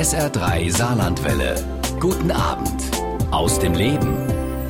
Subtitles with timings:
[0.00, 1.62] SR3 Saarlandwelle.
[2.00, 2.90] Guten Abend
[3.30, 4.16] aus dem Leben.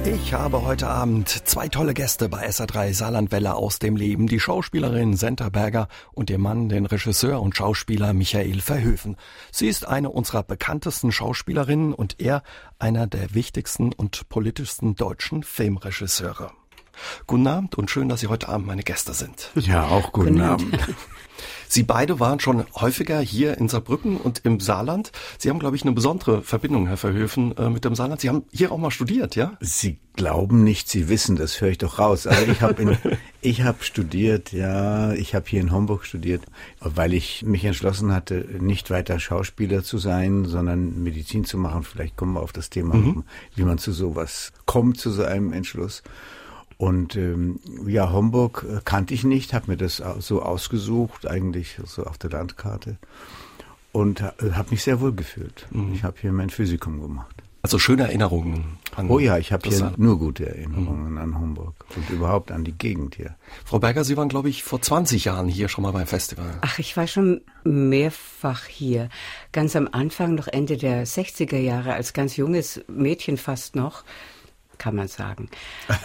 [0.04, 4.26] Ich habe heute Abend zwei tolle Gäste bei SA3 Saarlandwelle aus dem Leben.
[4.26, 9.16] Die Schauspielerin Senta Berger und ihr Mann, den Regisseur und Schauspieler Michael Verhöfen.
[9.52, 12.42] Sie ist eine unserer bekanntesten Schauspielerinnen und er
[12.80, 16.50] einer der wichtigsten und politischsten deutschen Filmregisseure.
[17.28, 19.52] Guten Abend und schön, dass Sie heute Abend meine Gäste sind.
[19.54, 20.78] Ja, auch guten, guten Abend.
[21.72, 25.12] Sie beide waren schon häufiger hier in Saarbrücken und im Saarland.
[25.38, 28.20] Sie haben, glaube ich, eine besondere Verbindung, Herr Verhöfen, äh, mit dem Saarland.
[28.20, 29.56] Sie haben hier auch mal studiert, ja?
[29.60, 32.26] Sie glauben nicht, Sie wissen, das höre ich doch raus.
[32.26, 32.98] Aber ich habe
[33.62, 36.42] habe studiert, ja, ich habe hier in Homburg studiert,
[36.80, 41.84] weil ich mich entschlossen hatte, nicht weiter Schauspieler zu sein, sondern Medizin zu machen.
[41.84, 43.22] Vielleicht kommen wir auf das Thema, mhm.
[43.54, 46.02] wie man zu sowas kommt, zu so einem Entschluss.
[46.80, 52.04] Und ähm, ja, Homburg äh, kannte ich nicht, habe mir das so ausgesucht, eigentlich so
[52.04, 52.96] auf der Landkarte.
[53.92, 55.66] Und äh, habe mich sehr wohl gefühlt.
[55.72, 55.92] Mhm.
[55.92, 57.36] Ich habe hier mein Physikum gemacht.
[57.60, 61.18] Also schöne Erinnerungen an Oh ja, ich habe hier nur gute Erinnerungen mhm.
[61.18, 63.36] an Homburg und überhaupt an die Gegend hier.
[63.66, 66.58] Frau Berger, Sie waren, glaube ich, vor 20 Jahren hier schon mal beim Festival.
[66.62, 69.10] Ach, ich war schon mehrfach hier.
[69.52, 74.02] Ganz am Anfang, noch Ende der 60er Jahre, als ganz junges Mädchen fast noch,
[74.80, 75.48] kann man sagen,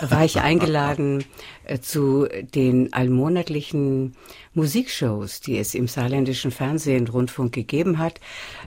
[0.02, 1.24] war ich eingeladen
[1.64, 4.16] äh, zu den allmonatlichen
[4.54, 8.20] Musikshows, die es im saarländischen Fernsehen, Rundfunk gegeben hat.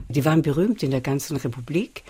[0.09, 2.03] Die waren berühmt in der ganzen Republik.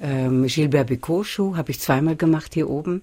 [0.00, 1.26] Ähm, Gilbert Bicot
[1.56, 3.02] habe ich zweimal gemacht hier oben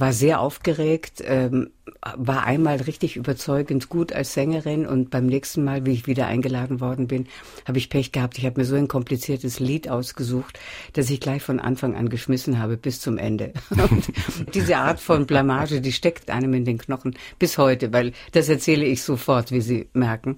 [0.00, 1.70] war sehr aufgeregt, ähm,
[2.16, 6.80] war einmal richtig überzeugend gut als Sängerin und beim nächsten Mal, wie ich wieder eingeladen
[6.80, 7.26] worden bin,
[7.66, 8.38] habe ich Pech gehabt.
[8.38, 10.58] Ich habe mir so ein kompliziertes Lied ausgesucht,
[10.94, 13.52] dass ich gleich von Anfang an geschmissen habe bis zum Ende.
[13.70, 14.10] Und
[14.54, 18.86] diese Art von Blamage, die steckt einem in den Knochen bis heute, weil das erzähle
[18.86, 20.36] ich sofort, wie Sie merken.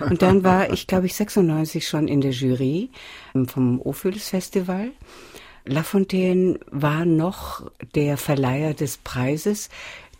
[0.00, 2.90] Und dann war ich, glaube ich, 96 schon in der Jury
[3.46, 4.90] vom Ophüls Festival.
[5.66, 9.68] Lafontaine war noch der Verleiher des Preises.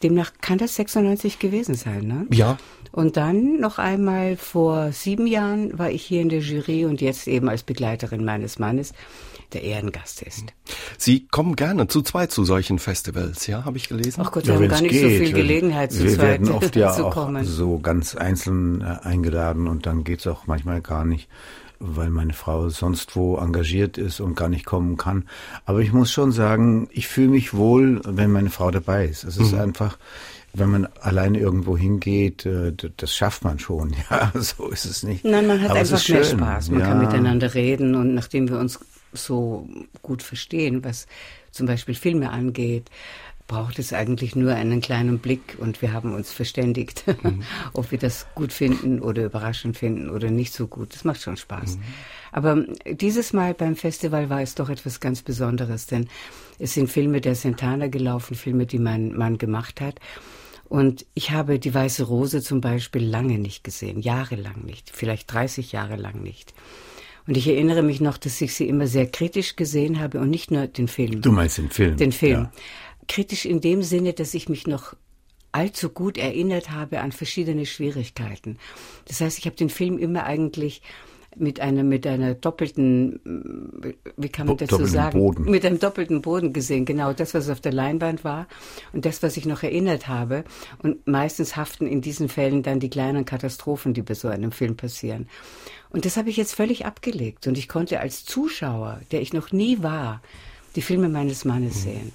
[0.03, 2.27] Demnach kann das 96 gewesen sein, ne?
[2.31, 2.59] Ja.
[2.93, 7.29] Und dann noch einmal vor sieben Jahren war ich hier in der Jury und jetzt
[7.29, 8.93] eben als Begleiterin meines Mannes
[9.53, 10.45] der Ehrengast ist.
[10.99, 14.23] Sie kommen gerne zu zweit zu solchen Festivals, ja, habe ich gelesen.
[14.25, 15.03] Ach Gott, wir ja, haben gar nicht geht.
[15.03, 18.99] so viel Gelegenheit zu wir zweit werden oft ja zu auch so ganz einzeln äh,
[19.03, 21.29] eingeladen und dann geht's auch manchmal gar nicht
[21.79, 25.25] weil meine Frau sonst wo engagiert ist und gar nicht kommen kann.
[25.65, 29.25] Aber ich muss schon sagen, ich fühle mich wohl, wenn meine Frau dabei ist.
[29.25, 29.61] Es ist mhm.
[29.61, 29.99] einfach,
[30.53, 33.95] wenn man alleine irgendwo hingeht, äh, das schafft man schon.
[34.11, 35.25] Ja, so ist es nicht.
[35.25, 36.71] Nein, man hat Aber einfach mehr Spaß.
[36.71, 36.87] Man ja.
[36.87, 38.79] kann miteinander reden und nachdem wir uns
[39.13, 39.69] so
[40.03, 41.07] gut verstehen, was
[41.51, 42.91] zum Beispiel Filme angeht,
[43.47, 47.43] braucht es eigentlich nur einen kleinen Blick und wir haben uns verständigt, mhm.
[47.73, 50.95] ob wir das gut finden oder überraschend finden oder nicht so gut.
[50.95, 51.77] Das macht schon Spaß.
[51.77, 51.83] Mhm.
[52.33, 56.09] Aber dieses Mal beim Festival war es doch etwas ganz Besonderes, denn
[56.59, 60.01] es sind Filme der Santana gelaufen, Filme, die mein Mann gemacht hat.
[60.69, 65.71] Und ich habe die Weiße Rose zum Beispiel lange nicht gesehen, jahrelang nicht, vielleicht 30
[65.71, 66.55] Jahre lang nicht.
[67.29, 70.51] Und ich erinnere mich noch, dass ich sie immer sehr kritisch gesehen habe und nicht
[70.51, 71.23] nur den Film.
[71.23, 71.97] Du meinst den Film?
[71.97, 72.43] Den Film.
[72.43, 72.53] Ja
[73.09, 74.95] kritisch in dem Sinne, dass ich mich noch
[75.53, 78.59] allzu gut erinnert habe an verschiedene Schwierigkeiten.
[79.07, 80.83] Das heißt, ich habe den Film immer eigentlich
[81.39, 83.21] mit einer mit einer doppelten
[84.17, 85.45] wie kann man dazu sagen Boden.
[85.45, 88.47] mit einem doppelten Boden gesehen genau das was auf der Leinwand war
[88.95, 90.45] und das was ich noch erinnert habe
[90.83, 94.77] und meistens haften in diesen Fällen dann die kleinen Katastrophen die bei so einem Film
[94.77, 95.29] passieren
[95.91, 99.53] und das habe ich jetzt völlig abgelegt und ich konnte als Zuschauer der ich noch
[99.53, 100.23] nie war
[100.75, 101.81] die Filme meines Mannes mhm.
[101.81, 102.13] sehen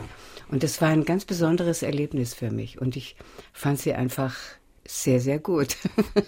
[0.51, 2.79] und das war ein ganz besonderes Erlebnis für mich.
[2.79, 3.15] Und ich
[3.53, 4.35] fand sie einfach
[4.87, 5.77] sehr, sehr gut.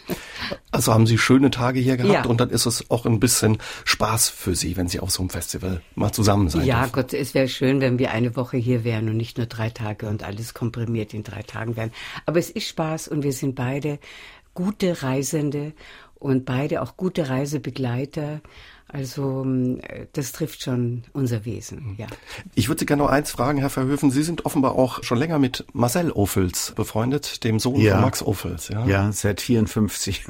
[0.71, 2.25] also haben Sie schöne Tage hier gehabt ja.
[2.25, 5.29] und dann ist es auch ein bisschen Spaß für Sie, wenn Sie auf so einem
[5.29, 6.93] Festival mal zusammen sein Ja, dürfen.
[6.93, 10.07] Gott, es wäre schön, wenn wir eine Woche hier wären und nicht nur drei Tage
[10.07, 11.91] und alles komprimiert in drei Tagen wären.
[12.25, 13.99] Aber es ist Spaß und wir sind beide
[14.53, 15.73] gute Reisende
[16.15, 18.41] und beide auch gute Reisebegleiter.
[18.93, 19.81] Also ähm,
[20.13, 21.95] das trifft schon unser Wesen, mhm.
[21.97, 22.07] ja.
[22.53, 24.11] Ich würde Sie gerne noch eins fragen, Herr Verhöfen.
[24.11, 27.93] Sie sind offenbar auch schon länger mit Marcel Ophels befreundet, dem Sohn ja.
[27.93, 28.69] von Max Ophels.
[28.69, 30.25] Ja, ja seit 54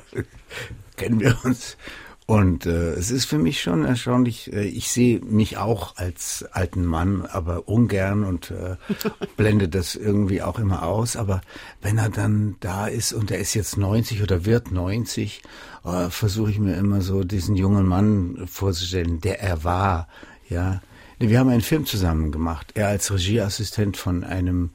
[0.96, 1.76] kennen wir uns.
[2.24, 4.52] Und äh, es ist für mich schon erstaunlich.
[4.52, 8.76] Äh, ich sehe mich auch als alten Mann, aber ungern und äh,
[9.36, 11.16] blende das irgendwie auch immer aus.
[11.16, 11.40] Aber
[11.80, 15.42] wenn er dann da ist und er ist jetzt 90 oder wird 90,
[15.84, 20.08] äh, versuche ich mir immer so diesen jungen Mann vorzustellen, der er war.
[20.48, 20.82] Ja,
[21.18, 22.72] wir haben einen Film zusammen gemacht.
[22.74, 24.70] Er als Regieassistent von einem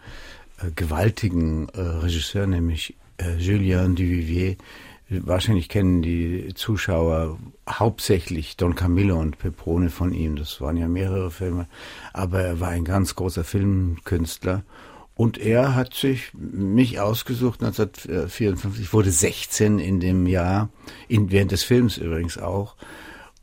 [0.62, 4.58] äh, gewaltigen äh, Regisseur, nämlich äh, Julien Duvivier
[5.10, 7.40] Wahrscheinlich kennen die Zuschauer
[7.70, 10.36] hauptsächlich Don Camillo und Peprone von ihm.
[10.36, 11.68] Das waren ja mehrere Filme.
[12.12, 14.64] Aber er war ein ganz großer Filmkünstler.
[15.18, 20.70] Und er hat sich mich ausgesucht 1954, ich wurde 16 in dem Jahr,
[21.08, 22.76] in, während des Films übrigens auch.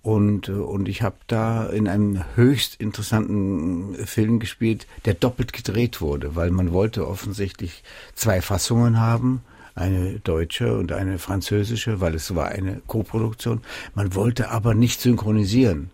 [0.03, 6.37] Und, und ich habe da in einem höchst interessanten Film gespielt, der doppelt gedreht wurde,
[6.37, 7.83] weil man wollte offensichtlich
[8.15, 9.43] zwei Fassungen haben
[9.75, 13.61] eine deutsche und eine französische, weil es war eine Koproduktion.
[13.95, 15.91] Man wollte aber nicht synchronisieren.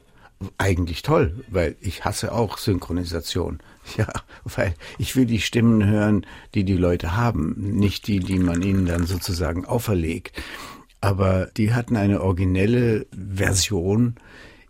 [0.59, 3.61] Eigentlich toll, weil ich hasse auch Synchronisation.
[3.97, 4.07] Ja,
[4.45, 8.87] weil ich will die Stimmen hören, die die Leute haben, nicht die, die man ihnen
[8.87, 10.41] dann sozusagen auferlegt.
[11.01, 14.17] Aber die hatten eine originelle Version,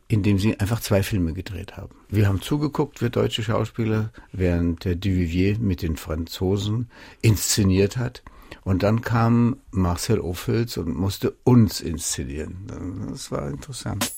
[0.09, 1.95] in dem sie einfach zwei Filme gedreht haben.
[2.09, 6.89] Wir haben zugeguckt, wir deutsche Schauspieler, während der Duvivier mit den Franzosen
[7.23, 8.23] inszeniert hat.
[8.63, 13.09] Und dann kam Marcel Ophüls und musste uns inszenieren.
[13.11, 14.13] Das war interessant.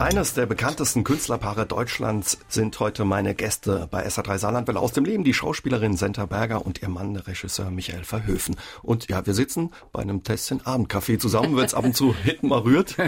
[0.00, 5.24] Eines der bekanntesten Künstlerpaare Deutschlands sind heute meine Gäste bei SA3 Saarlandwelle aus dem Leben,
[5.24, 8.54] die Schauspielerin Senta Berger und ihr Mann, der Regisseur Michael Verhöfen.
[8.84, 12.48] Und ja, wir sitzen bei einem Tässchen Abendkaffee zusammen, wenn es ab und zu hinten
[12.48, 12.96] mal rührt.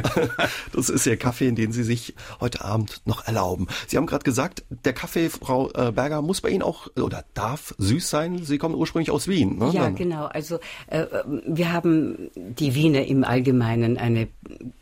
[0.73, 3.67] Das ist ihr Kaffee, in den Sie sich heute Abend noch erlauben.
[3.87, 7.75] Sie haben gerade gesagt, der Kaffee, Frau äh, Berger, muss bei Ihnen auch oder darf
[7.79, 8.45] süß sein.
[8.45, 9.59] Sie kommen ursprünglich aus Wien.
[9.59, 9.71] Ne?
[9.73, 10.27] Ja, genau.
[10.27, 10.59] Also
[10.89, 11.07] äh,
[11.47, 14.29] wir haben die Wiener im Allgemeinen eine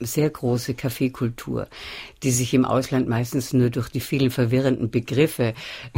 [0.01, 1.69] sehr große Kaffeekultur
[2.23, 5.55] die sich im Ausland meistens nur durch die vielen verwirrenden Begriffe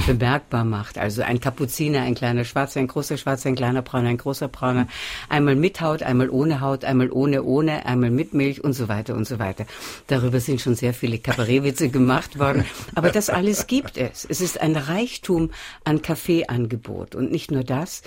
[0.06, 0.98] bemerkbar macht.
[0.98, 4.86] Also ein Kapuziner, ein kleiner Schwarzer, ein großer Schwarzer, ein kleiner Brauner, ein großer Brauner,
[5.28, 9.14] einmal mit Haut, einmal ohne Haut, einmal ohne ohne, einmal mit Milch und so weiter
[9.14, 9.66] und so weiter.
[10.06, 12.64] Darüber sind schon sehr viele Kabarettwitze gemacht worden.
[12.94, 14.26] Aber das alles gibt es.
[14.28, 15.50] Es ist ein Reichtum
[15.84, 17.14] an Kaffeeangebot.
[17.14, 18.02] Und nicht nur das.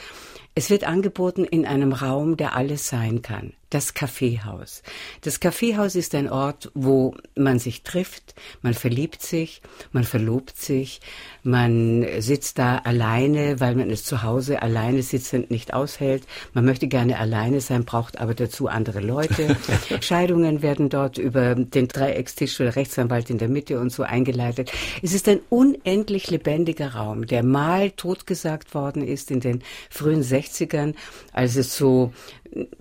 [0.56, 4.84] Es wird angeboten in einem Raum, der alles sein kann das Kaffeehaus.
[5.22, 9.62] Das Kaffeehaus ist ein Ort, wo man sich trifft, man verliebt sich,
[9.92, 11.02] man verlobt sich,
[11.42, 16.24] man sitzt da alleine, weil man es zu Hause alleine sitzend nicht aushält.
[16.54, 19.58] Man möchte gerne alleine sein, braucht aber dazu andere Leute.
[20.02, 24.72] Scheidungen werden dort über den Dreieckstisch oder Rechtsanwalt in der Mitte und so eingeleitet.
[25.02, 30.94] Es ist ein unendlich lebendiger Raum, der mal totgesagt worden ist in den frühen 60ern,
[31.31, 32.14] als es so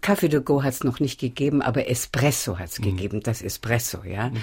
[0.01, 2.85] Kaffee de go hat es noch nicht gegeben, aber Espresso hat es mhm.
[2.85, 4.31] gegeben, das Espresso, ja.
[4.31, 4.37] Mhm.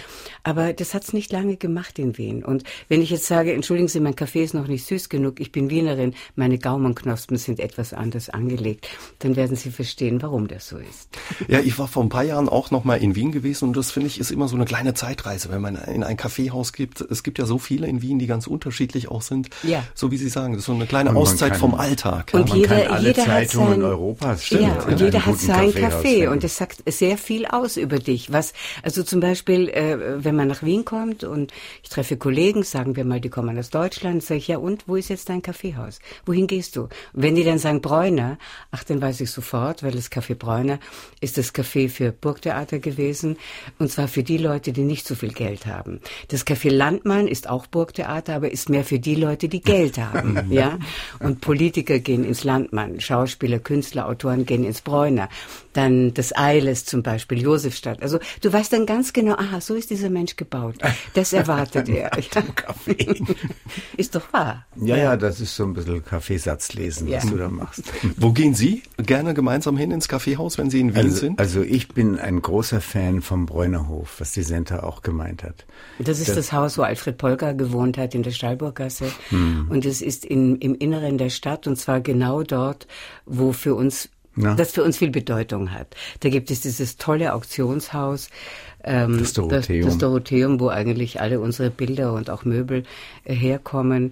[0.43, 2.43] Aber das hat es nicht lange gemacht in Wien.
[2.43, 5.51] Und wenn ich jetzt sage, entschuldigen Sie, mein Kaffee ist noch nicht süß genug, ich
[5.51, 8.89] bin Wienerin, meine Gaumenknospen sind etwas anders angelegt,
[9.19, 11.09] dann werden Sie verstehen, warum das so ist.
[11.47, 13.91] Ja, ich war vor ein paar Jahren auch noch mal in Wien gewesen und das
[13.91, 17.01] finde ich ist immer so eine kleine Zeitreise, wenn man in ein Kaffeehaus gibt.
[17.01, 19.49] Es gibt ja so viele in Wien, die ganz unterschiedlich auch sind.
[19.63, 19.83] Ja.
[19.93, 22.31] So wie Sie sagen, das ist so eine kleine Auszeit kann, vom Alltag.
[22.33, 22.47] Und ja.
[22.47, 26.27] man jeder, kann alle jeder Zeitungen sein, Europas stimmt, ja, und jeder hat sein Kaffee
[26.27, 28.31] und das sagt sehr viel aus über dich.
[28.31, 32.95] Was, also zum Beispiel, äh, wenn man nach Wien kommt und ich treffe Kollegen, sagen
[32.95, 35.99] wir mal, die kommen aus Deutschland, sage ich, ja und, wo ist jetzt dein Kaffeehaus?
[36.25, 36.89] Wohin gehst du?
[37.13, 38.37] wenn die dann sagen Bräuner,
[38.71, 40.79] ach, dann weiß ich sofort, weil das Café Bräuner
[41.19, 43.37] ist das Café für Burgtheater gewesen
[43.77, 45.99] und zwar für die Leute, die nicht so viel Geld haben.
[46.29, 50.49] Das Café Landmann ist auch Burgtheater, aber ist mehr für die Leute, die Geld haben,
[50.49, 50.79] ja?
[51.19, 55.08] Und Politiker gehen ins Landmann, Schauspieler, Künstler, Autoren gehen ins Bräuner
[55.73, 58.01] dann das Eiles zum Beispiel, Josefstadt.
[58.01, 60.75] Also du weißt dann ganz genau, aha, so ist dieser Mensch gebaut.
[61.13, 62.09] Das erwartet er.
[62.55, 63.21] Kaffee.
[63.97, 64.65] ist doch wahr.
[64.75, 67.17] Ja, ja, das ist so ein bisschen Kaffeesatzlesen, ja.
[67.17, 67.83] was du da machst.
[68.17, 71.39] Wo gehen Sie gerne gemeinsam hin ins Kaffeehaus, wenn Sie in Wien also, sind?
[71.39, 75.65] Also ich bin ein großer Fan vom Bräunerhof, was die Senta auch gemeint hat.
[75.99, 79.11] Das ist das, das Haus, wo Alfred Polger gewohnt hat, in der Stallburggasse.
[79.29, 79.67] Hm.
[79.69, 82.87] Und es ist in, im Inneren der Stadt und zwar genau dort,
[83.25, 84.55] wo für uns ja.
[84.55, 85.95] das für uns viel Bedeutung hat.
[86.21, 88.29] Da gibt es dieses tolle Auktionshaus,
[88.83, 89.81] ähm, das, Dorotheum.
[89.81, 92.83] Das, das Dorotheum, wo eigentlich alle unsere Bilder und auch Möbel
[93.25, 94.11] äh, herkommen.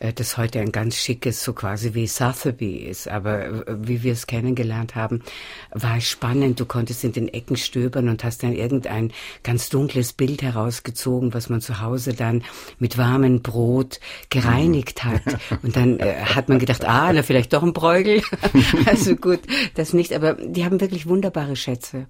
[0.00, 3.08] Äh, das heute ein ganz schickes, so quasi wie Sotheby ist.
[3.08, 5.22] Aber äh, wie wir es kennengelernt haben,
[5.70, 6.58] war es spannend.
[6.58, 11.48] Du konntest in den Ecken stöbern und hast dann irgendein ganz dunkles Bild herausgezogen, was
[11.48, 12.42] man zu Hause dann
[12.78, 15.22] mit warmem Brot gereinigt hat.
[15.62, 18.22] Und dann äh, hat man gedacht, ah, na vielleicht doch ein Bräugel.
[18.86, 19.40] also gut,
[19.74, 20.12] das nicht.
[20.12, 22.06] Aber die haben wirklich wunderbare Schätze.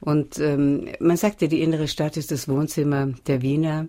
[0.00, 3.86] Und ähm, man sagte, die innere Stadt ist das Wohnzimmer der Wiener.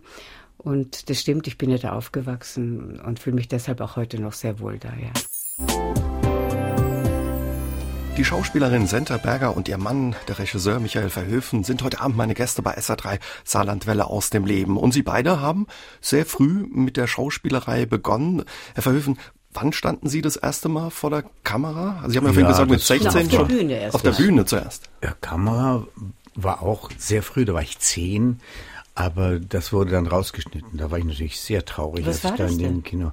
[0.63, 4.33] Und das stimmt, ich bin ja da aufgewachsen und fühle mich deshalb auch heute noch
[4.33, 5.11] sehr wohl da, ja.
[8.15, 12.35] Die Schauspielerin Senta Berger und ihr Mann, der Regisseur Michael Verhöfen, sind heute Abend meine
[12.35, 14.77] Gäste bei SA3 Saarlandwelle aus dem Leben.
[14.77, 15.67] Und sie beide haben
[15.99, 18.43] sehr früh mit der Schauspielerei begonnen.
[18.73, 19.17] Herr Verhöfen,
[19.55, 21.99] Wann standen Sie das erste Mal vor der Kamera?
[22.01, 23.47] Also Sie haben ja, vorhin gesagt, mit 16 auf der schon.
[23.47, 24.11] Bühne erst auf der.
[24.13, 24.89] Bühne zuerst.
[25.03, 25.85] Ja, Kamera
[26.33, 28.39] war auch sehr früh, da war ich zehn,
[28.95, 30.77] aber das wurde dann rausgeschnitten.
[30.77, 33.11] Da war ich natürlich sehr traurig, Was als ich da in dem Kino.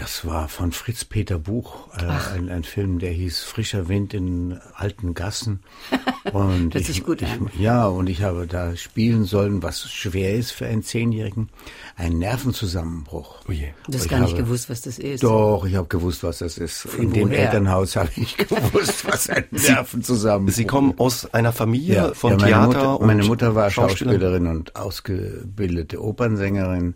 [0.00, 2.04] Das war von Fritz Peter Buch, äh,
[2.36, 5.58] ein, ein Film, der hieß Frischer Wind in alten Gassen.
[6.32, 7.28] Und Hört sich gut ich.
[7.58, 11.48] Ja, und ich habe da spielen sollen, was schwer ist für einen Zehnjährigen,
[11.96, 13.40] einen Nervenzusammenbruch.
[13.48, 13.68] Oh je.
[13.88, 15.22] Du hast Ich gar nicht habe- gewusst, was das ist.
[15.24, 16.84] Doch, ich habe gewusst, was das ist.
[16.98, 17.46] in dem woher?
[17.46, 22.66] Elternhaus habe ich gewusst, was ein Nervenzusammenbruch Sie kommen aus einer Familie von meine Theater
[22.66, 23.70] Mutter, und meine Mutter war.
[23.70, 26.94] Schauspielerin und ausgebildete Opernsängerin.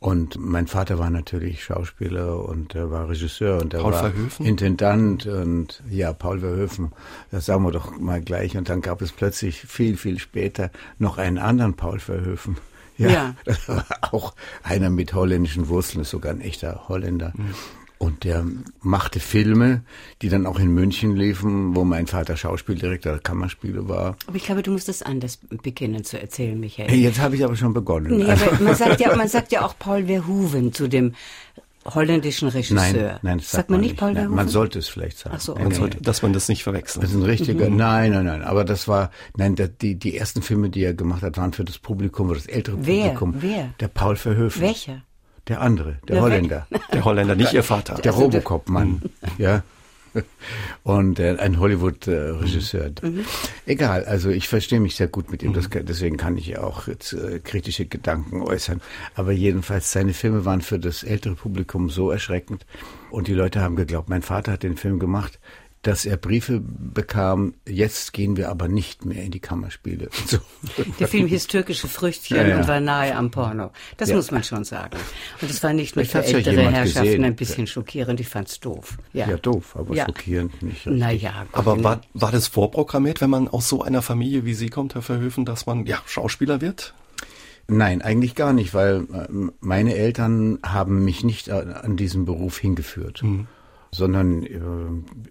[0.00, 4.46] Und mein Vater war natürlich Schauspieler und er war Regisseur und er Paul war Verhoeven?
[4.46, 6.92] Intendant und ja, Paul Verhoeven,
[7.30, 8.56] das sagen wir doch mal gleich.
[8.56, 12.56] Und dann gab es plötzlich viel, viel später noch einen anderen Paul Verhoeven.
[12.96, 13.34] Ja.
[13.44, 17.34] das war auch einer mit holländischen Wurzeln, ist sogar ein echter Holländer.
[17.36, 17.54] Mhm.
[18.02, 18.46] Und der
[18.80, 19.82] machte Filme,
[20.22, 24.16] die dann auch in München liefen, wo mein Vater Schauspieldirektor der Kammerspiele war.
[24.26, 26.94] Aber ich glaube, du musst das anders beginnen zu erzählen, Michael.
[26.94, 28.16] Jetzt habe ich aber schon begonnen.
[28.16, 31.14] Nee, Also- aber man sagt ja, man sagt ja auch Paul Verhoeven zu dem
[31.84, 32.76] holländischen Regisseur.
[32.76, 34.36] nein, nein, das sagt man nicht Paul Nein, Verhoeven?
[34.36, 35.34] Man sollte es vielleicht sagen.
[35.36, 37.02] Ach so, Nein, Man sollte, dass man das nicht verwechselt.
[37.04, 37.76] Das ist ein richtiger, Mhm.
[37.76, 41.22] nein, nein, nein, aber das war, nein, der, die, die ersten Filme, die er gemacht
[41.22, 43.10] hat, waren für das Publikum, oder das ältere Wer?
[43.14, 43.34] Publikum.
[43.40, 43.74] Wer?
[43.80, 44.62] Der Paul Verhoeven.
[44.62, 45.02] Welcher?
[45.48, 46.66] Der andere, der Der Holländer.
[46.92, 47.94] Der Holländer, nicht Ihr Vater.
[47.94, 49.02] Der Also Robocop-Mann,
[49.38, 49.62] ja.
[50.82, 52.90] Und äh, ein Hollywood-Regisseur.
[53.02, 53.24] Mhm.
[53.66, 56.62] Egal, also ich verstehe mich sehr gut mit ihm, das, kann- deswegen kann ich ja
[56.64, 58.80] auch jetzt äh, kritische Gedanken äußern.
[59.14, 62.66] Aber jedenfalls, seine Filme waren für das ältere Publikum so erschreckend
[63.10, 65.38] und die Leute haben geglaubt, mein Vater hat den Film gemacht,
[65.82, 70.10] dass er Briefe bekam, jetzt gehen wir aber nicht mehr in die Kammerspiele.
[70.26, 70.36] So.
[70.98, 72.58] Der Film hieß Türkische Früchtchen Ja, ja.
[72.58, 73.70] und war nahe am Porno.
[73.96, 74.16] Das Ja.
[74.16, 74.98] muss man schon sagen.
[75.40, 77.24] Und es war nicht nur für ältere Herrschaften gesehen.
[77.24, 78.20] ein bisschen schockierend.
[78.20, 78.98] Ich fand's doof.
[79.14, 80.04] Ja, Ja, doof, aber Ja.
[80.04, 80.86] schockierend nicht.
[80.86, 81.00] richtig.
[81.00, 81.54] Naja, gut.
[81.54, 85.02] Aber war, war das vorprogrammiert, wenn man aus so einer Familie wie Sie kommt, Herr
[85.02, 86.92] Verhöfen, dass man ja Schauspieler wird?
[87.68, 92.58] Nein, eigentlich gar nicht, weil ähm, meine Eltern haben mich nicht an, an diesen Beruf
[92.58, 93.22] hingeführt,
[93.92, 94.58] sondern äh,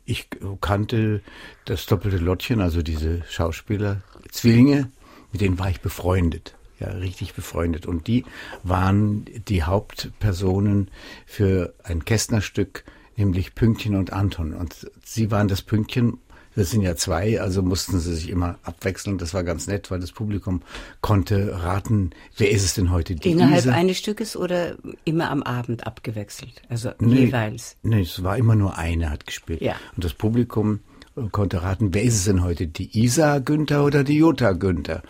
[0.05, 0.27] ich
[0.61, 1.21] kannte
[1.65, 4.01] das doppelte Lottchen, also diese Schauspieler,
[4.31, 4.91] Zwillinge,
[5.31, 6.55] mit denen war ich befreundet.
[6.79, 7.85] Ja, richtig befreundet.
[7.85, 8.23] Und die
[8.63, 10.89] waren die Hauptpersonen
[11.25, 12.85] für ein Kästnerstück,
[13.17, 14.53] nämlich Pünktchen und Anton.
[14.53, 16.19] Und sie waren das Pünktchen,
[16.55, 19.17] das sind ja zwei, also mussten sie sich immer abwechseln.
[19.17, 20.61] Das war ganz nett, weil das Publikum
[21.01, 23.15] konnte raten, wer ist es denn heute?
[23.15, 23.71] Die Innerhalb Isa?
[23.73, 24.75] eines Stückes oder
[25.05, 26.61] immer am Abend abgewechselt?
[26.69, 27.77] Also Nee, jeweils.
[27.83, 29.61] Nee, es war immer nur eine hat gespielt.
[29.61, 29.75] Ja.
[29.95, 30.79] Und das Publikum
[31.15, 32.67] äh, konnte raten, wer ist es denn heute?
[32.67, 35.03] Die Isa Günther oder die Jutta Günther?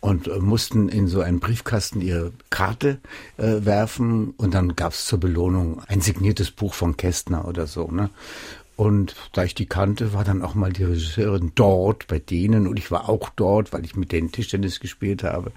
[0.00, 2.98] Und äh, mussten in so einen Briefkasten ihre Karte
[3.36, 7.86] äh, werfen und dann gab's zur Belohnung ein signiertes Buch von Kästner oder so.
[7.88, 8.08] Ne?
[8.80, 12.78] Und da ich die kannte, war dann auch mal die Regisseurin dort bei denen und
[12.78, 15.52] ich war auch dort, weil ich mit denen Tischtennis gespielt habe,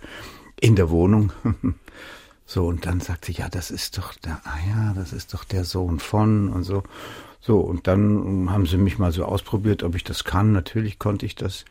[0.59, 1.31] in der Wohnung.
[2.45, 5.45] So, und dann sagte ich, ja, das ist doch der, ah ja, das ist doch
[5.45, 6.83] der Sohn von und so.
[7.39, 10.51] So, und dann haben sie mich mal so ausprobiert, ob ich das kann.
[10.51, 11.63] Natürlich konnte ich das.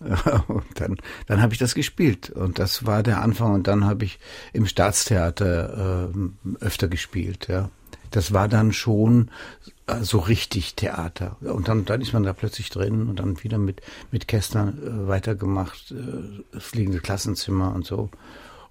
[0.48, 2.28] Und dann, dann habe ich das gespielt.
[2.28, 3.54] Und das war der Anfang.
[3.54, 4.18] Und dann habe ich
[4.52, 7.70] im Staatstheater ähm, öfter gespielt, ja.
[8.10, 9.30] Das war dann schon
[10.02, 11.36] so richtig Theater.
[11.40, 13.80] Und dann, dann ist man da plötzlich drin und dann wieder mit,
[14.10, 18.10] mit Kästner äh, weitergemacht, äh, fliegende Klassenzimmer und so.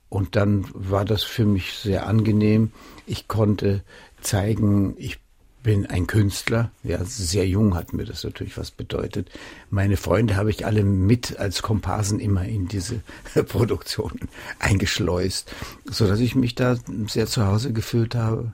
[0.10, 2.72] Und dann war das für mich sehr angenehm.
[3.06, 3.84] Ich konnte
[4.22, 5.20] zeigen, ich
[5.64, 6.72] bin ein Künstler.
[6.84, 9.30] Ja, sehr jung hat mir das natürlich was bedeutet.
[9.70, 13.02] Meine Freunde habe ich alle mit als Komparsen immer in diese
[13.48, 15.52] Produktionen eingeschleust,
[15.84, 18.54] so dass ich mich da sehr zu Hause gefühlt habe.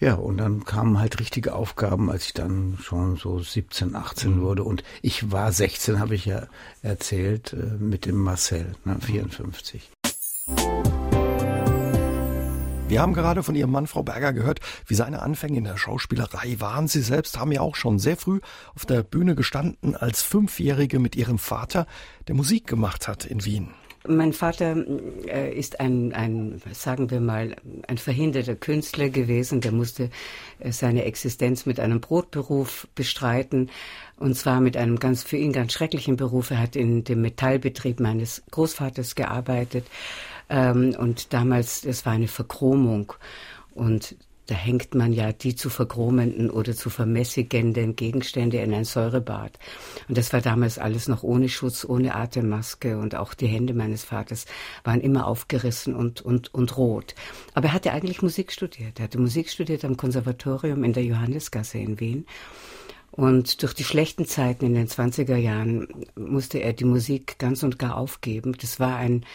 [0.00, 4.62] Ja, und dann kamen halt richtige Aufgaben, als ich dann schon so 17, 18 wurde.
[4.62, 6.46] Und ich war 16, habe ich ja
[6.82, 9.90] erzählt, äh, mit dem Marcel, ne, 54.
[12.86, 16.60] Wir haben gerade von Ihrem Mann, Frau Berger, gehört, wie seine Anfänge in der Schauspielerei
[16.60, 16.86] waren.
[16.86, 18.40] Sie selbst haben ja auch schon sehr früh
[18.76, 21.86] auf der Bühne gestanden als Fünfjährige mit Ihrem Vater,
[22.28, 23.74] der Musik gemacht hat in Wien.
[24.08, 24.74] Mein Vater
[25.26, 29.60] äh, ist ein, ein, sagen wir mal, ein verhinderter Künstler gewesen.
[29.60, 30.08] Der musste
[30.60, 33.70] äh, seine Existenz mit einem Brotberuf bestreiten.
[34.16, 36.50] Und zwar mit einem ganz, für ihn ganz schrecklichen Beruf.
[36.50, 39.86] Er hat in dem Metallbetrieb meines Großvaters gearbeitet.
[40.48, 43.12] Ähm, und damals, das war eine Verchromung.
[43.74, 44.16] Und
[44.48, 49.58] Da hängt man ja die zu vergromenden oder zu vermässigenden Gegenstände in ein Säurebad.
[50.08, 54.04] Und das war damals alles noch ohne Schutz, ohne Atemmaske und auch die Hände meines
[54.04, 54.46] Vaters
[54.84, 57.14] waren immer aufgerissen und, und, und rot.
[57.52, 58.98] Aber er hatte eigentlich Musik studiert.
[58.98, 62.24] Er hatte Musik studiert am Konservatorium in der Johannesgasse in Wien.
[63.10, 67.78] Und durch die schlechten Zeiten in den 20er Jahren musste er die Musik ganz und
[67.78, 68.56] gar aufgeben.
[68.58, 69.26] Das war ein,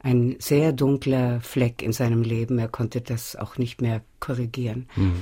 [0.00, 2.58] ein sehr dunkler Fleck in seinem Leben.
[2.58, 4.88] Er konnte das auch nicht mehr korrigieren.
[4.96, 5.16] Mhm.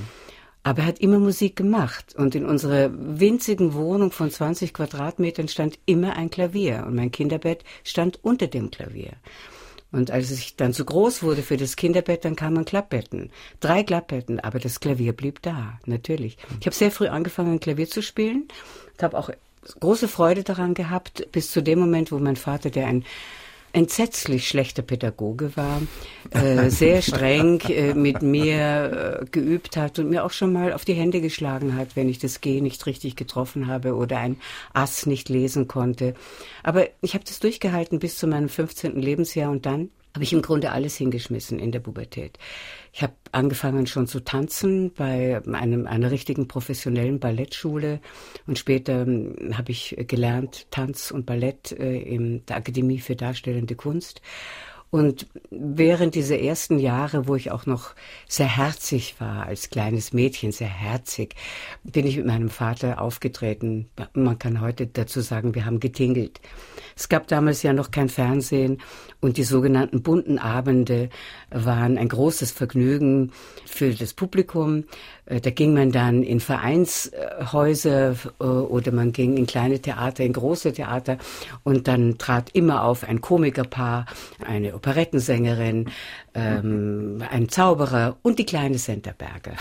[0.63, 2.15] Aber er hat immer Musik gemacht.
[2.15, 6.83] Und in unserer winzigen Wohnung von 20 Quadratmetern stand immer ein Klavier.
[6.85, 9.13] Und mein Kinderbett stand unter dem Klavier.
[9.91, 13.31] Und als ich dann zu groß wurde für das Kinderbett, dann kamen Klappbetten.
[13.61, 16.37] Drei Klappbetten, aber das Klavier blieb da, natürlich.
[16.59, 18.49] Ich habe sehr früh angefangen, Klavier zu spielen.
[18.97, 19.29] Ich habe auch
[19.79, 23.05] große Freude daran gehabt, bis zu dem Moment, wo mein Vater, der ein
[23.77, 25.83] entsetzlich schlechter Pädagoge war,
[26.31, 30.83] äh, sehr streng äh, mit mir äh, geübt hat und mir auch schon mal auf
[30.83, 34.37] die Hände geschlagen hat, wenn ich das G nicht richtig getroffen habe oder ein
[34.73, 36.15] Ass nicht lesen konnte.
[36.63, 38.99] Aber ich habe das durchgehalten bis zu meinem 15.
[38.99, 42.39] Lebensjahr und dann habe ich im Grunde alles hingeschmissen in der Pubertät.
[42.91, 47.99] Ich habe angefangen schon zu tanzen bei einem, einer richtigen professionellen Ballettschule
[48.47, 53.75] und später hm, habe ich gelernt Tanz und Ballett äh, in der Akademie für Darstellende
[53.75, 54.23] Kunst
[54.89, 57.93] und während dieser ersten Jahre, wo ich auch noch
[58.27, 61.35] sehr herzig war, als kleines Mädchen, sehr herzig,
[61.83, 63.89] bin ich mit meinem Vater aufgetreten.
[64.13, 66.39] Man kann heute dazu sagen, wir haben getingelt.
[66.95, 68.77] Es gab damals ja noch kein Fernsehen
[69.19, 71.09] und die sogenannten bunten Abende
[71.49, 73.31] waren ein großes Vergnügen
[73.65, 74.83] für das Publikum.
[75.25, 80.33] Äh, da ging man dann in Vereinshäuser äh, oder man ging in kleine Theater, in
[80.33, 81.17] große Theater
[81.63, 84.05] und dann trat immer auf ein Komikerpaar,
[84.45, 85.89] eine Operettensängerin,
[86.35, 89.53] ähm, ein Zauberer und die kleine Centerberger.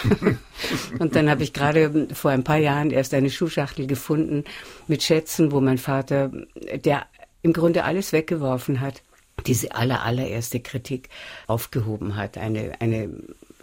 [0.98, 4.44] und dann habe ich gerade vor ein paar Jahren erst eine Schuhschachtel gefunden
[4.86, 6.30] mit Schätzen, wo mein Vater,
[6.84, 7.06] der
[7.42, 9.02] im Grunde alles weggeworfen hat,
[9.44, 11.08] diese aller, allererste Kritik
[11.46, 12.38] aufgehoben hat.
[12.38, 13.10] Eine, eine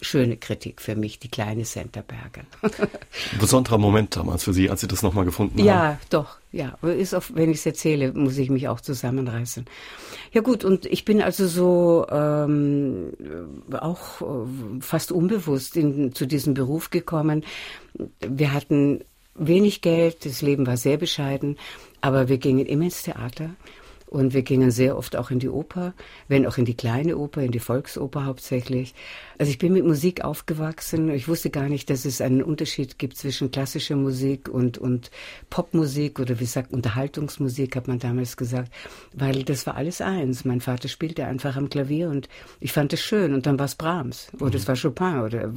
[0.04, 2.44] schöne Kritik für mich, die kleine Centerberger.
[3.40, 5.66] Besonderer Moment damals für Sie, als Sie das nochmal gefunden haben.
[5.66, 6.78] Ja, doch, ja.
[6.82, 9.66] Ist auch, wenn ich es erzähle, muss ich mich auch zusammenreißen.
[10.34, 13.14] Ja gut, und ich bin also so ähm,
[13.72, 17.44] auch äh, fast unbewusst in, zu diesem Beruf gekommen.
[18.20, 19.04] Wir hatten
[19.36, 21.58] wenig Geld, das Leben war sehr bescheiden,
[22.02, 23.52] aber wir gingen immer ins Theater
[24.14, 25.94] und wir gingen sehr oft auch in die Oper,
[26.28, 28.94] wenn auch in die kleine Oper, in die Volksoper hauptsächlich.
[29.40, 31.10] Also ich bin mit Musik aufgewachsen.
[31.10, 35.10] Ich wusste gar nicht, dass es einen Unterschied gibt zwischen klassischer Musik und, und
[35.50, 38.72] Popmusik oder wie sagt Unterhaltungsmusik, hat man damals gesagt,
[39.14, 40.46] weil das war alles eins.
[40.46, 43.74] Mein Vater spielte einfach am Klavier und ich fand es schön und dann war es
[43.74, 45.50] Brahms oder es war Chopin oder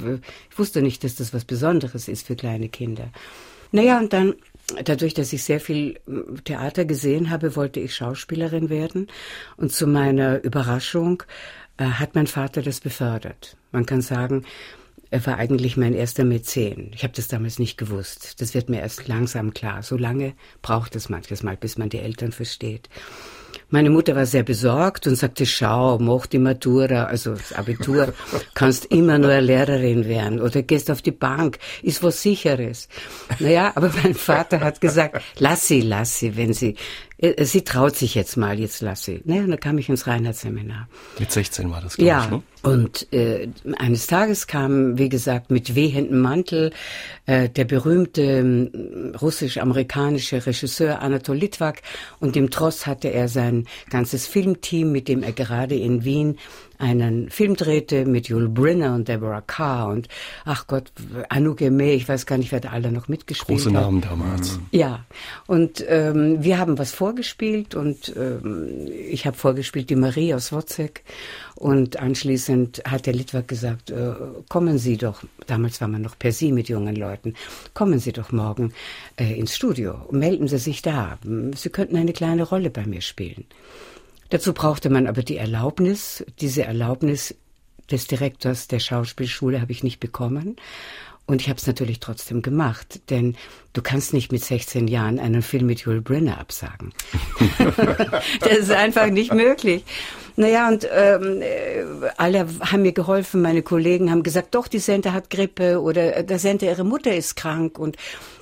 [0.49, 3.11] ich wusste nicht, dass das was Besonderes ist für kleine Kinder.
[3.71, 4.33] Naja, und dann
[4.83, 9.07] dadurch, dass ich sehr viel hm, Theater gesehen habe, wollte ich Schauspielerin werden.
[9.55, 11.23] Und zu meiner Überraschung
[11.77, 13.57] äh, hat mein Vater das befördert.
[13.71, 14.45] Man kann sagen,
[15.09, 16.91] er war eigentlich mein erster Mäzen.
[16.93, 18.41] Ich habe das damals nicht gewusst.
[18.41, 19.81] Das wird mir erst langsam klar.
[19.83, 22.89] So lange braucht es manches Mal, bis man die Eltern versteht.
[23.69, 28.13] Meine Mutter war sehr besorgt und sagte, schau, mach die Matura, also das Abitur,
[28.53, 32.87] kannst immer nur Lehrerin werden oder gehst auf die Bank, ist was Sicheres.
[33.39, 36.75] Naja, aber mein Vater hat gesagt, lass sie, lass sie, wenn sie,
[37.17, 39.21] äh, sie traut sich jetzt mal, jetzt lass sie.
[39.25, 40.87] Naja, und dann kam ich ins Reinhardt-Seminar.
[41.19, 42.43] Mit 16 war das, glaube ja, ich, ne?
[42.63, 46.71] Und äh, eines Tages kam, wie gesagt, mit wehendem Mantel
[47.25, 51.81] äh, der berühmte äh, russisch-amerikanische Regisseur Anatol Litvak
[52.19, 53.56] und im Tross hatte er sein
[53.89, 56.37] ganzes Filmteam, mit dem er gerade in Wien
[56.77, 60.07] einen Film drehte mit Yul Brynner und Deborah Carr und
[60.45, 60.91] ach Gott,
[61.29, 63.83] Anouk Aimee, ich weiß gar nicht, wer da alle noch mitgespielt Große hat.
[63.83, 64.59] Große Namen damals.
[64.71, 65.05] Ja,
[65.47, 71.03] und ähm, wir haben was vorgespielt und ähm, ich habe vorgespielt die Marie aus Wozzeck
[71.55, 74.13] und anschließend hat der Litwak gesagt, äh,
[74.47, 77.33] kommen Sie doch, damals war man noch per Sie mit jungen Leuten,
[77.73, 78.73] kommen Sie doch morgen
[79.19, 81.17] äh, ins Studio, melden Sie sich da,
[81.55, 83.45] Sie könnten eine kleine Rolle bei mir spielen.
[84.29, 86.25] Dazu brauchte man aber die Erlaubnis.
[86.39, 87.35] Diese Erlaubnis
[87.91, 90.57] des Direktors der Schauspielschule habe ich nicht bekommen.
[91.25, 93.35] Und ich habe es natürlich trotzdem gemacht, denn
[93.73, 96.93] du kannst nicht mit 16 Jahren einen Film mit Yul Brynner absagen.
[98.39, 99.83] das ist einfach nicht möglich.
[100.37, 101.83] Naja, und ähm, äh,
[102.15, 106.23] alle haben mir geholfen, meine Kollegen haben gesagt, doch, die Sente hat Grippe oder äh,
[106.23, 107.77] der Sente, ihre Mutter ist krank.
[107.77, 107.97] Und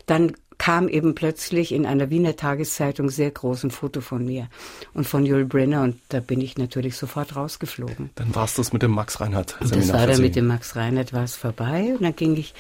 [0.06, 4.48] dann kam eben plötzlich in einer Wiener Tageszeitung sehr groß ein Foto von mir
[4.94, 8.10] und von Jule Brenner und da bin ich natürlich sofort rausgeflogen.
[8.16, 9.58] Dann war es das mit dem Max Reinhardt.
[9.60, 12.54] Das war dann mit dem Max Reinhardt war es vorbei und dann ging ich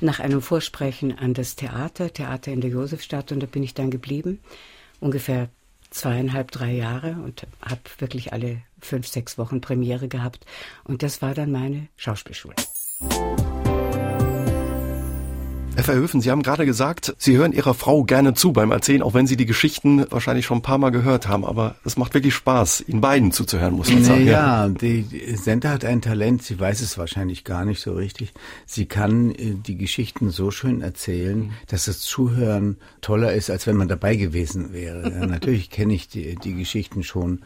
[0.00, 3.90] nach einem Vorsprechen an das Theater, Theater in der Josefstadt und da bin ich dann
[3.90, 4.40] geblieben,
[5.00, 5.48] ungefähr
[5.90, 10.44] zweieinhalb, drei Jahre und habe wirklich alle fünf, sechs Wochen Premiere gehabt
[10.84, 12.54] und das war dann meine Schauspielschule.
[15.78, 19.14] Herr Verhöfen, Sie haben gerade gesagt, Sie hören Ihrer Frau gerne zu beim Erzählen, auch
[19.14, 21.44] wenn Sie die Geschichten wahrscheinlich schon ein paar Mal gehört haben.
[21.44, 24.26] Aber es macht wirklich Spaß, Ihnen beiden zuzuhören, muss man sagen.
[24.26, 24.68] Ja, ja.
[24.70, 28.32] die Senta hat ein Talent, sie weiß es wahrscheinlich gar nicht so richtig.
[28.66, 33.76] Sie kann äh, die Geschichten so schön erzählen, dass das Zuhören toller ist, als wenn
[33.76, 35.08] man dabei gewesen wäre.
[35.28, 37.42] Natürlich kenne ich die, die Geschichten schon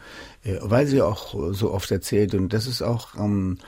[0.61, 2.35] weil sie auch so oft erzählt.
[2.35, 3.59] Und das ist auch ähm,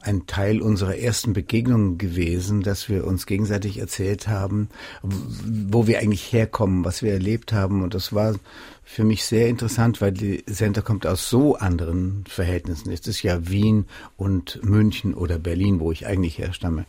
[0.00, 4.68] ein Teil unserer ersten Begegnung gewesen, dass wir uns gegenseitig erzählt haben,
[5.02, 7.82] wo wir eigentlich herkommen, was wir erlebt haben.
[7.82, 8.34] Und das war
[8.82, 12.90] für mich sehr interessant, weil die Center kommt aus so anderen Verhältnissen.
[12.90, 16.86] Es ist ja Wien und München oder Berlin, wo ich eigentlich herstamme.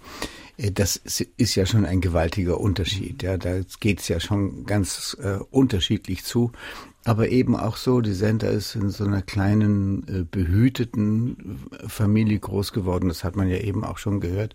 [0.58, 3.24] Äh, das ist ja schon ein gewaltiger Unterschied.
[3.24, 6.52] Ja, da geht es ja schon ganz äh, unterschiedlich zu
[7.06, 12.74] aber eben auch so, die Senta ist in so einer kleinen, äh, behüteten Familie groß
[12.74, 14.54] geworden, das hat man ja eben auch schon gehört.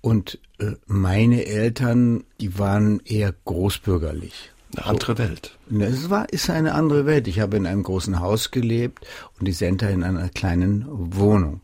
[0.00, 4.50] Und äh, meine Eltern, die waren eher großbürgerlich.
[4.76, 5.58] Eine andere Welt.
[5.70, 7.28] Es war, ist eine andere Welt.
[7.28, 9.06] Ich habe in einem großen Haus gelebt
[9.38, 11.60] und die Senta in einer kleinen Wohnung.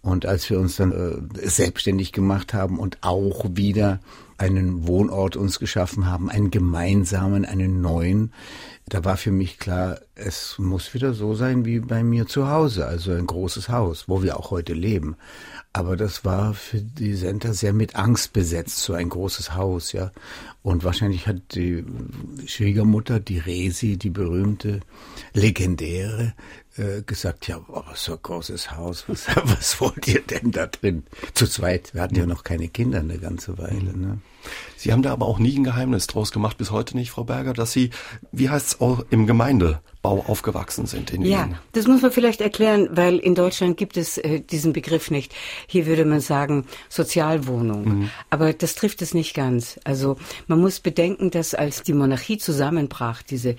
[0.00, 4.00] Und als wir uns dann äh, selbstständig gemacht haben und auch wieder
[4.38, 8.32] einen Wohnort uns geschaffen haben, einen gemeinsamen, einen neuen,
[8.88, 12.86] da war für mich klar, es muss wieder so sein wie bei mir zu Hause,
[12.86, 15.16] also ein großes Haus, wo wir auch heute leben.
[15.72, 20.12] Aber das war für die Senta sehr mit Angst besetzt, so ein großes Haus, ja.
[20.62, 21.84] Und wahrscheinlich hat die
[22.46, 24.80] Schwiegermutter, die Resi, die berühmte,
[25.34, 26.34] legendäre,
[26.78, 31.04] äh, gesagt, ja, aber so ein großes Haus, was, was wollt ihr denn da drin?
[31.34, 33.96] Zu zweit, wir hatten ja noch keine Kinder eine ganze Weile.
[33.96, 34.18] Ne?
[34.76, 37.52] Sie haben da aber auch nie ein Geheimnis draus gemacht, bis heute nicht, Frau Berger,
[37.52, 37.90] dass Sie,
[38.30, 41.56] wie heißt es, auch im Gemeindebau aufgewachsen sind in Ja, Wien.
[41.72, 45.34] das muss man vielleicht erklären, weil in Deutschland gibt es äh, diesen Begriff nicht.
[45.66, 47.84] Hier würde man sagen Sozialwohnung.
[48.00, 48.10] Mhm.
[48.30, 49.80] Aber das trifft es nicht ganz.
[49.84, 53.56] Also man muss bedenken, dass als die Monarchie zusammenbrach, diese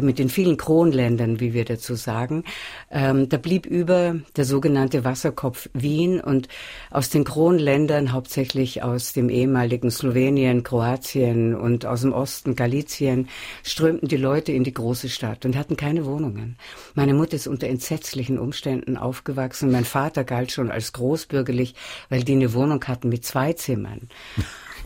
[0.00, 2.44] mit den vielen Kronländern, wie wir dazu sagen.
[2.90, 6.48] Ähm, da blieb über der sogenannte Wasserkopf Wien und
[6.90, 13.28] aus den Kronländern, hauptsächlich aus dem ehemaligen Slowenien, Kroatien und aus dem Osten Galizien,
[13.62, 16.56] strömten die Leute in die große Stadt und hatten keine Wohnungen.
[16.94, 19.70] Meine Mutter ist unter entsetzlichen Umständen aufgewachsen.
[19.70, 21.74] Mein Vater galt schon als großbürgerlich,
[22.10, 24.08] weil die eine Wohnung hatten mit zwei Zimmern.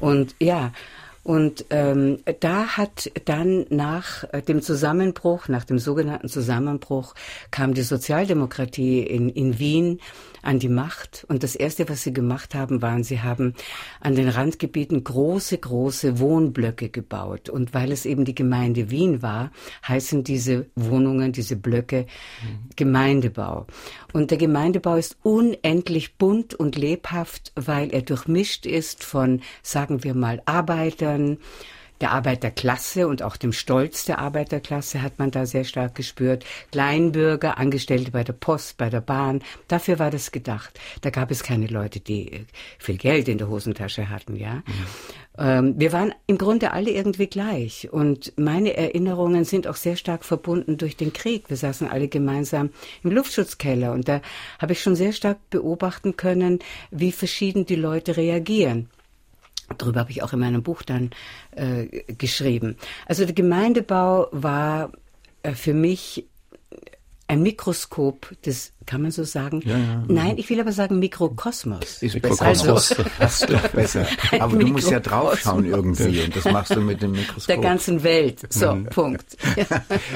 [0.01, 0.73] Und ja,
[1.25, 7.15] und ähm, da hat dann nach äh, dem Zusammenbruch, nach dem sogenannten Zusammenbruch,
[7.51, 10.01] kam die Sozialdemokratie in, in Wien
[10.43, 11.25] an die Macht.
[11.29, 13.55] Und das Erste, was sie gemacht haben, waren, sie haben
[14.01, 17.49] an den Randgebieten große, große Wohnblöcke gebaut.
[17.49, 19.53] Und weil es eben die Gemeinde Wien war,
[19.87, 22.07] heißen diese Wohnungen, diese Blöcke
[22.43, 22.71] mhm.
[22.75, 23.67] Gemeindebau.
[24.13, 30.15] Und der Gemeindebau ist unendlich bunt und lebhaft, weil er durchmischt ist von, sagen wir
[30.15, 31.39] mal, Arbeiter, Bürgern
[32.03, 36.45] der Arbeiterklasse und auch dem Stolz der Arbeiterklasse hat man da sehr stark gespürt.
[36.73, 39.41] Kleinbürger, Angestellte bei der Post, bei der Bahn.
[39.69, 40.79] Dafür war das gedacht.
[41.01, 42.45] Da gab es keine Leute, die äh,
[42.79, 44.57] viel Geld in der Hosentasche hatten, ja.
[44.57, 44.65] Mhm.
[45.39, 47.89] Ähm, wir waren im Grunde alle irgendwie gleich.
[47.91, 51.49] Und meine Erinnerungen sind auch sehr stark verbunden durch den Krieg.
[51.49, 52.71] Wir saßen alle gemeinsam
[53.03, 54.21] im Luftschutzkeller und da
[54.59, 56.59] habe ich schon sehr stark beobachten können,
[56.91, 58.89] wie verschieden die Leute reagieren.
[59.79, 61.11] Darüber habe ich auch in meinem Buch dann
[61.53, 62.77] äh, geschrieben.
[63.07, 64.93] Also der Gemeindebau war
[65.43, 66.27] äh, für mich
[67.29, 69.63] ein Mikroskop des kann man so sagen?
[69.65, 70.05] Ja, ja.
[70.09, 72.03] Nein, ich will aber sagen Mikrokosmos.
[72.03, 74.07] Ist Mikrokosmos, also, das ist besser.
[74.41, 77.47] Aber du musst ja draufschauen irgendwie und das machst du mit dem Mikroskop.
[77.47, 78.41] Der ganzen Welt.
[78.49, 78.87] So, mhm.
[78.87, 79.37] Punkt.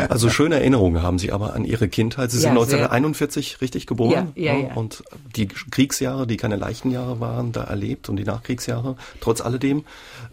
[0.09, 2.31] Also schöne Erinnerungen haben Sie aber an Ihre Kindheit.
[2.31, 3.61] Sie sind ja, 1941 sehr.
[3.61, 4.74] richtig geboren ja, ja, ja.
[4.74, 5.02] und
[5.35, 8.96] die Kriegsjahre, die keine leichten Jahre waren, da erlebt und die Nachkriegsjahre.
[9.20, 9.85] Trotz alledem,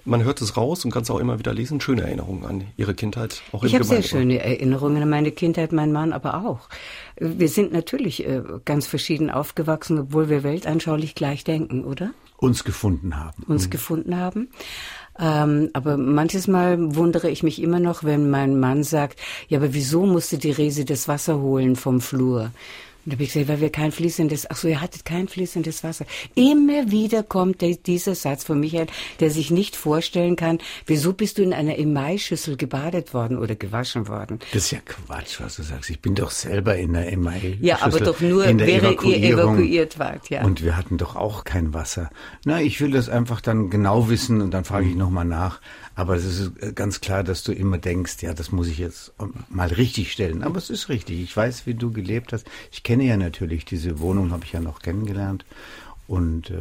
[0.05, 1.81] man hört es raus und kann es auch immer wieder lesen.
[1.81, 5.91] Schöne Erinnerungen an Ihre Kindheit, auch Ich habe sehr schöne Erinnerungen an meine Kindheit, mein
[5.91, 6.69] Mann aber auch.
[7.19, 12.11] Wir sind natürlich äh, ganz verschieden aufgewachsen, obwohl wir weltanschaulich gleich denken, oder?
[12.37, 13.43] Uns gefunden haben.
[13.47, 13.69] Uns mhm.
[13.69, 14.49] gefunden haben.
[15.19, 19.73] Ähm, aber manches Mal wundere ich mich immer noch, wenn mein Mann sagt, ja, aber
[19.73, 22.51] wieso musste die Rese das Wasser holen vom Flur?
[23.05, 25.83] Und da habe ich gesagt, weil wir kein fließendes, ach so, ihr hattet kein fließendes
[25.83, 26.05] Wasser.
[26.35, 28.87] Immer wieder kommt der, dieser Satz von Michael,
[29.19, 34.07] der sich nicht vorstellen kann, wieso bist du in einer Emai-Schüssel gebadet worden oder gewaschen
[34.07, 34.39] worden?
[34.53, 35.89] Das ist ja Quatsch, was du sagst.
[35.89, 37.57] Ich bin doch selber in der Emai-Schüssel.
[37.59, 40.43] Ja, aber doch nur, wäre ihr evakuiert wart, ja.
[40.43, 42.09] Und wir hatten doch auch kein Wasser.
[42.45, 45.59] Na, ich will das einfach dann genau wissen und dann frage ich nochmal nach.
[45.95, 49.13] Aber es ist äh, ganz klar, dass du immer denkst, ja, das muss ich jetzt
[49.49, 50.43] mal richtig stellen.
[50.43, 51.21] Aber es ist richtig.
[51.21, 52.47] Ich weiß, wie du gelebt hast.
[52.71, 55.45] Ich kenne ja natürlich diese Wohnung, habe ich ja noch kennengelernt.
[56.05, 56.57] Und äh,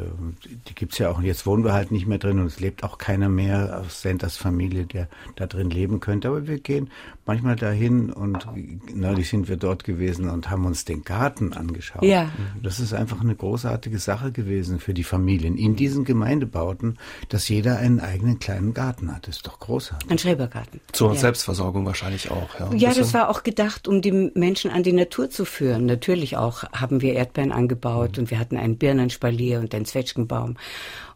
[0.68, 1.20] die gibt's ja auch.
[1.20, 4.36] Jetzt wohnen wir halt nicht mehr drin und es lebt auch keiner mehr aus Santas
[4.36, 6.28] Familie, der da drin leben könnte.
[6.28, 6.90] Aber wir gehen
[7.26, 8.46] manchmal dahin und
[8.94, 12.04] neulich sind wir dort gewesen und haben uns den Garten angeschaut.
[12.04, 12.30] Ja.
[12.62, 17.78] Das ist einfach eine großartige Sache gewesen für die Familien in diesen Gemeindebauten, dass jeder
[17.78, 19.26] einen eigenen kleinen Garten hat.
[19.26, 20.08] Das ist doch großartig.
[20.08, 20.80] Ein Schrebergarten.
[20.92, 21.18] Zur ja.
[21.18, 22.60] Selbstversorgung wahrscheinlich auch.
[22.60, 25.86] Ja, ja das war auch gedacht, um die Menschen an die Natur zu führen.
[25.86, 28.22] Natürlich auch haben wir Erdbeeren angebaut mhm.
[28.22, 30.56] und wir hatten einen Birnenspalier Spalier und den Zwetschgenbaum.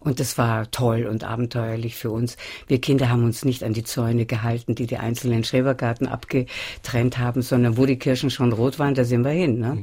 [0.06, 2.36] Und das war toll und abenteuerlich für uns.
[2.68, 7.42] Wir Kinder haben uns nicht an die Zäune gehalten, die die einzelnen Schrebergarten abgetrennt haben,
[7.42, 9.58] sondern wo die Kirschen schon rot waren, da sind wir hin.
[9.58, 9.82] Ne?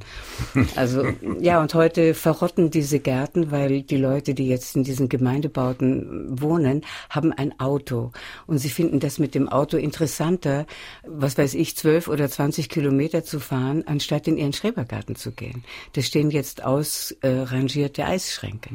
[0.78, 1.04] Also
[1.42, 6.86] ja, und heute verrotten diese Gärten, weil die Leute, die jetzt in diesen Gemeindebauten wohnen,
[7.10, 8.14] haben ein Auto.
[8.48, 10.66] Und sie finden das mit dem Auto interessanter,
[11.06, 15.66] was weiß ich, zwölf oder zwanzig Kilometer zu fahren, anstatt in ihren Schrebergarten zu gehen.
[15.94, 18.70] Da stehen jetzt ausrangierte Eisschränke.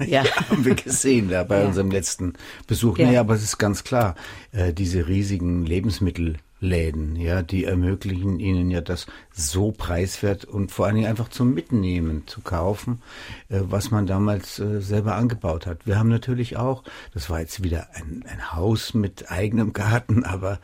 [0.00, 0.06] Ja.
[0.24, 1.66] ja, haben wir gesehen da bei ja.
[1.66, 2.34] unserem letzten
[2.66, 2.98] Besuch.
[2.98, 3.08] Ja.
[3.08, 4.14] Nee, aber es ist ganz klar,
[4.52, 10.96] äh, diese riesigen Lebensmittelläden, ja, die ermöglichen ihnen ja das so preiswert und vor allen
[10.96, 13.02] Dingen einfach zum Mitnehmen zu kaufen,
[13.48, 15.86] äh, was man damals äh, selber angebaut hat.
[15.86, 20.58] Wir haben natürlich auch, das war jetzt wieder ein, ein Haus mit eigenem Garten, aber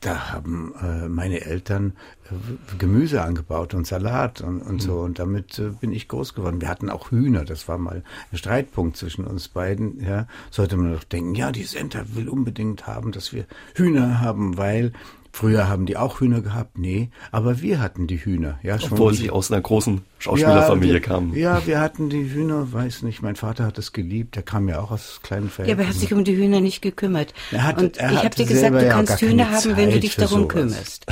[0.00, 4.98] da haben äh, meine Eltern äh, Gemüse angebaut und Salat und, und so.
[4.98, 5.04] Mhm.
[5.04, 6.60] Und damit äh, bin ich groß geworden.
[6.60, 7.44] Wir hatten auch Hühner.
[7.44, 10.00] Das war mal ein Streitpunkt zwischen uns beiden.
[10.00, 14.56] Ja, sollte man doch denken, ja, die Center will unbedingt haben, dass wir Hühner haben,
[14.56, 14.92] weil
[15.38, 18.58] Früher haben die auch Hühner gehabt, nee, aber wir hatten die Hühner.
[18.64, 21.32] Ja, schon Obwohl sie aus einer großen Schauspielerfamilie ja, kamen.
[21.36, 24.80] Ja, wir hatten die Hühner, weiß nicht, mein Vater hat es geliebt, der kam ja
[24.80, 25.68] auch aus kleinen Fällen.
[25.68, 27.34] Ja, aber er hat sich um die Hühner nicht gekümmert.
[27.52, 30.16] Er hat, Und er ich habe dir gesagt, du kannst Hühner haben, wenn du dich
[30.16, 30.54] darum sowas.
[30.54, 31.06] kümmerst.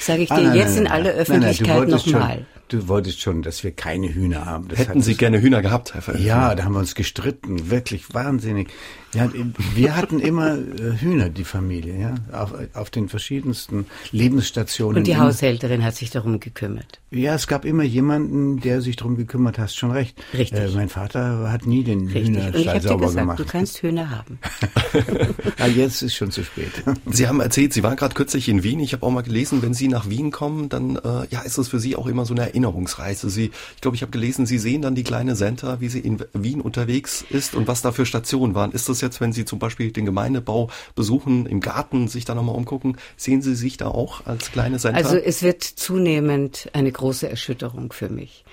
[0.00, 2.46] Sage ich ah, dir ah, nein, jetzt nein, in aller Öffentlichkeit nochmal.
[2.70, 4.68] Du wolltest schon, dass wir keine Hühner haben.
[4.68, 6.24] Das Hätten Sie gerne Hühner gehabt, Herr Verhöfer?
[6.24, 8.68] Ja, da haben wir uns gestritten, wirklich wahnsinnig.
[9.12, 9.28] Ja,
[9.74, 14.98] wir hatten immer äh, Hühner, die Familie, ja, auf, auf den verschiedensten Lebensstationen.
[14.98, 17.00] Und die Haushälterin hat sich darum gekümmert.
[17.10, 20.16] Ja, es gab immer jemanden, der sich darum gekümmert hat, schon recht.
[20.32, 20.60] Richtig.
[20.60, 22.28] Äh, mein Vater hat nie den Richtig.
[22.28, 23.38] Hühnerstall sauber gesagt, gemacht.
[23.40, 24.38] Du kannst Hühner haben.
[25.58, 26.70] ja, jetzt ist schon zu spät.
[27.06, 28.78] Sie haben erzählt, Sie waren gerade kürzlich in Wien.
[28.78, 31.66] Ich habe auch mal gelesen, wenn Sie nach Wien kommen, dann äh, ja, ist das
[31.66, 33.30] für Sie auch immer so eine Erinnerungsreise.
[33.30, 36.22] Sie, ich glaube, ich habe gelesen, Sie sehen dann die kleine Senta, wie sie in
[36.32, 38.72] Wien unterwegs ist und was da für Stationen waren.
[38.72, 42.54] Ist das jetzt, wenn Sie zum Beispiel den Gemeindebau besuchen, im Garten sich da nochmal
[42.54, 44.98] umgucken, sehen Sie sich da auch als kleine Center?
[44.98, 48.44] Also es wird zunehmend eine große Erschütterung für mich.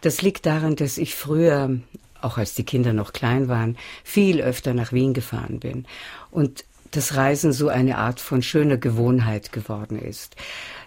[0.00, 1.78] Das liegt daran, dass ich früher,
[2.22, 5.84] auch als die Kinder noch klein waren, viel öfter nach Wien gefahren bin
[6.30, 10.34] und das Reisen so eine Art von schöner Gewohnheit geworden ist.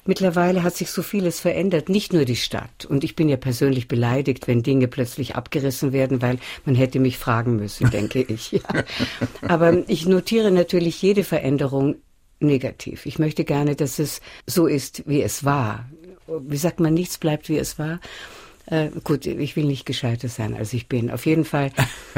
[0.06, 2.86] Mittlerweile hat sich so vieles verändert, nicht nur die Stadt.
[2.86, 7.18] Und ich bin ja persönlich beleidigt, wenn Dinge plötzlich abgerissen werden, weil man hätte mich
[7.18, 8.52] fragen müssen, denke ich.
[8.64, 8.84] Ja.
[9.42, 11.96] Aber ich notiere natürlich jede Veränderung
[12.40, 13.06] negativ.
[13.06, 15.90] Ich möchte gerne, dass es so ist, wie es war.
[16.28, 18.00] Wie sagt man, nichts bleibt, wie es war.
[18.66, 21.12] Äh, gut, ich will nicht gescheiter sein, als ich bin.
[21.12, 21.72] Auf jeden Fall,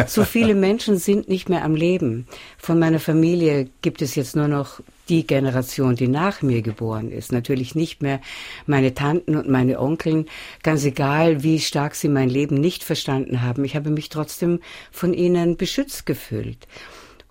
[0.07, 2.27] so viele Menschen sind nicht mehr am Leben.
[2.57, 7.31] Von meiner Familie gibt es jetzt nur noch die Generation, die nach mir geboren ist.
[7.31, 8.21] Natürlich nicht mehr
[8.65, 10.25] meine Tanten und meine Onkeln.
[10.63, 13.65] Ganz egal, wie stark sie mein Leben nicht verstanden haben.
[13.65, 14.59] Ich habe mich trotzdem
[14.91, 16.67] von ihnen beschützt gefühlt.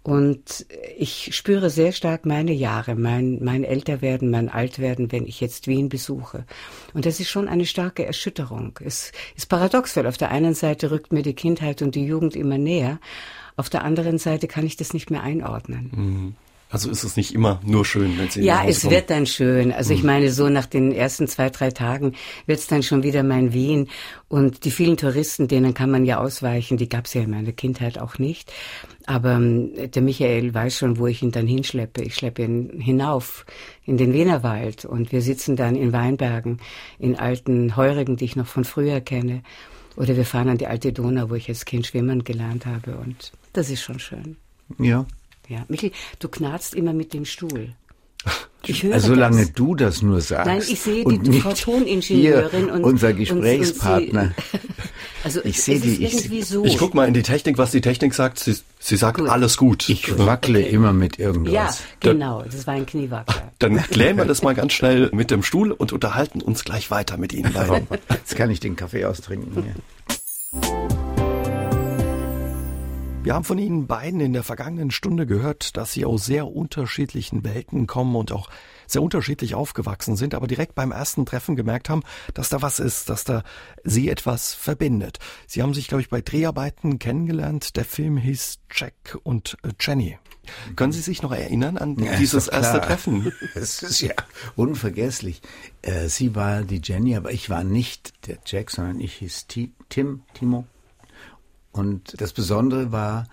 [0.04, 0.66] Und
[0.98, 5.88] ich spüre sehr stark meine Jahre, mein, mein Älterwerden, mein Altwerden, wenn ich jetzt Wien
[5.88, 6.44] besuche.
[6.92, 8.78] Und das ist schon eine starke Erschütterung.
[8.84, 12.36] Es ist paradox, weil auf der einen Seite rückt mir die Kindheit und die Jugend
[12.36, 13.00] immer näher.
[13.56, 15.90] Auf der anderen Seite kann ich das nicht mehr einordnen.
[15.94, 16.34] Mhm.
[16.74, 18.94] Also ist es nicht immer nur schön, wenn Sie Ja, es kommen.
[18.94, 19.70] wird dann schön.
[19.70, 19.98] Also mhm.
[19.98, 22.14] ich meine, so nach den ersten zwei, drei Tagen
[22.46, 23.86] wird es dann schon wieder mein Wien.
[24.26, 27.52] Und die vielen Touristen, denen kann man ja ausweichen, die gab es ja in meiner
[27.52, 28.52] Kindheit auch nicht.
[29.06, 32.02] Aber ähm, der Michael weiß schon, wo ich ihn dann hinschleppe.
[32.02, 33.46] Ich schleppe ihn hinauf
[33.84, 36.58] in den Wienerwald und wir sitzen dann in Weinbergen,
[36.98, 39.44] in alten Heurigen, die ich noch von früher kenne.
[39.94, 42.96] Oder wir fahren an die alte Donau, wo ich als Kind schwimmen gelernt habe.
[42.96, 44.38] Und das ist schon schön.
[44.80, 45.06] Ja,
[45.48, 47.70] ja, Michel, du knarzt immer mit dem Stuhl.
[48.66, 49.52] Ich höre also solange das.
[49.52, 50.46] du das nur sagst.
[50.46, 54.22] Nein, ich sehe und die Frau Toningenieurin und unser Gesprächspartner.
[54.22, 54.58] Und, sie,
[55.24, 56.64] also Ich sehe die- ich- so.
[56.64, 58.38] Ich guck mal in die Technik, was die Technik sagt.
[58.38, 59.28] Sie, sie sagt Gut.
[59.28, 59.86] alles gut.
[59.90, 61.82] ich wackle immer mit ja, irgendwas.
[62.00, 63.52] genau, das war ein Kniewackler.
[63.58, 67.18] Dann klären wir das mal ganz schnell mit dem Stuhl und unterhalten uns gleich weiter
[67.18, 67.52] mit Ihnen.
[67.52, 67.86] beiden.
[68.08, 69.62] Jetzt kann ich den Kaffee austrinken.
[69.62, 69.74] Hier.
[73.24, 77.42] Wir haben von Ihnen beiden in der vergangenen Stunde gehört, dass Sie aus sehr unterschiedlichen
[77.42, 78.50] Welten kommen und auch
[78.86, 82.02] sehr unterschiedlich aufgewachsen sind, aber direkt beim ersten Treffen gemerkt haben,
[82.34, 83.42] dass da was ist, dass da
[83.82, 85.20] Sie etwas verbindet.
[85.46, 87.76] Sie haben sich, glaube ich, bei Dreharbeiten kennengelernt.
[87.76, 90.18] Der Film hieß Jack und äh, Jenny.
[90.76, 92.82] Können Sie sich noch erinnern an Ja, dieses erste.
[92.82, 93.32] Treffen?
[93.54, 94.12] Es ist ja
[94.54, 95.40] unvergesslich.
[95.80, 99.72] Äh, sie war die Jenny, aber ich war nicht der Jack, sondern ich hieß Ti-
[99.88, 100.66] Tim, Timo.
[101.74, 103.26] Und das Besondere war,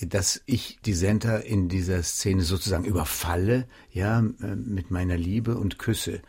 [0.00, 5.78] dass ich die Senta in dieser Szene sozusagen überfalle, ja, äh, mit meiner Liebe und
[5.78, 6.20] Küsse.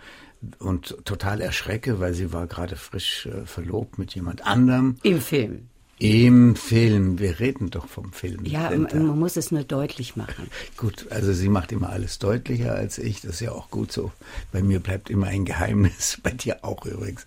[0.60, 4.98] Und total erschrecke, weil sie war gerade frisch äh, verlobt mit jemand anderem.
[5.02, 5.70] Im Film.
[5.98, 7.20] Im Film.
[7.20, 8.44] Wir reden doch vom Film.
[8.44, 8.98] Ja, Senta.
[8.98, 10.50] man muss es nur deutlich machen.
[10.78, 13.22] Gut, also sie macht immer alles deutlicher als ich.
[13.22, 14.12] Das ist ja auch gut so.
[14.52, 17.26] Bei mir bleibt immer ein Geheimnis, bei dir auch übrigens.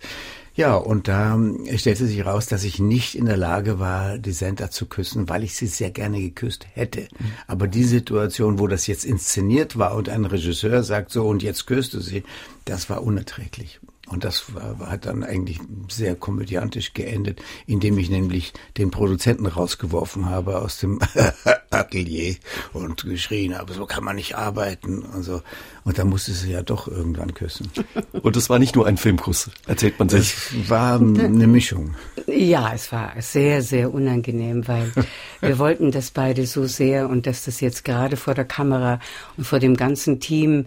[0.55, 4.33] Ja, und da ähm, stellte sich raus, dass ich nicht in der Lage war, die
[4.33, 7.07] Senta zu küssen, weil ich sie sehr gerne geküsst hätte.
[7.47, 11.65] Aber die Situation, wo das jetzt inszeniert war und ein Regisseur sagt so, und jetzt
[11.65, 12.23] küsst du sie,
[12.65, 13.79] das war unerträglich.
[14.09, 20.29] Und das war, hat dann eigentlich sehr komödiantisch geendet, indem ich nämlich den Produzenten rausgeworfen
[20.29, 20.99] habe aus dem
[21.69, 22.35] Atelier
[22.73, 25.41] und geschrien habe, so kann man nicht arbeiten und so.
[25.83, 27.71] Und da musste sie ja doch irgendwann küssen.
[28.21, 30.19] Und es war nicht nur ein Filmkuss, erzählt man sich.
[30.19, 31.95] Es war eine Mischung.
[32.27, 34.91] Ja, es war sehr, sehr unangenehm, weil
[35.41, 38.99] wir wollten das beide so sehr und dass das jetzt gerade vor der Kamera
[39.37, 40.65] und vor dem ganzen Team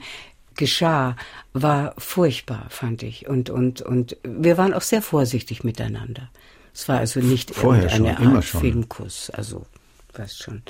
[0.57, 1.17] geschah,
[1.53, 3.29] war furchtbar, fand ich.
[3.29, 6.31] Und, und, und wir waren auch sehr vorsichtig miteinander.
[6.75, 8.61] Es war also nicht Vorher irgendeine schon, immer Art schon.
[8.61, 9.67] Filmkuss, also,
[10.15, 10.63] weißt schon.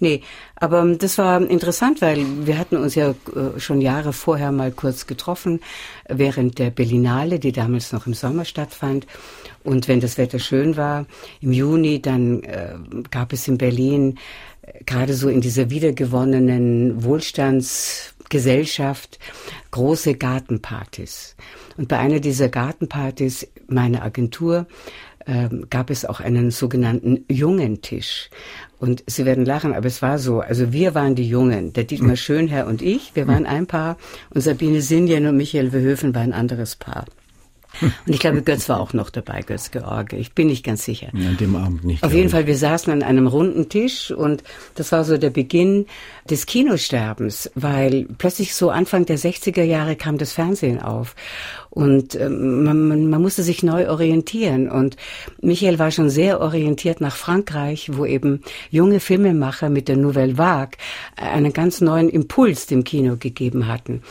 [0.00, 0.22] Nee,
[0.56, 4.72] aber ähm, das war interessant, weil wir hatten uns ja äh, schon Jahre vorher mal
[4.72, 5.60] kurz getroffen,
[6.08, 9.06] während der Berlinale, die damals noch im Sommer stattfand.
[9.62, 11.06] Und wenn das Wetter schön war,
[11.40, 12.74] im Juni, dann äh,
[13.10, 14.20] gab es in Berlin äh,
[14.86, 19.18] gerade so in dieser wiedergewonnenen Wohlstandsgesellschaft
[19.70, 21.36] große Gartenpartys.
[21.76, 24.66] Und bei einer dieser Gartenpartys, meine Agentur,
[25.26, 28.28] ähm, gab es auch einen sogenannten Jungentisch.
[28.78, 30.40] Und Sie werden lachen, aber es war so.
[30.40, 33.96] Also wir waren die Jungen, der Dietmar Schönherr und ich, wir waren ein Paar
[34.30, 37.06] und Sabine Sinjen und Michael Verhöfen war ein anderes Paar.
[37.80, 40.16] Und ich glaube, Götz war auch noch dabei, Götz George.
[40.16, 41.08] Ich bin nicht ganz sicher.
[41.12, 42.02] An dem Abend nicht.
[42.02, 42.32] Auf jeden ich.
[42.32, 44.42] Fall, wir saßen an einem runden Tisch und
[44.74, 45.86] das war so der Beginn
[46.28, 51.14] des Kinosterbens, weil plötzlich so Anfang der 60er Jahre kam das Fernsehen auf
[51.74, 54.96] und ähm, man, man, man musste sich neu orientieren und
[55.42, 60.78] Michael war schon sehr orientiert nach Frankreich, wo eben junge Filmemacher mit der Nouvelle Vague
[61.16, 64.02] einen ganz neuen Impuls dem Kino gegeben hatten.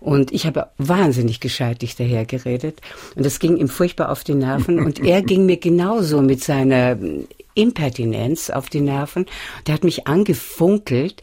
[0.00, 2.80] Und ich habe wahnsinnig gescheitig dahergeredet.
[3.14, 4.80] Und das ging ihm furchtbar auf die Nerven.
[4.84, 6.98] Und er ging mir genauso mit seiner
[7.54, 9.26] Impertinenz auf die Nerven.
[9.66, 11.22] Der hat mich angefunkelt.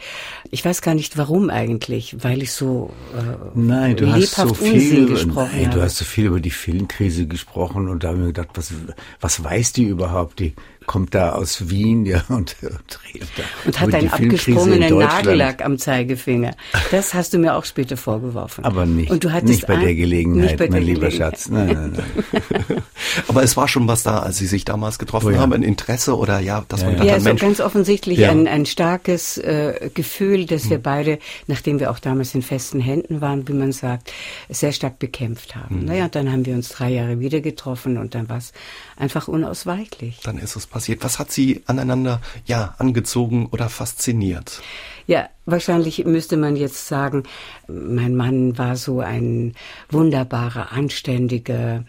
[0.49, 4.53] Ich weiß gar nicht warum eigentlich, weil ich so äh, Nein, du lebhaft hast so
[4.53, 5.75] viel, gesprochen nein, habe.
[5.75, 8.73] du hast so viel über die Filmkrise gesprochen und da haben wir gedacht, was,
[9.19, 10.39] was weiß die überhaupt?
[10.39, 10.53] Die
[10.91, 13.43] kommt da aus Wien, ja, und, und redet da.
[13.65, 14.97] und hat einen abgesprungenen.
[14.97, 16.51] Nagellack am Zeigefinger.
[16.91, 18.65] Das hast du mir auch später vorgeworfen.
[18.65, 21.31] Aber nicht, und du hattest nicht bei der Gelegenheit, bei mein der lieber Gelegenheit.
[21.39, 21.49] Schatz.
[21.49, 22.83] Nein, nein, nein.
[23.29, 25.39] Aber es war schon was da, als Sie sich damals getroffen Oh ja.
[25.39, 28.17] haben, ein Interesse oder ja, dass man Ja, gedacht Ja, hat, so Mensch, ganz offensichtlich
[28.19, 28.31] Ja.
[28.31, 33.21] ein, ein starkes äh, Gefühl, dass wir beide, nachdem wir auch damals in festen Händen
[33.21, 34.11] waren, wie man sagt,
[34.49, 35.85] sehr stark bekämpft haben.
[35.85, 38.51] Naja, und dann haben wir uns drei Jahre wieder getroffen und dann war es
[38.97, 40.19] einfach unausweichlich.
[40.23, 40.80] dann ist es passiert.
[41.01, 44.61] Was hat Sie aneinander ja angezogen oder fasziniert?
[45.07, 47.23] Ja, wahrscheinlich müsste man jetzt sagen,
[47.67, 49.53] mein Mann war so ein
[49.89, 51.83] wunderbarer, anständiger,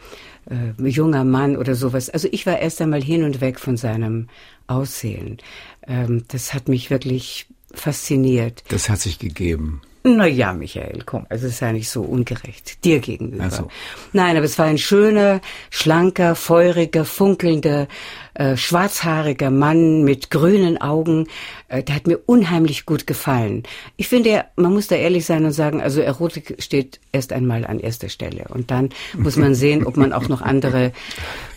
[0.50, 2.10] äh, junger Mann oder sowas.
[2.10, 4.28] Also ich war erst einmal hin und weg von seinem
[4.66, 5.38] Aussehen.
[5.86, 8.64] Ähm, das hat mich wirklich fasziniert.
[8.68, 9.82] Das hat sich gegeben.
[10.04, 13.44] Na ja, Michael, komm, also es ist ja nicht so ungerecht dir gegenüber.
[13.46, 13.68] Ach so.
[14.12, 17.86] Nein, aber es war ein schöner, schlanker, feuriger, funkelnder,
[18.34, 21.26] äh, schwarzhaariger Mann mit grünen Augen.
[21.68, 23.62] Äh, der hat mir unheimlich gut gefallen.
[23.96, 27.78] Ich finde, man muss da ehrlich sein und sagen, also Erotik steht erst einmal an
[27.78, 28.46] erster Stelle.
[28.48, 30.92] Und dann muss man sehen, ob man auch noch andere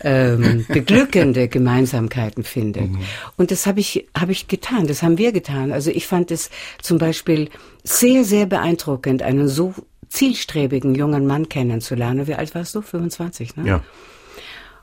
[0.02, 2.90] ähm, beglückende Gemeinsamkeiten findet.
[3.36, 5.72] Und das habe ich, habe ich getan, das haben wir getan.
[5.72, 6.50] Also ich fand es
[6.82, 7.48] zum Beispiel
[7.84, 9.74] sehr, sehr beeindruckend, einen so
[10.08, 12.26] zielstrebigen jungen Mann kennenzulernen.
[12.26, 12.82] Wie alt warst du?
[12.82, 13.66] 25, ne?
[13.66, 13.82] Ja.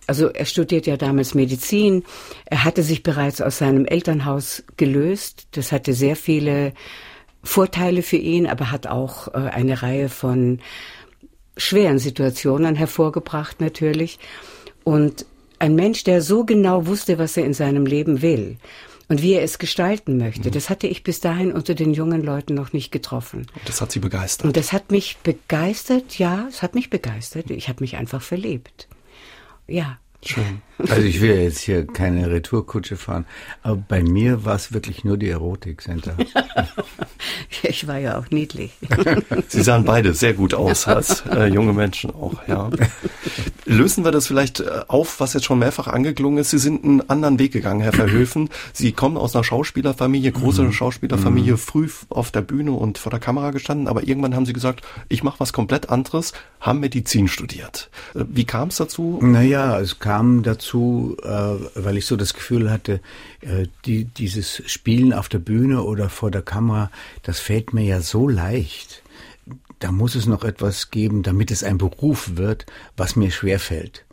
[0.07, 2.03] Also er studiert ja damals Medizin.
[2.45, 5.47] Er hatte sich bereits aus seinem Elternhaus gelöst.
[5.51, 6.73] Das hatte sehr viele
[7.43, 10.59] Vorteile für ihn, aber hat auch äh, eine Reihe von
[11.57, 14.19] schweren Situationen hervorgebracht natürlich.
[14.83, 15.25] Und
[15.59, 18.57] ein Mensch, der so genau wusste, was er in seinem Leben will
[19.07, 20.53] und wie er es gestalten möchte, mhm.
[20.53, 23.47] das hatte ich bis dahin unter den jungen Leuten noch nicht getroffen.
[23.65, 24.47] Das hat Sie begeistert.
[24.47, 27.49] Und das hat mich begeistert, ja, es hat mich begeistert.
[27.51, 28.87] Ich habe mich einfach verliebt.
[29.67, 30.02] Ja.
[30.25, 30.61] Schön.
[30.79, 33.25] Also ich will jetzt hier keine Retourkutsche fahren,
[33.61, 36.15] aber bei mir war es wirklich nur die Erotik, Center.
[37.63, 38.71] ich war ja auch niedlich.
[39.47, 42.69] Sie sahen beide sehr gut aus als äh, junge Menschen auch, ja.
[43.65, 46.49] Lösen wir das vielleicht äh, auf, was jetzt schon mehrfach angeklungen ist.
[46.49, 48.49] Sie sind einen anderen Weg gegangen, Herr Verhöfen.
[48.73, 50.73] Sie kommen aus einer Schauspielerfamilie, große mhm.
[50.73, 51.57] Schauspielerfamilie, mhm.
[51.57, 55.23] früh auf der Bühne und vor der Kamera gestanden, aber irgendwann haben Sie gesagt, ich
[55.23, 57.89] mache was komplett anderes, haben Medizin studiert.
[58.15, 59.19] Äh, wie kam es dazu?
[59.21, 62.99] Naja, es kam dazu, äh, weil ich so das Gefühl hatte,
[63.41, 66.91] äh, die, dieses Spielen auf der Bühne oder vor der Kamera,
[67.23, 69.01] das fällt mir ja so leicht.
[69.79, 74.05] Da muss es noch etwas geben, damit es ein Beruf wird, was mir schwer fällt.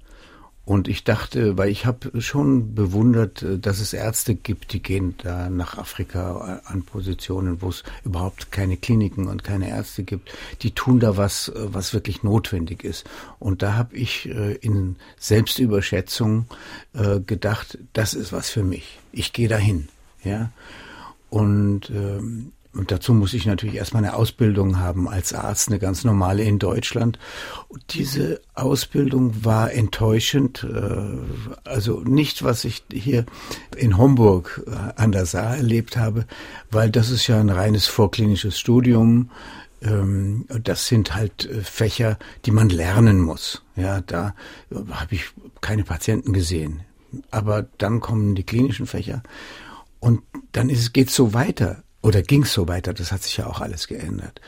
[0.70, 5.16] Und ich dachte, weil ich habe schon bewundert, äh, dass es Ärzte gibt, die gehen
[5.18, 10.32] da nach Afrika an Positionen, wo es überhaupt keine Kliniken und keine Ärzte gibt.
[10.62, 13.04] Die tun da was, äh, was wirklich notwendig ist.
[13.40, 16.46] Und da habe ich äh, in Selbstüberschätzung
[17.26, 18.98] gedacht, das ist was für mich.
[19.10, 19.88] Ich gehe dahin.
[20.22, 20.52] Ja.
[21.30, 26.04] Und ähm, und dazu muss ich natürlich erstmal eine Ausbildung haben als Arzt, eine ganz
[26.04, 27.18] normale in Deutschland.
[27.68, 30.64] Und diese Ausbildung war enttäuschend.
[30.64, 33.26] Äh, also nicht, was ich hier
[33.76, 36.26] in Homburg äh, an der Saar erlebt habe,
[36.70, 39.30] weil das ist ja ein reines vorklinisches Studium.
[39.82, 43.62] Ähm, das sind halt äh, Fächer, die man lernen muss.
[43.74, 44.34] Ja, da
[44.90, 45.24] habe ich
[45.60, 46.82] keine Patienten gesehen.
[47.32, 49.24] Aber dann kommen die klinischen Fächer.
[49.98, 51.82] Und dann ist, geht's so weiter.
[52.02, 52.94] Oder ging es so weiter?
[52.94, 54.40] Das hat sich ja auch alles geändert.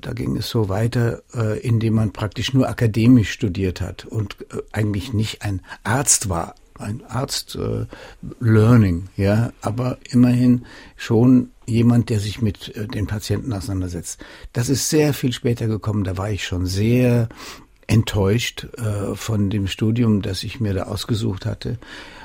[0.00, 4.62] Da ging es so weiter, äh, indem man praktisch nur akademisch studiert hat und äh,
[4.72, 7.86] eigentlich nicht ein Arzt war, ein Arzt äh,
[8.40, 10.66] Learning, ja, aber immerhin
[10.96, 14.24] schon jemand, der sich mit den Patienten auseinandersetzt.
[14.52, 16.02] Das ist sehr viel später gekommen.
[16.02, 17.28] Da war ich schon sehr
[17.86, 21.78] enttäuscht äh, von dem Studium, das ich mir da ausgesucht hatte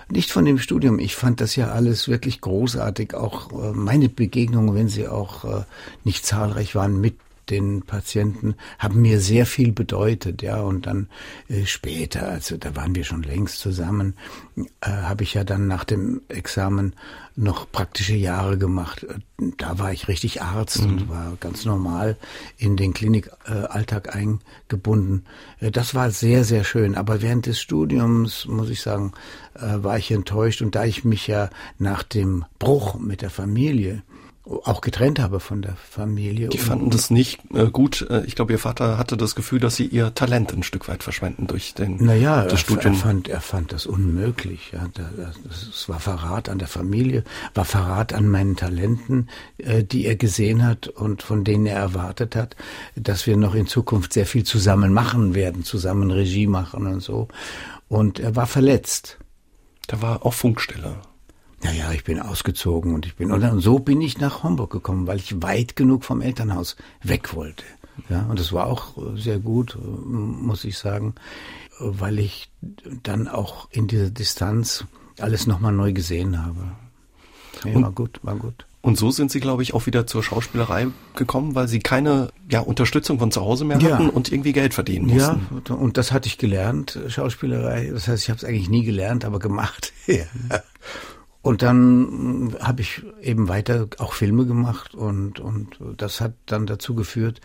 [0.10, 1.00] nicht von dem Studium.
[1.00, 3.14] Ich fand das ja alles wirklich großartig.
[3.14, 5.64] Auch äh, meine Begegnungen, wenn sie auch äh,
[6.04, 7.16] nicht zahlreich waren, mit
[7.50, 10.62] den Patienten haben mir sehr viel bedeutet, ja.
[10.62, 11.10] Und dann
[11.48, 14.16] äh, später, also da waren wir schon längst zusammen,
[14.82, 16.94] äh, habe ich ja dann nach dem Examen
[17.36, 19.06] noch praktische Jahre gemacht.
[19.58, 20.90] Da war ich richtig Arzt mhm.
[20.90, 22.16] und war ganz normal
[22.58, 25.26] in den Klinikalltag äh, eingebunden.
[25.60, 26.96] Äh, das war sehr, sehr schön.
[26.96, 29.12] Aber während des Studiums, muss ich sagen,
[29.56, 30.62] äh, war ich enttäuscht.
[30.62, 34.04] Und da ich mich ja nach dem Bruch mit der Familie
[34.46, 36.50] auch getrennt habe von der Familie.
[36.50, 38.06] Die fanden das nicht äh, gut.
[38.10, 41.02] Äh, ich glaube, ihr Vater hatte das Gefühl, dass sie ihr Talent ein Stück weit
[41.02, 42.94] verschwenden durch den naja, das er, Studium.
[42.94, 44.72] Er fand, er fand das unmöglich.
[44.72, 47.24] Ja, das war Verrat an der Familie,
[47.56, 52.36] war Verrat an meinen Talenten, äh, die er gesehen hat und von denen er erwartet
[52.36, 52.56] hat,
[52.96, 57.30] dass wir noch in Zukunft sehr viel zusammen machen werden, zusammen Regie machen und so.
[57.88, 59.18] Und er war verletzt.
[59.88, 60.98] Da war auch Funkstelle.
[61.66, 65.08] Ja, ja, ich bin ausgezogen und ich bin, und so bin ich nach Homburg gekommen,
[65.08, 67.64] weil ich weit genug vom Elternhaus weg wollte.
[68.10, 71.16] Ja, und das war auch sehr gut, muss ich sagen,
[71.80, 72.52] weil ich
[73.04, 74.86] dann auch in dieser Distanz
[75.20, 76.72] alles nochmal neu gesehen habe.
[77.64, 78.66] Ja, und, war gut, war gut.
[78.82, 82.60] Und so sind Sie, glaube ich, auch wieder zur Schauspielerei gekommen, weil Sie keine ja,
[82.60, 84.10] Unterstützung von zu Hause mehr hatten ja.
[84.10, 85.48] und irgendwie Geld verdienen mussten.
[85.68, 87.90] Ja, und das hatte ich gelernt, Schauspielerei.
[87.92, 89.92] Das heißt, ich habe es eigentlich nie gelernt, aber gemacht.
[90.06, 90.26] ja.
[91.46, 96.96] Und dann habe ich eben weiter auch Filme gemacht und, und das hat dann dazu
[96.96, 97.40] geführt,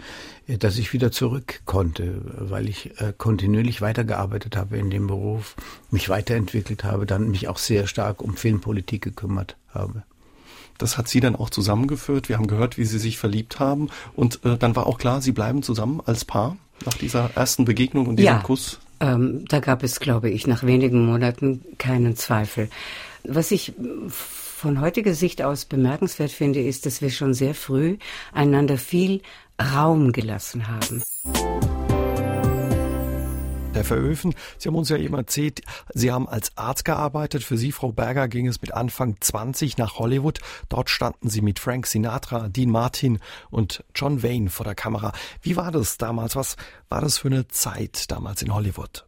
[0.46, 5.54] dass ich wieder zurück konnte, weil ich äh, kontinuierlich weitergearbeitet habe in dem Beruf,
[5.90, 10.02] mich weiterentwickelt habe, dann mich auch sehr stark um Filmpolitik gekümmert habe.
[10.78, 12.30] Das hat Sie dann auch zusammengeführt.
[12.30, 13.90] Wir haben gehört, wie Sie sich verliebt haben.
[14.16, 18.06] Und äh, dann war auch klar, Sie bleiben zusammen als Paar nach dieser ersten Begegnung
[18.06, 18.80] und diesem ja, Kuss.
[19.00, 22.70] Ähm, da gab es, glaube ich, nach wenigen Monaten keinen Zweifel.
[23.24, 23.72] Was ich
[24.08, 27.98] von heutiger Sicht aus bemerkenswert finde, ist, dass wir schon sehr früh
[28.32, 29.22] einander viel
[29.60, 31.02] Raum gelassen haben.
[33.80, 34.34] der Verhöfen.
[34.58, 35.62] Sie haben uns ja eben erzählt,
[35.94, 37.42] Sie haben als Arzt gearbeitet.
[37.42, 40.40] Für Sie, Frau Berger, ging es mit Anfang 20 nach Hollywood.
[40.68, 45.12] Dort standen Sie mit Frank Sinatra, Dean Martin und John Wayne vor der Kamera.
[45.40, 46.36] Wie war das damals?
[46.36, 46.56] Was
[46.90, 49.06] war das für eine Zeit damals in Hollywood?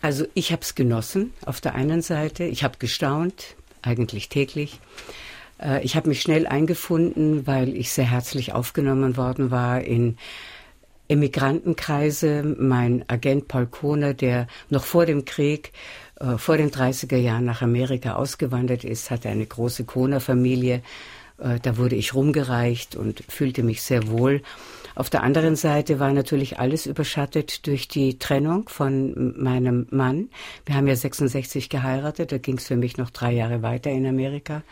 [0.00, 2.44] Also ich habe es genossen auf der einen Seite.
[2.44, 4.80] Ich habe gestaunt, eigentlich täglich.
[5.60, 10.16] Äh, ich habe mich schnell eingefunden, weil ich sehr herzlich aufgenommen worden war in
[11.08, 12.42] Immigrantenkreise.
[12.58, 15.72] Mein Agent Paul Kohner, der noch vor dem Krieg,
[16.20, 20.82] äh, vor den 30er Jahren nach Amerika ausgewandert ist, hatte eine große Kohner-Familie.
[21.38, 24.42] Äh, da wurde ich rumgereicht und fühlte mich sehr wohl.
[24.98, 30.28] Auf der anderen Seite war natürlich alles überschattet durch die Trennung von meinem Mann.
[30.66, 34.08] Wir haben ja 66 geheiratet, da ging es für mich noch drei Jahre weiter in
[34.08, 34.64] Amerika,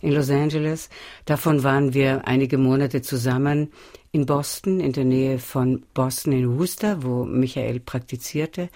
[0.00, 0.88] in Los Angeles.
[1.26, 3.70] Davon waren wir einige Monate zusammen
[4.12, 8.70] in Boston, in der Nähe von Boston in Worcester, wo Michael praktizierte,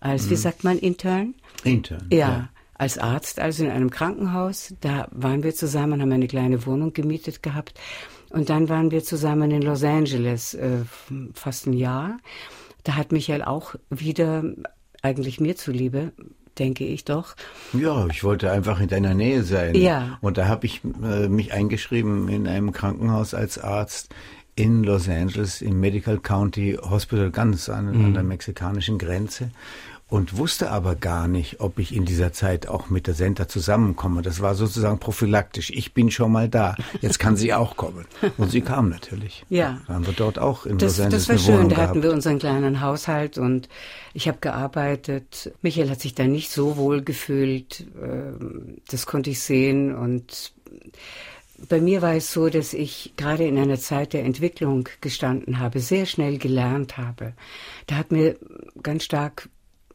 [0.00, 0.30] als, mhm.
[0.30, 1.34] wie sagt man, Intern?
[1.62, 2.06] Intern.
[2.10, 2.18] ja.
[2.18, 4.72] ja als Arzt, also in einem Krankenhaus.
[4.80, 7.74] Da waren wir zusammen, haben eine kleine Wohnung gemietet gehabt.
[8.30, 10.78] Und dann waren wir zusammen in Los Angeles, äh,
[11.34, 12.18] fast ein Jahr.
[12.84, 14.44] Da hat Michael auch wieder,
[15.02, 16.12] eigentlich mir zuliebe,
[16.58, 17.36] denke ich doch.
[17.72, 19.74] Ja, ich wollte einfach in deiner Nähe sein.
[19.74, 20.18] Ja.
[20.20, 24.14] Und da habe ich äh, mich eingeschrieben in einem Krankenhaus als Arzt
[24.58, 28.04] in Los Angeles im Medical County Hospital ganz an, mhm.
[28.06, 29.52] an der mexikanischen Grenze
[30.08, 34.22] und wusste aber gar nicht, ob ich in dieser Zeit auch mit der Senta zusammenkomme.
[34.22, 35.70] Das war sozusagen prophylaktisch.
[35.70, 36.76] Ich bin schon mal da.
[37.02, 38.06] Jetzt kann sie auch kommen.
[38.38, 39.44] Und sie kam natürlich.
[39.50, 39.80] Ja.
[39.86, 41.54] Da haben wir dort auch in das, Los Das war schön.
[41.54, 41.88] Wohnung da gehabt.
[41.90, 43.68] hatten wir unseren kleinen Haushalt und
[44.14, 45.52] ich habe gearbeitet.
[45.60, 47.86] Michael hat sich da nicht so wohl gefühlt.
[48.02, 50.54] Ähm, das konnte ich sehen und
[51.68, 55.80] bei mir war es so, dass ich gerade in einer Zeit der Entwicklung gestanden habe,
[55.80, 57.34] sehr schnell gelernt habe.
[57.86, 58.36] Da hat mir
[58.82, 59.48] ganz stark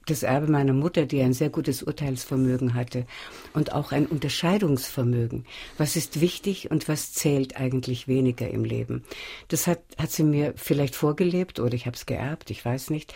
[0.05, 3.05] das Erbe meiner Mutter, die ein sehr gutes Urteilsvermögen hatte
[3.53, 5.45] und auch ein Unterscheidungsvermögen.
[5.77, 9.03] Was ist wichtig und was zählt eigentlich weniger im Leben?
[9.47, 13.13] Das hat, hat sie mir vielleicht vorgelebt oder ich habe es geerbt, ich weiß nicht.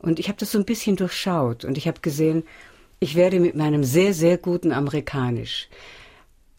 [0.00, 2.44] Und ich habe das so ein bisschen durchschaut und ich habe gesehen,
[3.00, 5.68] ich werde mit meinem sehr, sehr guten Amerikanisch,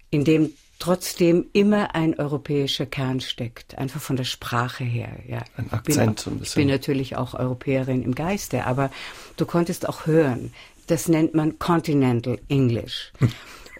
[0.10, 5.12] in dem trotzdem immer ein europäischer Kern steckt, einfach von der Sprache her.
[5.28, 5.44] Ja.
[5.58, 6.24] Ein Akzent.
[6.26, 8.90] Bin, ich bin natürlich auch Europäerin im Geiste, aber
[9.38, 10.54] du konntest auch hören.
[10.88, 13.12] Das nennt man Continental English.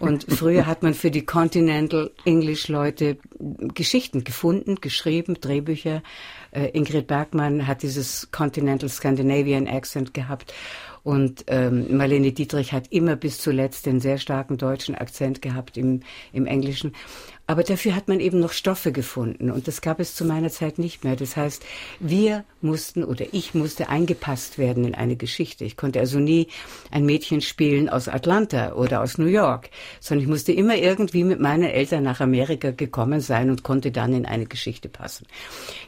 [0.00, 3.18] Und früher hat man für die Continental English Leute
[3.74, 6.02] Geschichten gefunden, geschrieben, Drehbücher.
[6.52, 10.54] Äh, Ingrid Bergmann hat dieses Continental Scandinavian Accent gehabt.
[11.02, 16.00] Und ähm, Marlene Dietrich hat immer bis zuletzt den sehr starken deutschen Akzent gehabt im,
[16.32, 16.92] im Englischen.
[17.50, 20.78] Aber dafür hat man eben noch Stoffe gefunden und das gab es zu meiner Zeit
[20.78, 21.16] nicht mehr.
[21.16, 21.64] Das heißt,
[21.98, 25.64] wir mussten oder ich musste eingepasst werden in eine Geschichte.
[25.64, 26.46] Ich konnte also nie
[26.92, 31.40] ein Mädchen spielen aus Atlanta oder aus New York, sondern ich musste immer irgendwie mit
[31.40, 35.26] meinen Eltern nach Amerika gekommen sein und konnte dann in eine Geschichte passen.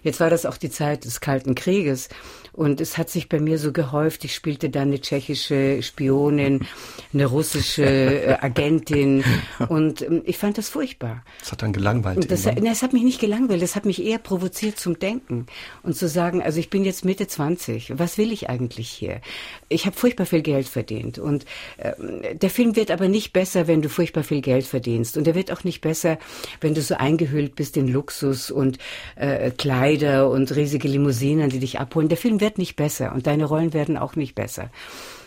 [0.02, 2.08] Jetzt war das auch die Zeit des Kalten Krieges
[2.52, 4.24] und es hat sich bei mir so gehäuft.
[4.24, 6.66] Ich spielte dann eine tschechische Spionin,
[7.14, 9.24] eine russische äh, Agentin
[9.68, 11.22] und ähm, ich fand das furchtbar.
[11.52, 12.30] Das hat dann gelangweilt.
[12.30, 15.44] Das, das hat mich nicht gelangweilt, das hat mich eher provoziert zum Denken
[15.82, 19.20] und zu sagen, also ich bin jetzt Mitte 20, was will ich eigentlich hier?
[19.68, 21.44] Ich habe furchtbar viel Geld verdient und
[21.76, 25.34] äh, der Film wird aber nicht besser, wenn du furchtbar viel Geld verdienst und er
[25.34, 26.18] wird auch nicht besser,
[26.62, 28.78] wenn du so eingehüllt bist in Luxus und
[29.16, 32.08] äh, Kleider und riesige Limousinen, die dich abholen.
[32.08, 34.70] Der Film wird nicht besser und deine Rollen werden auch nicht besser.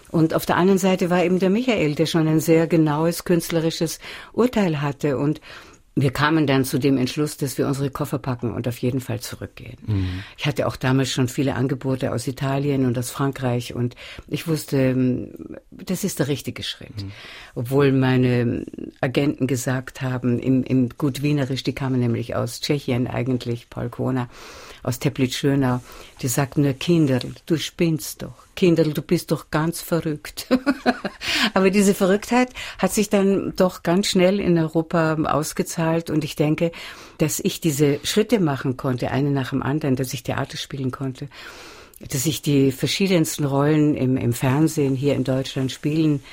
[0.10, 4.00] Und auf der anderen Seite war eben der Michael, der schon ein sehr genaues künstlerisches
[4.34, 5.42] Urteil hatte und
[5.98, 9.22] wir kamen dann zu dem Entschluss, dass wir unsere Koffer packen und auf jeden Fall
[9.22, 9.78] zurückgehen.
[9.88, 10.24] Mhm.
[10.38, 13.96] Ich hatte auch damals schon viele Angebote aus Italien und aus Frankreich und
[14.28, 17.04] ich wusste, ähm, das ist der richtige Schritt.
[17.04, 17.12] Mhm.
[17.56, 18.66] Obwohl meine
[19.00, 24.28] Agenten gesagt haben, im, im gut Wienerisch, die kamen nämlich aus Tschechien eigentlich, Paul Kona,
[24.86, 25.82] aus Teplitz-Schönau,
[26.22, 28.46] die sagten nur, Kinderl, du spinnst doch.
[28.56, 30.48] Kinderl, du bist doch ganz verrückt.
[31.54, 36.72] Aber diese Verrücktheit hat sich dann doch ganz schnell in Europa ausgezahlt und ich denke,
[37.18, 41.28] dass ich diese Schritte machen konnte, eine nach dem anderen, dass ich Theater spielen konnte,
[42.00, 46.24] dass ich die verschiedensten Rollen im, im Fernsehen hier in Deutschland spielen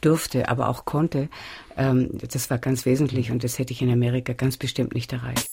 [0.00, 1.28] durfte, aber auch konnte,
[1.76, 5.50] ähm, das war ganz wesentlich und das hätte ich in Amerika ganz bestimmt nicht erreicht.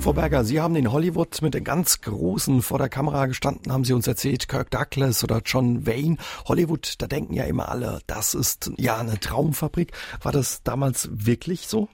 [0.00, 3.84] Frau Berger, Sie haben in Hollywood mit den ganz Großen vor der Kamera gestanden, haben
[3.84, 6.16] Sie uns erzählt, Kirk Douglas oder John Wayne.
[6.46, 9.92] Hollywood, da denken ja immer alle, das ist ja eine Traumfabrik.
[10.22, 11.90] War das damals wirklich so?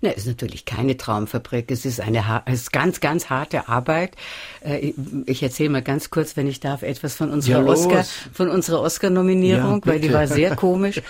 [0.00, 1.70] Na, ist natürlich keine Traumfabrik.
[1.70, 4.12] Es ist eine es ist ganz, ganz harte Arbeit.
[4.60, 4.92] Äh,
[5.26, 8.80] ich erzähle mal ganz kurz, wenn ich darf, etwas von unserer ja, Oscar, von unserer
[8.80, 11.00] Oscar-Nominierung, ja, weil die war sehr komisch.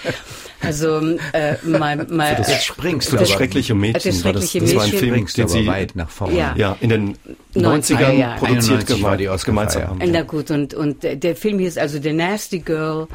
[0.60, 1.00] Also
[1.32, 4.12] äh, mein, mein, das springst du das schreckliche Mädchen.
[4.12, 6.38] Das schreckliche das, das war ein Film, den sie weit nach vorne.
[6.38, 7.18] Ja, ja in den
[7.54, 10.00] 90ern ja, produziert war die Oscar haben.
[10.06, 13.08] Na gut, und und der Film hieß also The Nasty Girl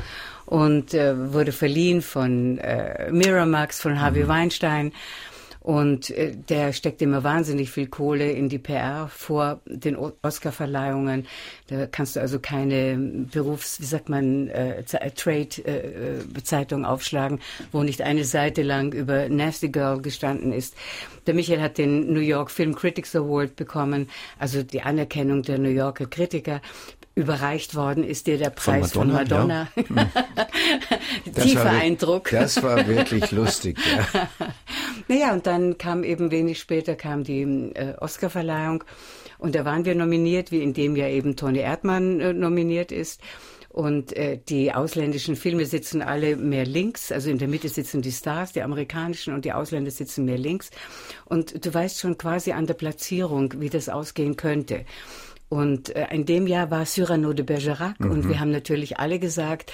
[0.49, 4.29] und äh, wurde verliehen von äh, Miramax, von Harvey mhm.
[4.29, 4.91] Weinstein.
[5.69, 11.27] Und äh, der steckt immer wahnsinnig viel Kohle in die PR vor den Oscar-Verleihungen.
[11.67, 12.97] Da kannst du also keine
[13.31, 17.39] Berufs-, wie sagt man, äh, Trade-Zeitung äh, aufschlagen,
[17.71, 20.75] wo nicht eine Seite lang über Nasty Girl gestanden ist.
[21.27, 24.09] Der Michael hat den New York Film Critics Award bekommen,
[24.39, 26.61] also die Anerkennung der New Yorker Kritiker
[27.19, 29.67] überreicht worden ist dir der Preis von Madonna.
[29.73, 30.09] Von Madonna.
[31.25, 31.31] Ja.
[31.43, 32.29] Tiefer war, Eindruck.
[32.31, 33.77] Das war wirklich lustig.
[34.13, 34.29] Ja.
[35.07, 38.83] naja, und dann kam eben wenig später kam die äh, Oscarverleihung
[39.37, 43.21] und da waren wir nominiert, wie in dem ja eben Toni Erdmann äh, nominiert ist.
[43.69, 48.11] Und äh, die ausländischen Filme sitzen alle mehr links, also in der Mitte sitzen die
[48.11, 50.71] Stars, die amerikanischen und die Ausländer sitzen mehr links.
[51.25, 54.85] Und du weißt schon quasi an der Platzierung, wie das ausgehen könnte.
[55.49, 58.11] Und äh, in dem Jahr war Cyrano de Bergerac mhm.
[58.11, 59.71] und wir haben natürlich alle gesagt,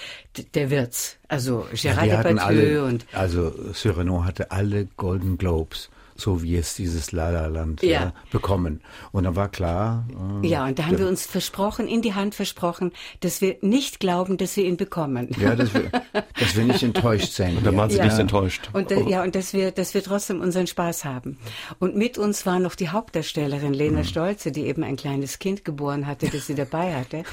[0.53, 1.17] der wird's.
[1.27, 7.11] Also Gérard ja, Depardieu und also Cyrano hatte alle Golden Globes so wie es dieses
[7.11, 8.07] Lala-Land ja.
[8.07, 8.81] äh, bekommen.
[9.11, 10.07] Und dann war klar.
[10.41, 13.99] Äh, ja, und da haben wir uns versprochen, in die Hand versprochen, dass wir nicht
[13.99, 15.29] glauben, dass wir ihn bekommen.
[15.37, 15.91] Ja, dass wir,
[16.39, 17.57] dass wir nicht enttäuscht sein.
[17.57, 18.05] Und da waren Sie ja.
[18.05, 18.69] nicht enttäuscht.
[18.71, 21.37] Und äh, ja, und dass wir, dass wir trotzdem unseren Spaß haben.
[21.79, 24.05] Und mit uns war noch die Hauptdarstellerin Lena mhm.
[24.05, 27.23] Stolze, die eben ein kleines Kind geboren hatte, das sie dabei hatte.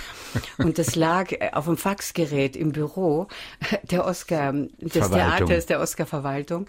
[0.58, 3.28] Und das lag äh, auf dem Faxgerät im Büro
[3.90, 6.66] der Oscar, des Theaters, der Oscar-Verwaltung.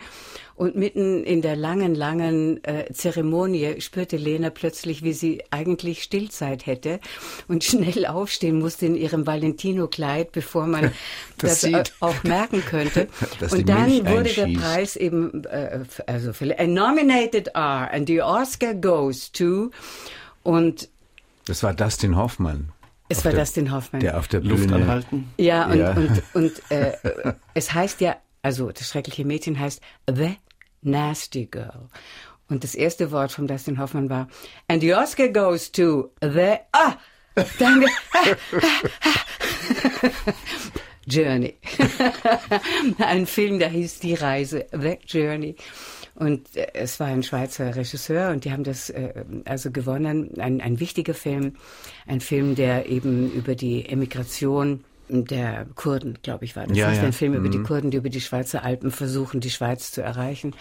[0.55, 6.65] Und mitten in der langen, langen äh, Zeremonie spürte Lena plötzlich, wie sie eigentlich Stillzeit
[6.65, 6.99] hätte
[7.47, 10.91] und schnell aufstehen musste in ihrem Valentino-Kleid, bevor man
[11.39, 13.07] das, das auch merken könnte.
[13.51, 19.31] und dann wurde der Preis eben, äh, also für, nominated are and the Oscar goes
[19.31, 19.71] to
[20.43, 20.89] und
[21.45, 22.69] das war Dustin Hoffmann.
[23.09, 24.01] Es war der, Dustin Hoffmann.
[24.01, 24.55] Der auf der Bühne.
[24.55, 25.31] Luft anhalten.
[25.37, 25.91] Ja, und, ja.
[25.91, 26.93] und, und äh,
[27.53, 30.35] es heißt ja also das schreckliche Mädchen heißt The
[30.83, 31.89] Nasty Girl.
[32.49, 34.27] Und das erste Wort von Dustin Hoffmann war,
[34.67, 36.97] and the Oscar goes to the, ah,
[37.57, 37.87] danke,
[41.07, 41.55] Journey.
[42.99, 45.55] ein Film, der hieß Die Reise, The Journey.
[46.15, 50.39] Und äh, es war ein Schweizer Regisseur und die haben das äh, also gewonnen.
[50.39, 51.55] Ein, ein wichtiger Film,
[52.07, 54.83] ein Film, der eben über die Emigration
[55.13, 56.77] der Kurden, glaube ich, war das.
[56.77, 57.01] Ja, ja.
[57.01, 57.37] ein Film mhm.
[57.39, 57.65] über die mhm.
[57.65, 60.55] Kurden, die über die Schweizer Alpen versuchen, die Schweiz zu erreichen.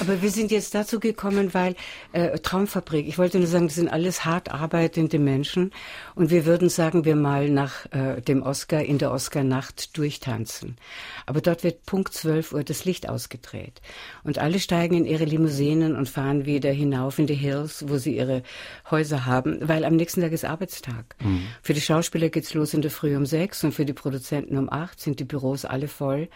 [0.00, 1.74] Aber wir sind jetzt dazu gekommen, weil
[2.12, 5.72] äh, Traumfabrik, ich wollte nur sagen, das sind alles hart arbeitende Menschen
[6.14, 10.76] und wir würden, sagen wir mal, nach äh, dem Oscar in der Oscar-Nacht durchtanzen.
[11.24, 13.80] Aber dort wird Punkt 12 Uhr das Licht ausgedreht
[14.22, 18.16] und alle steigen in ihre Limousinen und fahren wieder hinauf in die Hills, wo sie
[18.16, 18.42] ihre
[18.90, 21.16] Häuser haben, weil am nächsten Tag ist Arbeitstag.
[21.22, 21.42] Mhm.
[21.62, 24.70] Für die Schauspieler geht's los in der Früh um sechs und für die Produzenten um
[24.70, 26.28] acht sind die Büros alle voll.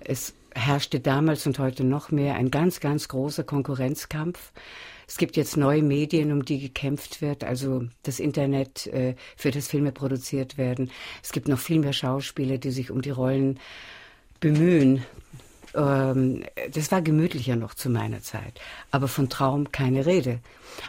[0.00, 4.52] Es herrschte damals und heute noch mehr ein ganz, ganz großer Konkurrenzkampf.
[5.06, 9.68] Es gibt jetzt neue Medien, um die gekämpft wird, also das Internet, äh, für das
[9.68, 10.90] Filme produziert werden.
[11.22, 13.58] Es gibt noch viel mehr Schauspieler, die sich um die Rollen
[14.40, 15.04] bemühen.
[15.74, 18.60] Ähm, das war gemütlicher noch zu meiner Zeit.
[18.90, 20.40] Aber von Traum keine Rede.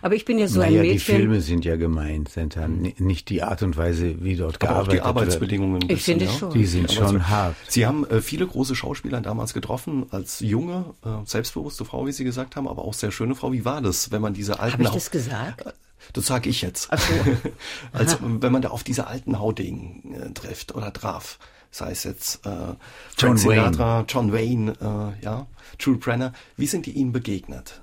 [0.01, 1.15] Aber ich bin ja so naja, ein Mädchen.
[1.15, 4.67] Die Filme sind ja gemeint, sind dann nicht die Art und Weise, wie dort Aber
[4.67, 5.79] gearbeitet auch die Arbeitsbedingungen.
[5.79, 6.31] Bisschen, ich finde ja?
[6.31, 6.53] schon.
[6.53, 7.55] Die sind schon hart.
[7.67, 12.23] Sie haben äh, viele große Schauspieler damals getroffen, als junge, äh, selbstbewusste Frau, wie Sie
[12.23, 13.51] gesagt haben, aber auch sehr schöne Frau.
[13.51, 14.73] Wie war das, wenn man diese alten...
[14.73, 15.65] Habe ich das gesagt?
[15.65, 15.71] Äh,
[16.13, 16.87] das sage ich jetzt.
[16.91, 17.13] Ach so.
[17.93, 21.39] also wenn man da auf diese alten Haudegen äh, trifft oder traf
[21.71, 22.73] sei es jetzt äh,
[23.17, 24.05] John Sinatra, Wayne.
[24.07, 25.47] John Wayne, äh, ja,
[25.79, 26.33] Jules Brenner.
[26.57, 27.81] Wie sind die Ihnen begegnet?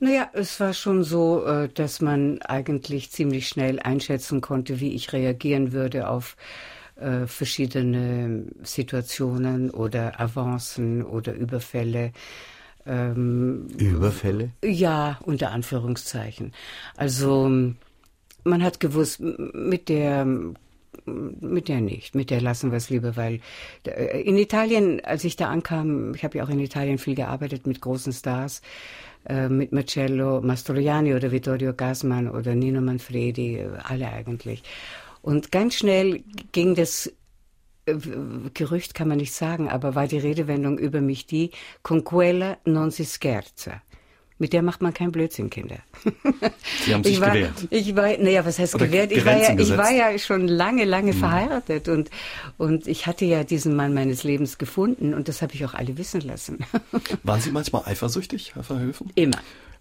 [0.00, 5.12] Naja, es war schon so, äh, dass man eigentlich ziemlich schnell einschätzen konnte, wie ich
[5.12, 6.36] reagieren würde auf
[6.96, 12.12] äh, verschiedene Situationen oder Avancen oder Überfälle.
[12.86, 14.50] Ähm, Überfälle?
[14.64, 16.52] Ja, unter Anführungszeichen.
[16.96, 17.50] Also
[18.44, 20.26] man hat gewusst, mit der
[21.04, 23.40] mit der nicht, mit der lassen wir es lieber, weil
[23.84, 27.66] äh, in Italien, als ich da ankam, ich habe ja auch in Italien viel gearbeitet
[27.66, 28.62] mit großen Stars,
[29.28, 34.62] äh, mit Marcello Mastroianni oder Vittorio Gassman oder Nino Manfredi, alle eigentlich.
[35.22, 36.22] Und ganz schnell
[36.52, 37.12] ging das
[37.86, 37.94] äh,
[38.54, 41.50] Gerücht kann man nicht sagen, aber war die Redewendung über mich die,
[41.82, 43.82] con quella non si scherza.
[44.40, 45.78] Mit der macht man kein Blödsinn, Kinder.
[46.84, 47.66] Sie haben sich ich war, gewehrt.
[47.70, 49.10] Ich war, naja, was heißt Oder gewehrt?
[49.10, 51.18] Ich war, ja, ich war ja schon lange, lange Mhm.
[51.18, 52.10] verheiratet und,
[52.56, 55.98] und ich hatte ja diesen Mann meines Lebens gefunden und das habe ich auch alle
[55.98, 56.58] wissen lassen.
[57.24, 59.10] Waren Sie manchmal eifersüchtig, Herr Verhöfen?
[59.16, 59.38] Immer.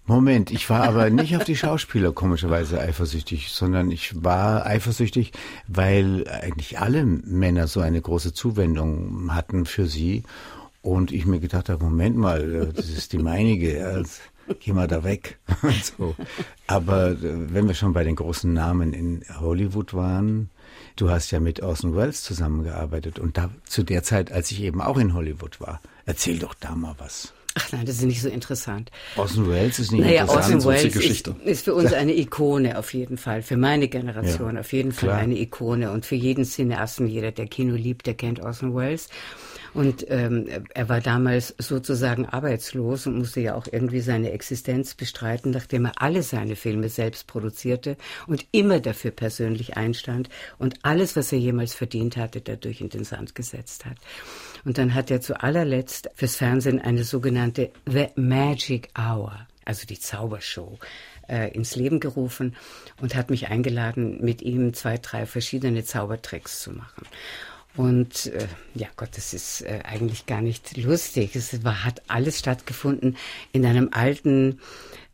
[0.10, 5.34] Moment, ich war aber nicht auf die Schauspieler komischerweise eifersüchtig, sondern ich war eifersüchtig,
[5.68, 10.24] weil eigentlich alle Männer so eine große Zuwendung hatten für sie
[10.82, 14.10] und ich mir gedacht habe, Moment mal, das ist die meinige, also,
[14.60, 15.38] geh mal da weg.
[15.62, 16.16] Und so.
[16.68, 20.50] Aber äh, wenn wir schon bei den großen Namen in Hollywood waren,
[20.96, 24.82] du hast ja mit Orson Welles zusammengearbeitet und da zu der Zeit, als ich eben
[24.82, 27.34] auch in Hollywood war, erzähl doch da mal was.
[27.60, 28.92] Ach nein, das ist nicht so interessant.
[29.16, 30.56] Orson Welles ist nicht Naja, interessant.
[30.58, 31.36] Orson Welles ist, Geschichte.
[31.44, 35.10] ist für uns eine Ikone auf jeden Fall, für meine Generation Ja, auf jeden Fall
[35.10, 35.18] klar.
[35.20, 39.10] eine Ikone und für jeden Cineasten, jeder, der Kino liebt, der kennt Orson Welles.
[39.78, 45.52] Und ähm, er war damals sozusagen arbeitslos und musste ja auch irgendwie seine Existenz bestreiten,
[45.52, 51.32] nachdem er alle seine Filme selbst produzierte und immer dafür persönlich einstand und alles, was
[51.32, 53.98] er jemals verdient hatte, dadurch in den Sand gesetzt hat.
[54.66, 60.00] Und dann hat er zu allerletzt fürs Fernsehen eine sogenannte The Magic Hour, also die
[60.00, 60.80] Zaubershow,
[61.30, 62.56] äh, ins Leben gerufen
[63.00, 67.06] und hat mich eingeladen, mit ihm zwei, drei verschiedene Zaubertricks zu machen.
[67.78, 71.36] Und äh, ja Gott, das ist äh, eigentlich gar nicht lustig.
[71.36, 73.16] Es war, hat alles stattgefunden
[73.54, 74.60] in einem alten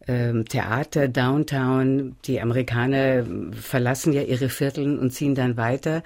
[0.08, 2.16] ähm, Theater Downtown.
[2.26, 6.04] Die Amerikaner ähm, verlassen ja ihre Vierteln und ziehen dann weiter.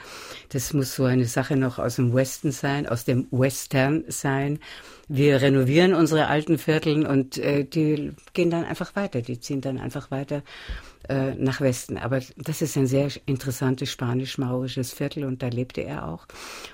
[0.49, 4.59] Das muss so eine Sache noch aus dem Westen sein, aus dem Western sein.
[5.07, 9.21] Wir renovieren unsere alten Vierteln und äh, die gehen dann einfach weiter.
[9.21, 10.41] Die ziehen dann einfach weiter
[11.09, 11.97] äh, nach Westen.
[11.97, 16.27] Aber das ist ein sehr interessantes spanisch-maurisches Viertel und da lebte er auch.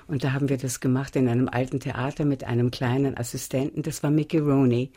[0.06, 3.82] Und da haben wir das gemacht in einem alten Theater mit einem kleinen Assistenten.
[3.82, 4.92] Das war Mickey Rooney.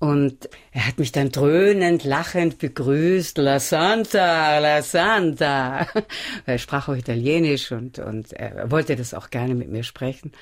[0.00, 3.36] Und er hat mich dann dröhnend, lachend begrüßt.
[3.38, 5.88] La Santa, La Santa.
[6.46, 10.32] Er sprach auch Italienisch und, und er wollte das auch gerne mit mir sprechen.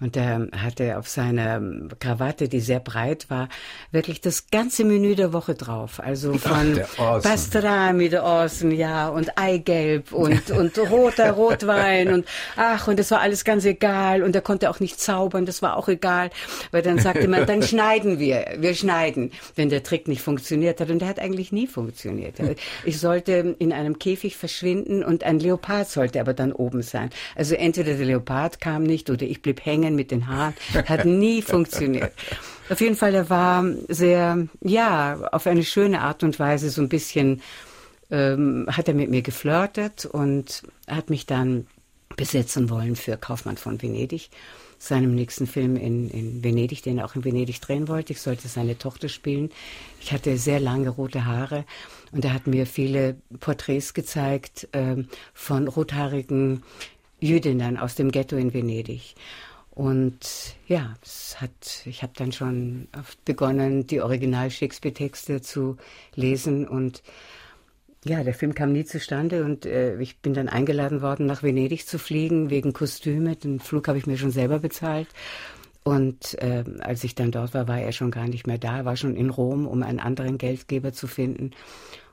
[0.00, 1.60] Und er hatte auf seiner
[1.98, 3.48] Krawatte, die sehr breit war,
[3.92, 6.00] wirklich das ganze Menü der Woche drauf.
[6.00, 7.30] Also von der Orson.
[7.30, 12.26] Pastrami der Orson, ja, und Eigelb und, und roter Rotwein und
[12.56, 14.22] ach, und das war alles ganz egal.
[14.22, 16.30] Und er konnte auch nicht zaubern, das war auch egal.
[16.72, 20.90] Weil dann sagte man, dann schneiden wir, wir schneiden, wenn der Trick nicht funktioniert hat.
[20.90, 22.34] Und der hat eigentlich nie funktioniert.
[22.84, 27.10] Ich sollte in einem Käfig verschwinden und ein Leopard sollte aber dann oben sein.
[27.34, 30.54] Also entweder der Leopard kam nicht oder ich blieb hängen mit den Haaren.
[30.86, 32.12] Hat nie funktioniert.
[32.68, 36.88] Auf jeden Fall, er war sehr, ja, auf eine schöne Art und Weise so ein
[36.88, 37.42] bisschen,
[38.10, 41.66] ähm, hat er mit mir geflirtet und hat mich dann
[42.16, 44.30] besetzen wollen für Kaufmann von Venedig,
[44.78, 48.12] seinem nächsten Film in, in Venedig, den er auch in Venedig drehen wollte.
[48.12, 49.50] Ich sollte seine Tochter spielen.
[50.00, 51.64] Ich hatte sehr lange rote Haare
[52.12, 56.62] und er hat mir viele Porträts gezeigt ähm, von rothaarigen
[57.20, 59.14] Jüdinnen aus dem Ghetto in Venedig.
[59.76, 65.76] Und ja, es hat, ich habe dann schon oft begonnen, die Original-Shakespeare-Texte zu
[66.14, 67.02] lesen und
[68.02, 71.86] ja, der Film kam nie zustande und äh, ich bin dann eingeladen worden, nach Venedig
[71.86, 73.36] zu fliegen wegen Kostüme.
[73.36, 75.08] Den Flug habe ich mir schon selber bezahlt.
[75.84, 78.96] Und äh, als ich dann dort war, war er schon gar nicht mehr da, war
[78.96, 81.50] schon in Rom, um einen anderen Geldgeber zu finden.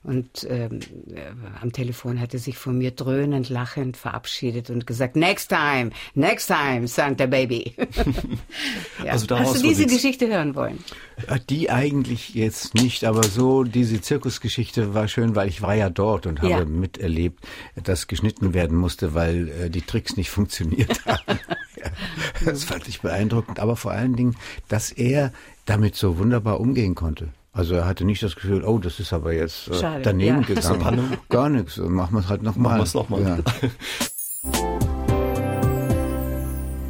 [0.03, 0.79] Und ähm,
[1.13, 1.21] äh,
[1.61, 6.47] am Telefon hat er sich von mir dröhnend, lachend verabschiedet und gesagt, next time, next
[6.47, 7.73] time, Santa Baby.
[9.03, 9.13] ja.
[9.13, 10.83] Also daraus Hast du diese Geschichte hören wollen?
[11.27, 15.89] Äh, Die eigentlich jetzt nicht, aber so diese Zirkusgeschichte war schön, weil ich war ja
[15.89, 16.65] dort und habe Ja.
[16.65, 17.39] miterlebt,
[17.81, 21.39] dass geschnitten werden musste, weil äh, die Tricks nicht funktioniert haben.
[22.45, 24.35] das fand ich beeindruckend, aber vor allen Dingen,
[24.67, 25.31] dass er
[25.65, 27.29] damit so wunderbar umgehen konnte.
[27.55, 30.47] Also er hatte nicht das Gefühl, oh, das ist aber jetzt äh, Schade, daneben ja.
[30.55, 31.17] Gegangen.
[31.29, 32.63] Gar nichts, machen wir es halt nochmal.
[32.63, 33.21] Machen wir es nochmal.
[33.21, 33.37] Ja.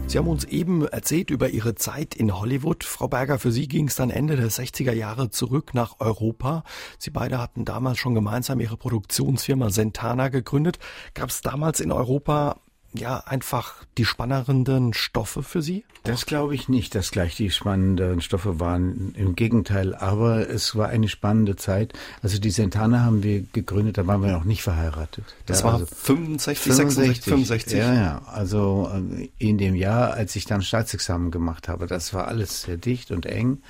[0.08, 2.84] Sie haben uns eben erzählt über Ihre Zeit in Hollywood.
[2.84, 6.64] Frau Berger, für Sie ging es dann Ende der 60er Jahre zurück nach Europa.
[7.00, 10.78] Sie beide hatten damals schon gemeinsam Ihre Produktionsfirma Sentana gegründet.
[11.14, 12.62] Gab es damals in Europa
[12.94, 15.84] ja einfach die spannenden Stoffe für Sie?
[16.04, 19.14] Das glaube ich nicht, dass gleich die spannenderen Stoffe waren.
[19.16, 21.94] Im Gegenteil, aber es war eine spannende Zeit.
[22.22, 25.24] Also die Sentana haben wir gegründet, da waren wir noch nicht verheiratet.
[25.46, 27.80] Das Ja, war also 65, 66, 65.
[27.80, 28.22] Ja, ja.
[28.26, 32.78] Also äh, in dem Jahr, als ich dann Staatsexamen gemacht habe, das war alles sehr
[32.78, 33.62] dicht und eng.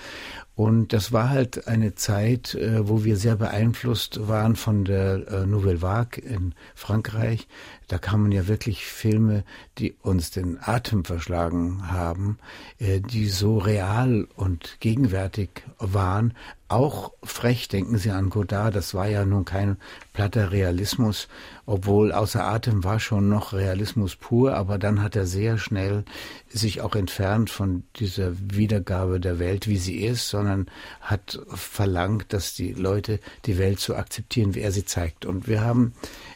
[0.55, 5.45] Und das war halt eine Zeit, äh, wo wir sehr beeinflusst waren von der äh,
[5.47, 7.47] Nouvelle Vague in Frankreich.
[7.93, 9.43] Da kamen ja wirklich Filme,
[9.77, 12.39] die uns den Atem verschlagen haben,
[12.79, 16.33] äh, die so real und gegenwärtig waren,
[16.73, 19.77] auch frech, denken Sie an Godard, das war ja nun kein
[20.11, 21.27] platter Realismus,
[21.67, 26.03] obwohl außer Atem war schon noch Realismus pur, aber dann hat er sehr schnell
[26.49, 30.65] sich auch entfernt von dieser Wiedergabe der Welt, wie sie ist, sondern
[30.99, 35.27] hat verlangt, dass die Leute die Welt so akzeptieren, wie er sie zeigt.
[35.27, 35.93] Und wir haben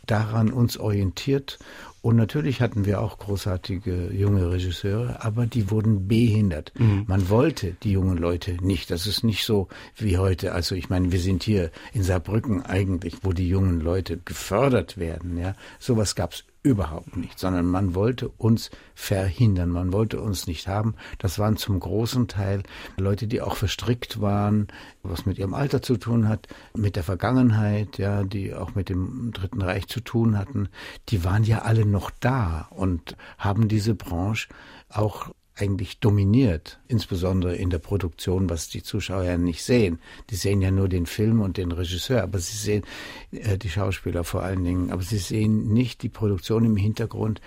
[0.08, 1.60] daran uns orientiert
[2.08, 6.72] und natürlich hatten wir auch großartige junge Regisseure, aber die wurden behindert.
[6.80, 7.04] Mhm.
[7.06, 8.92] Man wollte die jungen Leute nicht.
[8.92, 10.54] Das ist nicht so wie heute.
[10.54, 15.38] Also ich meine, wir sind hier in Saarbrücken eigentlich, wo die jungen Leute gefördert werden.
[15.38, 20.96] Ja, sowas gab's Überhaupt nicht, sondern man wollte uns verhindern, man wollte uns nicht haben.
[21.18, 22.64] Das waren zum großen Teil
[22.98, 24.68] Leute, die auch verstrickt waren,
[25.02, 29.32] was mit ihrem Alter zu tun hat, mit der Vergangenheit, ja, die auch mit dem
[29.32, 30.68] Dritten Reich zu tun hatten.
[31.08, 34.50] Die waren ja alle noch da und haben diese Branche
[34.90, 40.00] auch eigentlich dominiert, insbesondere in der Produktion, was die Zuschauer ja nicht sehen.
[40.30, 42.84] Die sehen ja nur den Film und den Regisseur, aber sie sehen
[43.32, 47.42] äh, die Schauspieler vor allen Dingen, aber sie sehen nicht die Produktion im Hintergrund.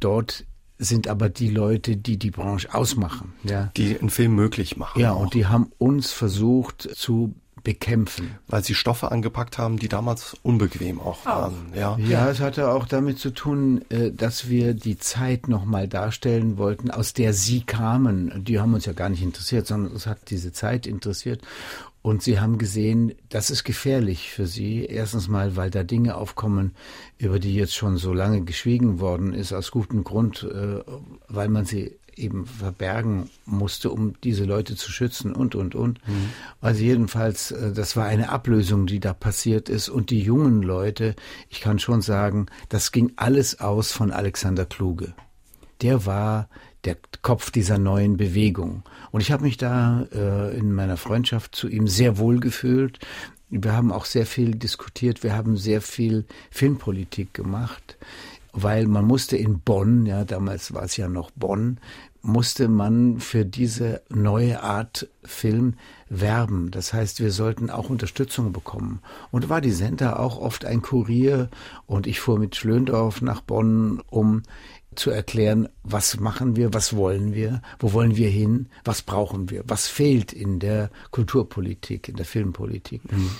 [0.00, 0.44] Dort
[0.78, 3.70] sind aber die Leute, die die Branche ausmachen, ja.
[3.76, 5.00] Die einen Film möglich machen.
[5.00, 5.20] Ja, auch.
[5.20, 8.38] und die haben uns versucht zu bekämpfen.
[8.46, 11.54] Weil sie Stoffe angepackt haben, die damals unbequem auch waren.
[11.72, 11.76] Auch.
[11.76, 11.98] Ja.
[11.98, 16.90] ja, es hatte auch damit zu tun, äh, dass wir die Zeit nochmal darstellen wollten,
[16.90, 18.44] aus der sie kamen.
[18.44, 21.42] Die haben uns ja gar nicht interessiert, sondern es hat diese Zeit interessiert.
[22.02, 24.86] Und sie haben gesehen, das ist gefährlich für sie.
[24.86, 26.72] Erstens mal, weil da Dinge aufkommen,
[27.18, 30.82] über die jetzt schon so lange geschwiegen worden ist, aus gutem Grund, äh,
[31.28, 36.06] weil man sie eben verbergen musste, um diese Leute zu schützen und, und, und.
[36.06, 36.30] Mhm.
[36.60, 39.88] Also jedenfalls, äh, das war eine Ablösung, die da passiert ist.
[39.88, 41.16] Und die jungen Leute,
[41.48, 45.14] ich kann schon sagen, das ging alles aus von Alexander Kluge.
[45.80, 46.48] Der war
[46.84, 48.82] der Kopf dieser neuen Bewegung.
[49.10, 52.98] Und ich habe mich da äh, in meiner Freundschaft zu ihm sehr wohl gefühlt.
[53.48, 57.98] Wir haben auch sehr viel diskutiert, wir haben sehr viel Filmpolitik gemacht
[58.52, 61.78] weil man musste in Bonn, ja, damals war es ja noch Bonn,
[62.22, 65.74] musste man für diese neue Art Film
[66.08, 66.70] werben.
[66.70, 69.00] Das heißt, wir sollten auch Unterstützung bekommen.
[69.30, 71.48] Und war die Sender auch oft ein Kurier
[71.86, 74.42] und ich fuhr mit Schlöndorf nach Bonn, um
[74.94, 79.62] zu erklären, was machen wir, was wollen wir, wo wollen wir hin, was brauchen wir,
[79.66, 83.10] was fehlt in der Kulturpolitik, in der Filmpolitik.
[83.10, 83.30] Mhm.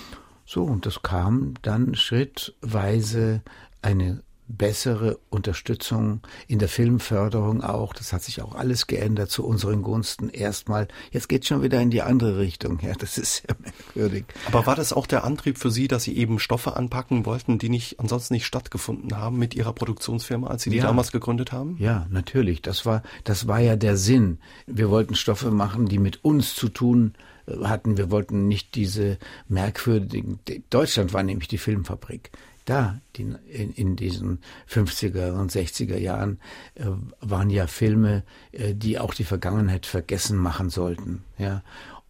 [0.45, 3.41] So, und das kam dann schrittweise
[3.81, 4.23] eine
[4.57, 7.93] bessere Unterstützung in der Filmförderung auch.
[7.93, 10.29] Das hat sich auch alles geändert zu unseren Gunsten.
[10.29, 12.79] Erstmal, jetzt geht schon wieder in die andere Richtung.
[12.81, 14.25] Ja, das ist sehr merkwürdig.
[14.47, 17.69] Aber war das auch der Antrieb für Sie, dass Sie eben Stoffe anpacken wollten, die
[17.69, 20.83] nicht ansonsten nicht stattgefunden haben mit Ihrer Produktionsfirma, als Sie die ja.
[20.83, 21.77] damals gegründet haben?
[21.79, 22.61] Ja, natürlich.
[22.61, 24.39] Das war, das war ja der Sinn.
[24.67, 27.13] Wir wollten Stoffe machen, die mit uns zu tun
[27.47, 27.97] äh, hatten.
[27.97, 30.39] Wir wollten nicht diese merkwürdigen,
[30.69, 32.31] Deutschland war nämlich die Filmfabrik
[32.71, 36.39] da, die, in, in, diesen 50er und 60er Jahren,
[36.75, 36.85] äh,
[37.19, 41.23] waren ja Filme, äh, die auch die Vergangenheit vergessen machen sollten.
[41.37, 41.63] Ja.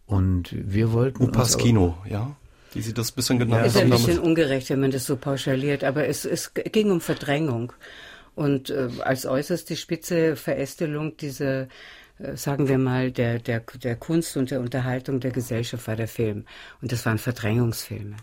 [0.06, 1.24] Und wir wollten.
[1.24, 2.36] Opas Kino, ja?
[2.72, 3.92] Wie Sie das ein bisschen genannt ja, haben.
[3.92, 7.72] Ist ein bisschen ungerecht, wenn man das so pauschaliert, aber es, es ging um Verdrängung.
[8.34, 11.66] Und äh, als äußerste Spitze Verästelung dieser
[12.18, 16.08] äh, sagen wir mal, der, der, der Kunst und der Unterhaltung der Gesellschaft war der
[16.08, 16.44] Film.
[16.80, 18.16] Und das waren Verdrängungsfilme.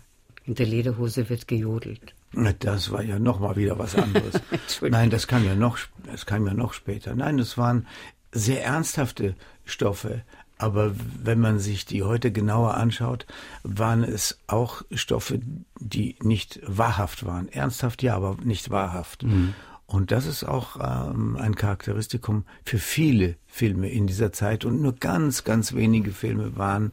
[0.44, 2.14] In der Lederhose wird gejodelt.
[2.32, 4.40] Das war ja noch mal wieder was anderes.
[4.80, 7.14] Nein, das kam ja noch, das kam ja noch später.
[7.14, 7.86] Nein, das waren
[8.32, 10.22] sehr ernsthafte Stoffe.
[10.56, 10.92] Aber
[11.24, 13.26] wenn man sich die heute genauer anschaut,
[13.62, 15.40] waren es auch Stoffe,
[15.78, 17.48] die nicht wahrhaft waren.
[17.48, 19.22] Ernsthaft ja, aber nicht wahrhaft.
[19.22, 19.54] Mhm.
[19.86, 24.64] Und das ist auch ähm, ein Charakteristikum für viele Filme in dieser Zeit.
[24.64, 26.92] Und nur ganz, ganz wenige Filme waren,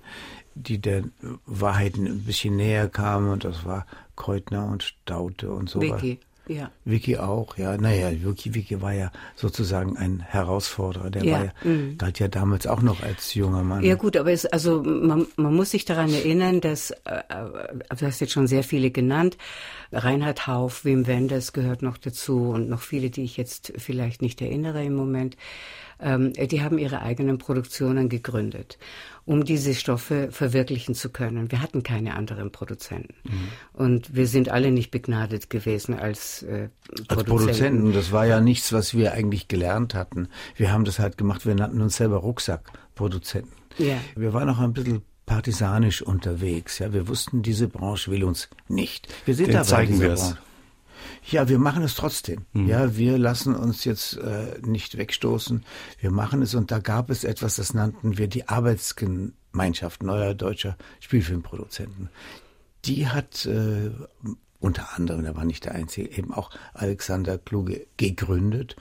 [0.62, 1.04] die der
[1.46, 3.32] Wahrheit ein bisschen näher kamen.
[3.32, 3.86] Und das war
[4.16, 5.82] Kreutner und Staute und so.
[5.82, 6.72] Vicky, ja.
[6.86, 7.78] Vicky auch, ja.
[7.78, 11.10] Naja, Vicky, Vicky war ja sozusagen ein Herausforderer.
[11.10, 11.34] Der ja.
[11.34, 11.98] war ja, mhm.
[11.98, 13.84] galt ja damals auch noch als junger Mann.
[13.84, 16.96] Ja gut, aber es, also man, man muss sich daran erinnern, dass, äh,
[17.30, 19.38] äh, du hast jetzt schon sehr viele genannt,
[19.92, 24.42] Reinhard Hauf, Wim Wenders gehört noch dazu und noch viele, die ich jetzt vielleicht nicht
[24.42, 25.38] erinnere im Moment.
[26.00, 28.78] Ähm, die haben ihre eigenen Produktionen gegründet
[29.28, 31.52] um diese Stoffe verwirklichen zu können.
[31.52, 33.14] Wir hatten keine anderen Produzenten.
[33.26, 33.50] Mhm.
[33.74, 37.12] Und wir sind alle nicht begnadet gewesen als äh, Produzenten.
[37.12, 40.30] Als Produzenten, das war ja nichts, was wir eigentlich gelernt hatten.
[40.56, 43.52] Wir haben das halt gemacht, wir nannten uns selber Rucksackproduzenten.
[43.78, 43.98] Ja.
[44.16, 46.80] Wir waren auch ein bisschen partisanisch unterwegs.
[46.80, 49.10] Ja, wir wussten, diese Branche will uns nicht.
[49.26, 50.38] Wir sind Den da zeigen wir es.
[51.30, 52.46] Ja, wir machen es trotzdem.
[52.54, 52.68] Mhm.
[52.68, 55.64] Ja, wir lassen uns jetzt äh, nicht wegstoßen.
[56.00, 60.78] Wir machen es und da gab es etwas, das nannten wir die Arbeitsgemeinschaft neuer deutscher
[61.00, 62.10] Spielfilmproduzenten.
[62.86, 63.92] Die hat äh,
[64.60, 68.76] unter anderem, da war nicht der einzige, eben auch Alexander Kluge gegründet.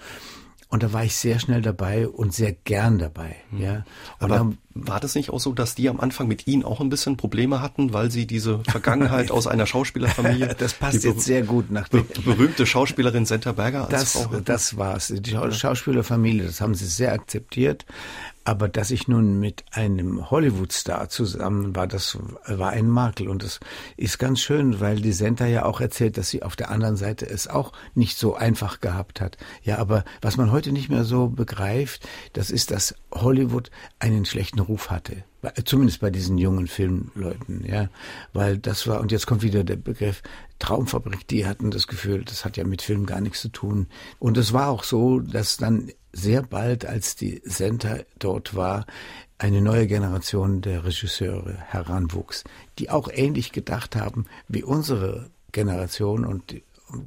[0.68, 3.36] Und da war ich sehr schnell dabei und sehr gern dabei.
[3.50, 3.60] Mhm.
[3.60, 3.74] Ja.
[3.74, 3.84] Und
[4.18, 6.88] Aber dann, war das nicht auch so, dass die am Anfang mit Ihnen auch ein
[6.88, 11.70] bisschen Probleme hatten, weil Sie diese Vergangenheit aus einer Schauspielerfamilie, das passt jetzt sehr gut
[11.70, 15.12] nach der berühmte Schauspielerin Senta Berger als das, Frau Das war's.
[15.16, 17.86] Die Schauspielerfamilie, das haben sie sehr akzeptiert.
[18.46, 22.16] Aber dass ich nun mit einem Hollywood-Star zusammen war, das
[22.46, 23.28] war ein Makel.
[23.28, 23.58] Und das
[23.96, 27.28] ist ganz schön, weil die Senta ja auch erzählt, dass sie auf der anderen Seite
[27.28, 29.36] es auch nicht so einfach gehabt hat.
[29.64, 34.60] Ja, aber was man heute nicht mehr so begreift, das ist, dass Hollywood einen schlechten
[34.60, 35.24] Ruf hatte.
[35.64, 37.88] Zumindest bei diesen jungen Filmleuten, ja.
[38.32, 40.22] Weil das war, und jetzt kommt wieder der Begriff
[40.60, 43.88] Traumfabrik, die hatten das Gefühl, das hat ja mit Film gar nichts zu tun.
[44.20, 48.86] Und es war auch so, dass dann sehr bald, als die Senta dort war,
[49.38, 52.44] eine neue Generation der Regisseure heranwuchs,
[52.78, 56.62] die auch ähnlich gedacht haben wie unsere Generation und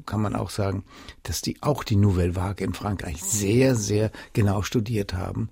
[0.06, 0.84] kann man auch sagen,
[1.24, 5.50] dass die auch die Nouvelle Vague in Frankreich sehr, sehr genau studiert haben.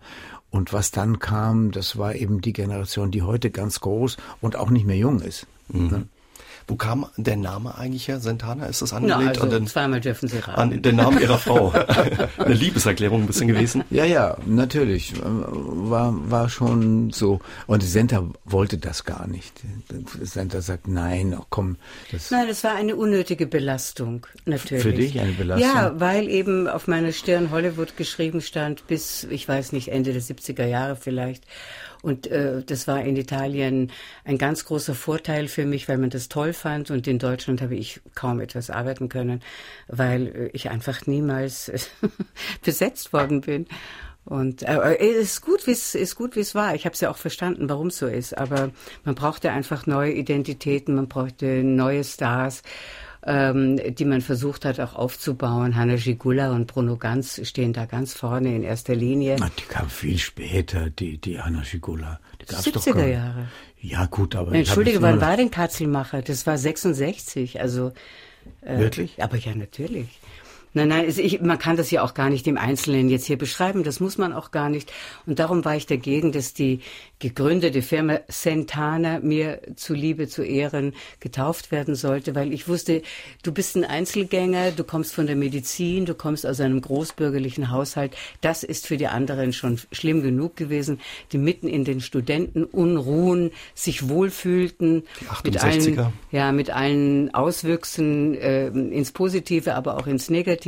[0.49, 4.69] Und was dann kam, das war eben die Generation, die heute ganz groß und auch
[4.69, 5.47] nicht mehr jung ist.
[5.69, 6.09] Mhm.
[6.69, 8.65] Wo kam der Name eigentlich her, Santana?
[8.65, 10.59] Ist das angelegt ja, also an den, zweimal dürfen Sie raten.
[10.59, 11.71] An den Namen Ihrer Frau.
[12.37, 13.85] Eine Liebeserklärung ein bisschen gewesen?
[13.89, 15.13] Ja, ja, natürlich.
[15.23, 17.39] War, war schon so.
[17.67, 19.53] Und Senta wollte das gar nicht.
[20.21, 21.77] Senta sagt, nein, oh, komm.
[22.11, 24.83] Das nein, das war eine unnötige Belastung, natürlich.
[24.83, 25.73] Für dich eine Belastung?
[25.73, 30.21] Ja, weil eben auf meiner Stirn Hollywood geschrieben stand bis, ich weiß nicht, Ende der
[30.21, 31.45] 70er Jahre vielleicht.
[32.01, 33.91] Und äh, das war in Italien
[34.23, 36.91] ein ganz großer Vorteil für mich, weil man das toll fand.
[36.91, 39.41] Und in Deutschland habe ich kaum etwas arbeiten können,
[39.87, 41.71] weil äh, ich einfach niemals
[42.63, 43.67] besetzt worden bin.
[44.25, 46.75] Und äh, ist gut, wie es ist gut, wie es war.
[46.75, 48.37] Ich habe es ja auch verstanden, warum es so ist.
[48.37, 48.71] Aber
[49.05, 52.61] man brauchte einfach neue Identitäten, man brauchte neue Stars
[53.27, 55.75] ähm, die man versucht hat auch aufzubauen.
[55.75, 59.35] Hanna Gigula und Bruno Ganz stehen da ganz vorne in erster Linie.
[59.37, 62.19] Na, die kam viel später, die, die Hanna Gigula.
[62.41, 63.49] Die 70er Jahre.
[63.81, 64.53] Ja gut, aber...
[64.53, 66.21] Entschuldige, wann war denn Katzelmacher?
[66.21, 67.91] Das war 66, also...
[68.61, 69.21] Äh, Wirklich?
[69.21, 70.07] Aber ja, natürlich.
[70.77, 73.83] Nein, nein, ich, man kann das ja auch gar nicht im Einzelnen jetzt hier beschreiben.
[73.83, 74.93] Das muss man auch gar nicht.
[75.25, 76.81] Und darum war ich dagegen, dass die
[77.17, 83.01] gegründete Firma Sentana mir zuliebe zu Ehren getauft werden sollte, weil ich wusste,
[83.41, 88.15] du bist ein Einzelgänger, du kommst von der Medizin, du kommst aus einem großbürgerlichen Haushalt.
[88.41, 90.99] Das ist für die anderen schon schlimm genug gewesen,
[91.31, 95.05] die mitten in den Studentenunruhen sich wohlfühlten.
[95.21, 95.43] Die 68er.
[95.43, 100.66] Mit allen, ja, mit allen Auswüchsen äh, ins Positive, aber auch ins Negative.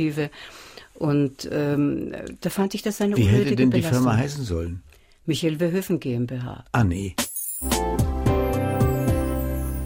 [0.94, 4.82] Und ähm, da fand ich das eine Wie hätte denn die Firma heißen sollen?
[5.24, 6.64] Michael Verhöfen GmbH.
[6.72, 7.14] Ah, nee.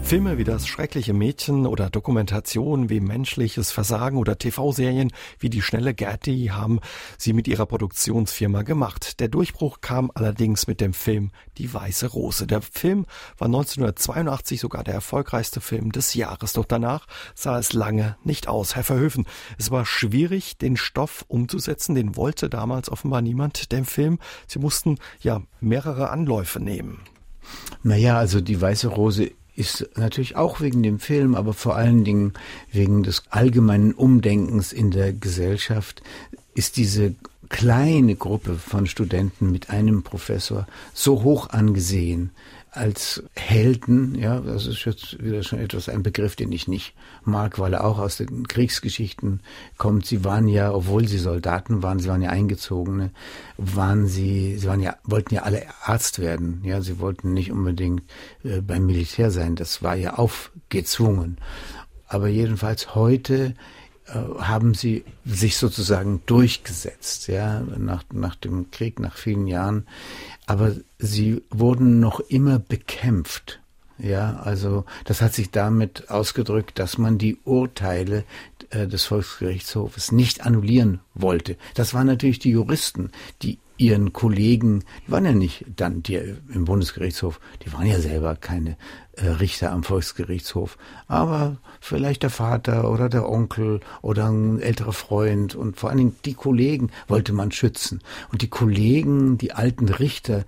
[0.05, 5.95] Filme wie das schreckliche Mädchen oder Dokumentationen wie menschliches Versagen oder TV-Serien wie die schnelle
[5.95, 6.79] Gertie haben
[7.17, 9.19] sie mit ihrer Produktionsfirma gemacht.
[9.19, 12.45] Der Durchbruch kam allerdings mit dem Film Die Weiße Rose.
[12.45, 13.07] Der Film
[13.39, 16.53] war 1982 sogar der erfolgreichste Film des Jahres.
[16.53, 18.75] Doch danach sah es lange nicht aus.
[18.75, 19.25] Herr Verhöfen,
[19.57, 21.95] es war schwierig, den Stoff umzusetzen.
[21.95, 24.19] Den wollte damals offenbar niemand, den Film.
[24.45, 26.99] Sie mussten ja mehrere Anläufe nehmen.
[27.81, 32.33] Naja, also die Weiße Rose ist natürlich auch wegen dem Film, aber vor allen Dingen
[32.71, 36.01] wegen des allgemeinen Umdenkens in der Gesellschaft,
[36.55, 37.15] ist diese
[37.49, 42.31] kleine Gruppe von Studenten mit einem Professor so hoch angesehen,
[42.75, 46.93] als Helden, ja, das ist jetzt wieder schon etwas ein Begriff, den ich nicht
[47.23, 49.39] mag, weil er auch aus den Kriegsgeschichten
[49.77, 50.05] kommt.
[50.05, 53.11] Sie waren ja, obwohl sie Soldaten waren, sie waren ja Eingezogene,
[53.57, 58.03] waren sie, sie waren ja, wollten ja alle Arzt werden, ja, sie wollten nicht unbedingt
[58.43, 61.37] äh, beim Militär sein, das war ja aufgezwungen.
[62.07, 63.55] Aber jedenfalls heute
[64.13, 69.85] haben sie sich sozusagen durchgesetzt, ja, nach, nach dem Krieg, nach vielen Jahren
[70.45, 73.59] aber sie wurden noch immer bekämpft.
[73.97, 78.25] Ja, also das hat sich damit ausgedrückt, dass man die Urteile
[78.69, 81.55] äh, des Volksgerichtshofes nicht annullieren wollte.
[81.75, 86.65] Das waren natürlich die Juristen, die ihren Kollegen, die waren ja nicht dann die im
[86.65, 88.77] Bundesgerichtshof, die waren ja selber keine
[89.13, 95.55] äh, Richter am Volksgerichtshof, aber vielleicht der Vater oder der Onkel oder ein älterer Freund
[95.55, 98.01] und vor allen Dingen die Kollegen wollte man schützen.
[98.31, 100.45] Und die Kollegen, die alten Richter,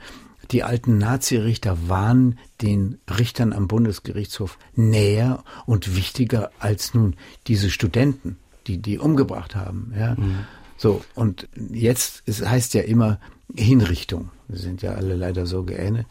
[0.52, 7.16] die alten Nazi-Richter waren den Richtern am Bundesgerichtshof näher und wichtiger als nun
[7.48, 9.94] diese Studenten die die umgebracht haben.
[9.98, 10.46] Ja, mhm.
[10.78, 13.20] So und jetzt es heißt ja immer
[13.56, 14.30] Hinrichtung.
[14.48, 16.06] Wir sind ja alle leider so geähnelt.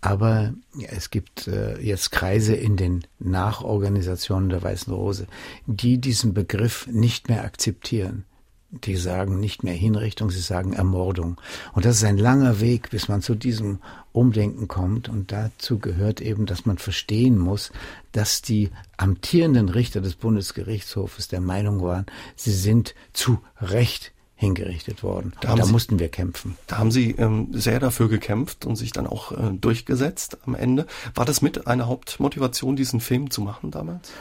[0.00, 0.52] Aber
[0.90, 5.26] es gibt äh, jetzt Kreise in den Nachorganisationen der Weißen Rose,
[5.66, 8.24] die diesen Begriff nicht mehr akzeptieren.
[8.70, 11.40] Die sagen nicht mehr Hinrichtung, sie sagen Ermordung.
[11.72, 13.78] Und das ist ein langer Weg, bis man zu diesem
[14.12, 15.08] Umdenken kommt.
[15.08, 17.72] Und dazu gehört eben, dass man verstehen muss,
[18.12, 22.04] dass die amtierenden Richter des Bundesgerichtshofes der Meinung waren,
[22.36, 25.32] sie sind zu Recht hingerichtet worden.
[25.40, 26.56] Da, da Sie, mussten wir kämpfen.
[26.68, 30.86] Da haben Sie ähm, sehr dafür gekämpft und sich dann auch äh, durchgesetzt am Ende.
[31.14, 34.12] War das mit eine Hauptmotivation, diesen Film zu machen damals?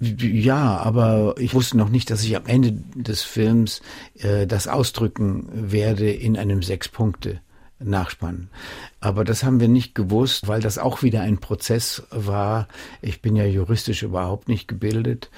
[0.00, 3.82] Ja, aber ich wusste noch nicht, dass ich am Ende des Films
[4.18, 7.40] äh, das ausdrücken werde in einem Sechs-Punkte.
[7.84, 8.48] Nachspann.
[9.00, 12.68] Aber das haben wir nicht gewusst, weil das auch wieder ein Prozess war.
[13.00, 15.30] Ich bin ja juristisch überhaupt nicht gebildet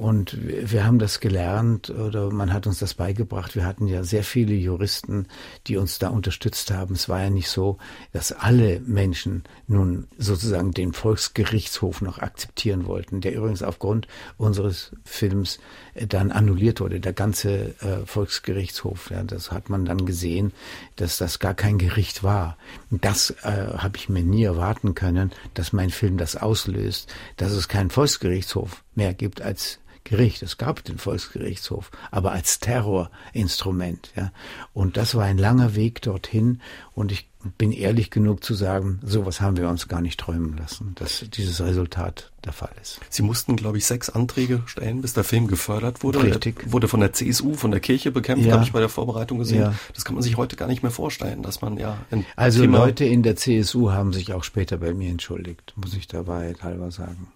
[0.00, 3.54] und wir haben das gelernt oder man hat uns das beigebracht.
[3.54, 5.26] Wir hatten ja sehr viele Juristen,
[5.66, 6.94] die uns da unterstützt haben.
[6.94, 7.76] Es war ja nicht so,
[8.14, 15.58] dass alle Menschen nun sozusagen den Volksgerichtshof noch akzeptieren wollten, der übrigens aufgrund unseres Films
[15.94, 19.10] dann annulliert wurde, der ganze äh, Volksgerichtshof.
[19.10, 20.52] Ja, das hat man dann gesehen,
[20.96, 22.56] dass das gar kein Gericht war.
[22.90, 27.68] Das äh, habe ich mir nie erwarten können, dass mein Film das auslöst, dass es
[27.68, 30.42] keinen Volksgerichtshof mehr gibt als Gericht.
[30.42, 34.12] Es gab den Volksgerichtshof, aber als Terrorinstrument.
[34.16, 34.32] Ja.
[34.72, 36.60] Und das war ein langer Weg dorthin.
[36.94, 40.94] Und ich bin ehrlich genug zu sagen, sowas haben wir uns gar nicht träumen lassen,
[40.96, 43.00] dass dieses Resultat der Fall ist.
[43.08, 46.22] Sie mussten, glaube ich, sechs Anträge stellen, bis der Film gefördert wurde.
[46.22, 46.70] Richtig.
[46.70, 48.54] Wurde von der CSU, von der Kirche bekämpft, ja.
[48.54, 49.62] habe ich bei der Vorbereitung gesehen.
[49.62, 49.74] Ja.
[49.94, 51.98] Das kann man sich heute gar nicht mehr vorstellen, dass man ja.
[52.36, 56.08] Also Thema Leute in der CSU haben sich auch später bei mir entschuldigt, muss ich
[56.08, 57.28] dabei halber sagen.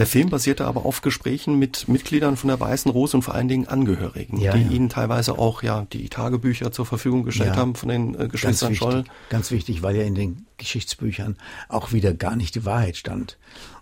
[0.00, 3.48] Der Film basierte aber auf Gesprächen mit Mitgliedern von der Weißen Rose und vor allen
[3.48, 4.70] Dingen Angehörigen, ja, die ja.
[4.70, 7.56] ihnen teilweise auch ja die Tagebücher zur Verfügung gestellt ja.
[7.56, 9.04] haben von den äh, Geschwistern ganz Scholl.
[9.28, 11.36] Ganz wichtig, weil ja in den Geschichtsbüchern
[11.68, 13.36] auch wieder gar nicht die Wahrheit stand.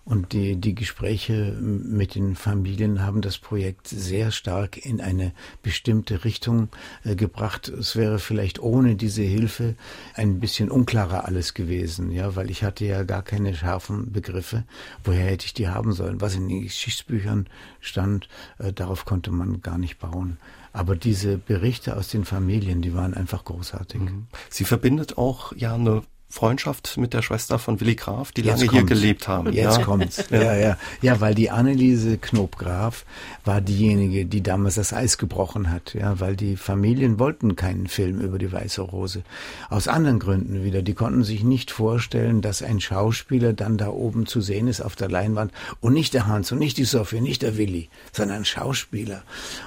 [0.09, 6.25] Und die, die Gespräche mit den Familien haben das Projekt sehr stark in eine bestimmte
[6.25, 6.69] Richtung
[7.03, 7.69] äh, gebracht.
[7.69, 9.75] Es wäre vielleicht ohne diese Hilfe
[10.15, 14.63] ein bisschen unklarer alles gewesen, ja, weil ich hatte ja gar keine scharfen Begriffe.
[15.03, 16.21] Woher hätte ich die haben sollen?
[16.21, 17.45] Was in den Geschichtsbüchern
[17.79, 20.39] stand, äh, darauf konnte man gar nicht bauen.
[20.73, 24.01] Aber diese Berichte aus den Familien, die waren einfach großartig.
[24.01, 24.25] Mhm.
[24.49, 26.01] Sie verbindet auch ja eine
[26.31, 28.77] Freundschaft mit der Schwester von Willi Graf, die Jetzt lange kommt's.
[28.77, 29.51] hier gelebt haben.
[29.51, 29.83] Jetzt ja?
[29.83, 30.23] kommt's.
[30.29, 30.77] Ja, ja.
[31.01, 33.03] Ja, weil die Anneliese Knob-Graf
[33.45, 35.95] war diejenige, die damals das Eis gebrochen hat.
[35.95, 39.23] Ja, weil die Familien wollten keinen Film über die Weiße Rose.
[39.69, 40.83] Aus anderen Gründen wieder.
[40.83, 44.95] Die konnten sich nicht vorstellen, dass ein Schauspieler dann da oben zu sehen ist auf
[44.95, 45.51] der Leinwand
[45.81, 49.23] und nicht der Hans und nicht die Sophie, nicht der Willi, sondern ein Schauspieler.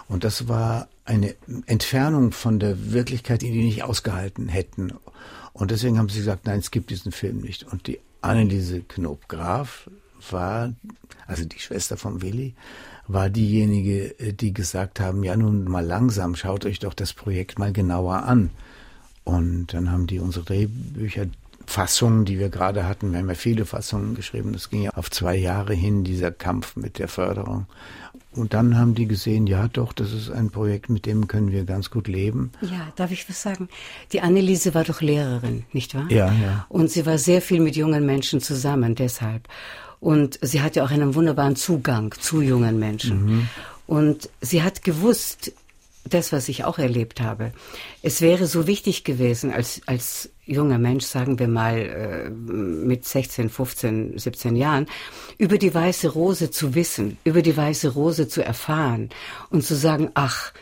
[0.09, 1.35] Und das war eine
[1.67, 4.93] Entfernung von der Wirklichkeit, die die nicht ausgehalten hätten.
[5.53, 7.65] Und deswegen haben sie gesagt, nein, es gibt diesen Film nicht.
[7.65, 9.91] Und die Anneliese Knob-Graf
[10.31, 10.73] war,
[11.27, 12.55] also die Schwester von Willi,
[13.09, 17.59] war diejenige, äh, die gesagt haben, ja nun mal langsam, schaut euch doch das Projekt
[17.59, 18.51] mal genauer an.
[19.25, 21.27] Und dann haben die unsere Drehbücher
[21.67, 23.13] Fassungen, die wir gerade hatten.
[23.13, 24.53] Wir haben ja viele Fassungen geschrieben.
[24.53, 27.67] Das ging ja auf zwei Jahre hin, dieser Kampf mit der Förderung.
[28.35, 31.65] Und dann haben die gesehen, ja doch, das ist ein Projekt, mit dem können wir
[31.65, 32.51] ganz gut leben.
[32.63, 33.69] Ja, darf ich was sagen?
[34.13, 36.07] Die Anneliese war doch Lehrerin, nicht wahr?
[36.09, 36.67] Ja, ja.
[36.71, 39.49] Und sie war sehr viel mit jungen Menschen zusammen, deshalb.
[40.01, 43.25] Und sie hatte auch einen wunderbaren Zugang zu jungen Menschen.
[43.25, 43.49] Mhm.
[43.87, 45.53] Und sie hat gewusst,
[46.05, 47.53] das, was ich auch erlebt habe.
[48.03, 53.49] Es wäre so wichtig gewesen, als, als junger Mensch, sagen wir mal, äh, mit 16,
[53.49, 54.87] 15, 17 Jahren,
[55.39, 59.11] über die weiße Rose zu wissen, über die weiße Rose zu erfahren
[59.51, 60.53] und zu sagen, ach,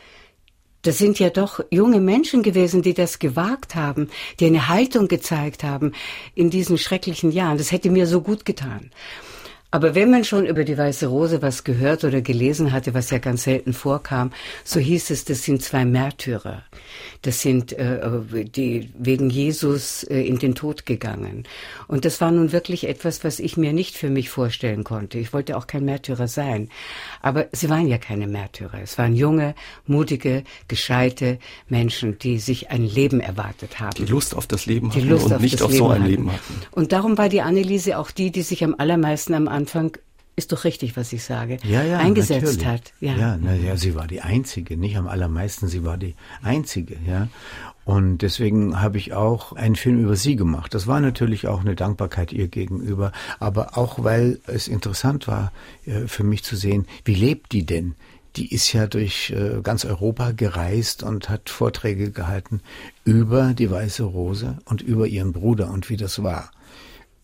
[0.82, 5.62] das sind ja doch junge Menschen gewesen, die das gewagt haben, die eine Haltung gezeigt
[5.62, 5.93] haben
[6.34, 7.59] in diesen schrecklichen Jahren.
[7.59, 8.91] Das hätte mir so gut getan.
[9.70, 13.18] Aber wenn man schon über die Weiße Rose was gehört oder gelesen hatte, was ja
[13.18, 14.32] ganz selten vorkam,
[14.64, 16.62] so hieß es, das sind zwei Märtyrer.
[17.22, 18.00] Das sind äh,
[18.44, 21.44] die wegen Jesus äh, in den Tod gegangen.
[21.86, 25.18] Und das war nun wirklich etwas, was ich mir nicht für mich vorstellen konnte.
[25.18, 26.68] Ich wollte auch kein Märtyrer sein.
[27.20, 28.80] Aber sie waren ja keine Märtyrer.
[28.82, 29.54] Es waren junge,
[29.86, 33.94] mutige, gescheite Menschen, die sich ein Leben erwartet haben.
[33.97, 36.10] Die Lust auf das Leben hatten und nicht auf Leben so ein hatten.
[36.10, 36.62] Leben hatten.
[36.72, 39.97] Und darum war die Anneliese auch die, die sich am allermeisten am Anfang
[40.37, 42.66] ist doch richtig, was ich sage, ja, ja, eingesetzt natürlich.
[42.66, 42.93] hat.
[43.01, 46.97] Ja, ja, na, ja, sie war die Einzige, nicht am allermeisten, sie war die Einzige,
[47.07, 47.28] ja.
[47.85, 50.73] Und deswegen habe ich auch einen Film über sie gemacht.
[50.73, 55.53] Das war natürlich auch eine Dankbarkeit ihr gegenüber, aber auch weil es interessant war
[55.85, 57.95] äh, für mich zu sehen, wie lebt die denn?
[58.37, 62.61] die ist ja durch äh, ganz Europa gereist und hat Vorträge gehalten
[63.05, 66.53] über die Weiße Rose und über ihren Bruder und wie das war.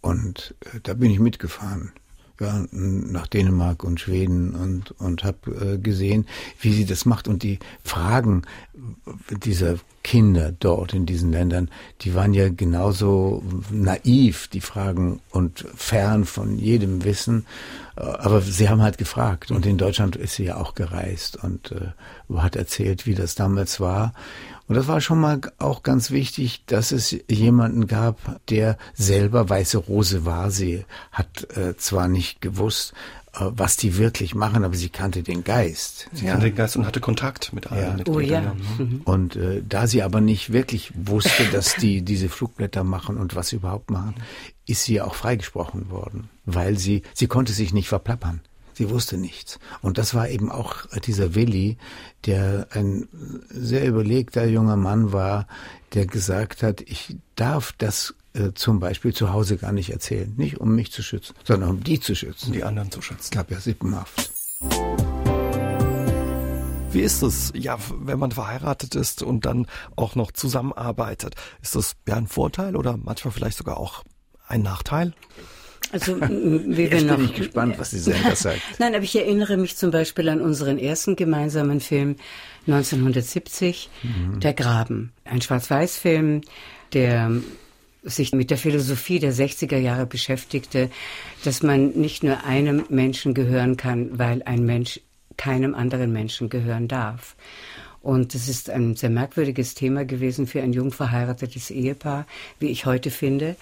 [0.01, 1.93] Und äh, da bin ich mitgefahren
[2.41, 6.27] ja, nach Dänemark und Schweden und, und habe äh, gesehen,
[6.61, 7.29] wie sie das macht.
[7.29, 8.43] Und die Fragen
[9.31, 11.71] dieser Kinder dort in diesen Ländern,
[12.03, 17.47] die waren ja genauso naiv, die Fragen und fern von jedem Wissen.
[17.97, 19.51] Äh, aber sie haben halt gefragt.
[19.51, 23.81] Und in Deutschland ist sie ja auch gereist und äh, hat erzählt, wie das damals
[23.81, 24.13] war.
[24.68, 29.78] Und das war schon mal auch ganz wichtig, dass es jemanden gab, der selber Weiße
[29.78, 30.51] Rose war.
[30.51, 32.93] Sie hat äh, zwar nicht gewusst,
[33.34, 36.09] äh, was die wirklich machen, aber sie kannte den Geist.
[36.12, 36.32] Sie ja.
[36.32, 38.05] kannte den Geist und hatte Kontakt mit allen ja.
[38.09, 38.55] Oh ja.
[38.78, 39.02] Mhm.
[39.05, 43.48] Und äh, da sie aber nicht wirklich wusste, dass die diese Flugblätter machen und was
[43.48, 44.16] sie überhaupt machen,
[44.66, 48.40] ist sie auch freigesprochen worden, weil sie sie konnte sich nicht verplappern.
[48.77, 49.59] Sie wusste nichts.
[49.81, 51.78] Und das war eben auch dieser Willi,
[52.27, 53.09] der ein
[53.48, 55.47] sehr überlegter junger Mann war,
[55.94, 60.31] der gesagt hat, ich darf das äh, zum Beispiel zu Hause gar nicht erzählen.
[60.36, 62.48] Nicht um mich zu schützen, sondern um die zu schützen.
[62.48, 63.23] Um die anderen zu schützen.
[63.23, 64.31] Es gab ja Sippenhaft.
[66.90, 71.35] Wie ist es, ja, wenn man verheiratet ist und dann auch noch zusammenarbeitet?
[71.62, 74.05] Ist das ja ein Vorteil oder manchmal vielleicht sogar auch
[74.47, 75.15] ein Nachteil?
[75.93, 77.16] Also, wie wir noch.
[77.16, 78.61] bin ich gespannt, was die Sender sagt.
[78.78, 82.16] Nein, aber ich erinnere mich zum Beispiel an unseren ersten gemeinsamen Film
[82.66, 84.40] 1970, mhm.
[84.40, 85.12] Der Graben.
[85.24, 86.40] Ein Schwarz-Weiß-Film,
[86.93, 87.31] der
[88.03, 90.90] sich mit der Philosophie der 60er Jahre beschäftigte,
[91.44, 95.01] dass man nicht nur einem Menschen gehören kann, weil ein Mensch
[95.36, 97.36] keinem anderen Menschen gehören darf.
[98.03, 102.27] Und es ist ein sehr merkwürdiges Thema gewesen für ein jung verheiratetes Ehepaar,
[102.61, 103.57] wie ich heute finde.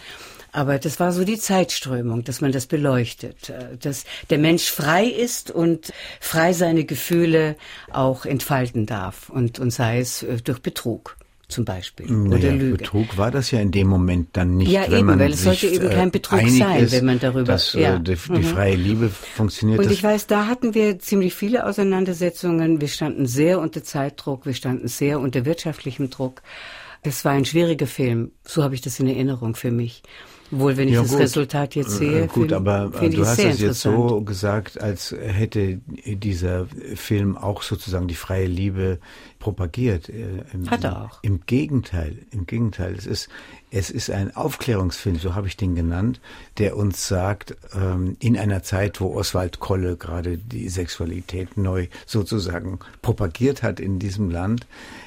[0.55, 5.05] Aber das war so die Zeitströmung, dass man das beleuchtet, äh, dass der Mensch frei
[5.05, 7.57] ist und frei seine Gefühle
[7.91, 11.17] auch entfalten darf und, und sei es äh, durch Betrug
[11.49, 12.79] zum Beispiel naja, oder Lüge.
[12.79, 14.71] Betrug war das ja in dem Moment dann nicht.
[14.71, 17.53] Ja, eben, weil es sollte eben kein Betrug sein, ist, wenn man darüber.
[17.53, 17.99] Dass, äh, ja.
[17.99, 18.45] die, die mhm.
[18.45, 19.81] freie Liebe funktioniert.
[19.81, 22.81] Und ich weiß, da hatten wir ziemlich viele Auseinandersetzungen.
[22.81, 26.43] Wir standen sehr unter Zeitdruck, wir standen sehr unter wirtschaftlichem Druck.
[27.03, 30.03] Es war ein schwieriger Film, so habe ich das in Erinnerung für mich.
[30.51, 31.21] Wohl, wenn ich ja, das gut.
[31.21, 32.23] Resultat jetzt sehe.
[32.23, 38.09] Äh, gut, aber du hast es jetzt so gesagt, als hätte dieser Film auch sozusagen
[38.09, 38.99] die freie Liebe
[39.39, 40.09] propagiert.
[40.09, 41.19] Äh, Hat er auch.
[41.23, 42.95] Im Gegenteil, im Gegenteil.
[42.95, 43.29] Es ist,
[43.71, 46.21] es ist ein Aufklärungsfilm, so habe ich den genannt,
[46.59, 52.79] der uns sagt, ähm, in einer Zeit, wo Oswald Kolle gerade die Sexualität neu sozusagen
[53.03, 54.67] propagiert hat in diesem Land,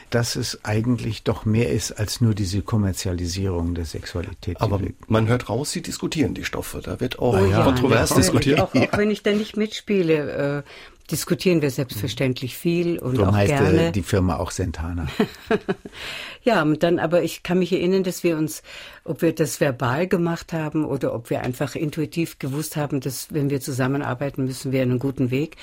[0.10, 4.62] dass es eigentlich doch mehr ist als nur diese Kommerzialisierung der Sexualität.
[4.62, 6.82] Aber man hört raus, Sie diskutieren die Stoffe.
[6.82, 8.60] Da wird auch oh, ja, kontrovers ja, diskutiert.
[8.62, 10.70] Auch, auch, wenn ich da nicht mitspiele, äh,
[11.12, 13.92] diskutieren wir selbstverständlich viel und Darum auch heißt gerne.
[13.92, 15.08] die Firma auch Sentana.
[16.44, 18.62] ja, und dann, aber ich kann mich erinnern, dass wir uns,
[19.06, 23.50] ob wir das verbal gemacht haben oder ob wir einfach intuitiv gewusst haben, dass wenn
[23.50, 25.56] wir zusammenarbeiten, müssen wir einen guten Weg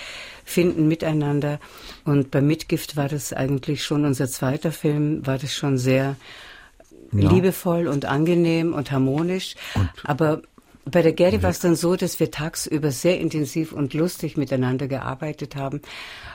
[0.44, 1.60] finden miteinander.
[2.04, 6.16] Und bei Mitgift war das eigentlich schon unser zweiter Film, war das schon sehr
[7.12, 7.30] ja.
[7.30, 9.56] liebevoll und angenehm und harmonisch.
[9.74, 10.42] Und aber
[10.84, 14.86] bei der Gerdi war es dann so, dass wir tagsüber sehr intensiv und lustig miteinander
[14.86, 15.80] gearbeitet haben.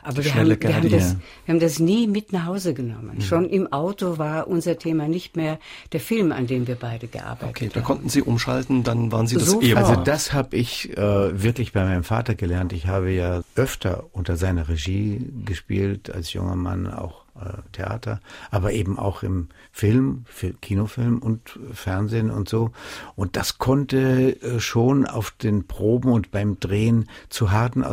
[0.04, 1.16] Aber wir haben, wir, haben das,
[1.46, 3.18] wir haben das nie mit nach Hause genommen.
[3.18, 3.22] Mhm.
[3.22, 5.60] Schon im Auto war unser Thema nicht mehr
[5.92, 7.50] der Film, an dem wir beide gearbeitet haben.
[7.50, 9.86] Okay, da konnten Sie umschalten, dann waren Sie das so Ehepaar.
[9.88, 12.74] Also das habe ich äh, wirklich bei meinem Vater gelernt.
[12.74, 18.20] Ich habe ja öfter unter seiner Regie gespielt als junger Mann, auch äh, Theater,
[18.52, 20.26] aber eben auch im Film,
[20.62, 22.72] Kinofilm und Fernsehen und so.
[23.16, 27.84] Und das konnte äh, schon auf den Proben und beim Drehen zu harten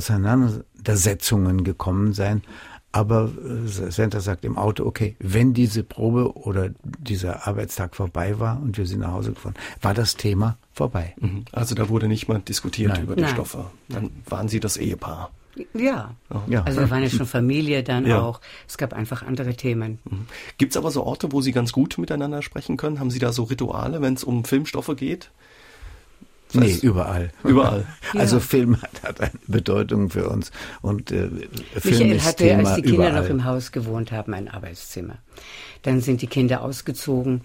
[0.86, 2.42] Auseinandersetzungen gekommen sein.
[2.92, 8.60] Aber äh, Senta sagt im Auto, okay, wenn diese Probe oder dieser Arbeitstag vorbei war
[8.62, 11.14] und wir sind nach Hause gefahren, war das Thema vorbei.
[11.20, 11.44] Mhm.
[11.52, 13.02] Also da wurde nicht mal diskutiert Nein.
[13.02, 13.32] über die Nein.
[13.32, 13.66] Stoffe.
[13.88, 15.30] Dann waren Sie das Ehepaar.
[15.74, 16.14] Ja.
[16.48, 16.62] ja.
[16.64, 18.20] Also wir waren ja schon Familie dann ja.
[18.20, 18.40] auch.
[18.68, 19.98] Es gab einfach andere Themen.
[20.04, 20.26] Mhm.
[20.56, 22.98] Gibt es aber so Orte, wo Sie ganz gut miteinander sprechen können?
[22.98, 25.30] Haben Sie da so Rituale, wenn es um Filmstoffe geht?
[26.52, 27.30] Das heißt, nee, überall.
[27.44, 27.86] Überall.
[28.14, 28.40] Also ja.
[28.40, 32.76] Film hat, hat, eine Bedeutung für uns und äh, Film Michael ist hatte, Thema als
[32.76, 33.22] die Kinder überall.
[33.22, 35.18] noch im Haus gewohnt haben, ein Arbeitszimmer.
[35.82, 37.42] Dann sind die Kinder ausgezogen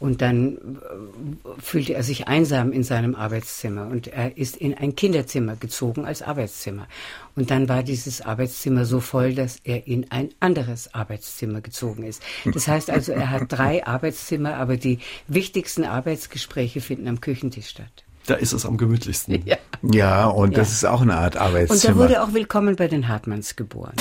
[0.00, 4.96] und dann äh, fühlte er sich einsam in seinem Arbeitszimmer und er ist in ein
[4.96, 6.88] Kinderzimmer gezogen als Arbeitszimmer.
[7.36, 12.22] Und dann war dieses Arbeitszimmer so voll, dass er in ein anderes Arbeitszimmer gezogen ist.
[12.44, 14.98] Das heißt also, er hat drei Arbeitszimmer, aber die
[15.28, 18.03] wichtigsten Arbeitsgespräche finden am Küchentisch statt.
[18.26, 19.34] Da ist es am gemütlichsten.
[19.46, 20.58] Ja, ja und ja.
[20.58, 21.74] das ist auch eine Art Arbeitszimmer.
[21.74, 23.94] Und er wurde auch willkommen bei den Hartmanns geboren.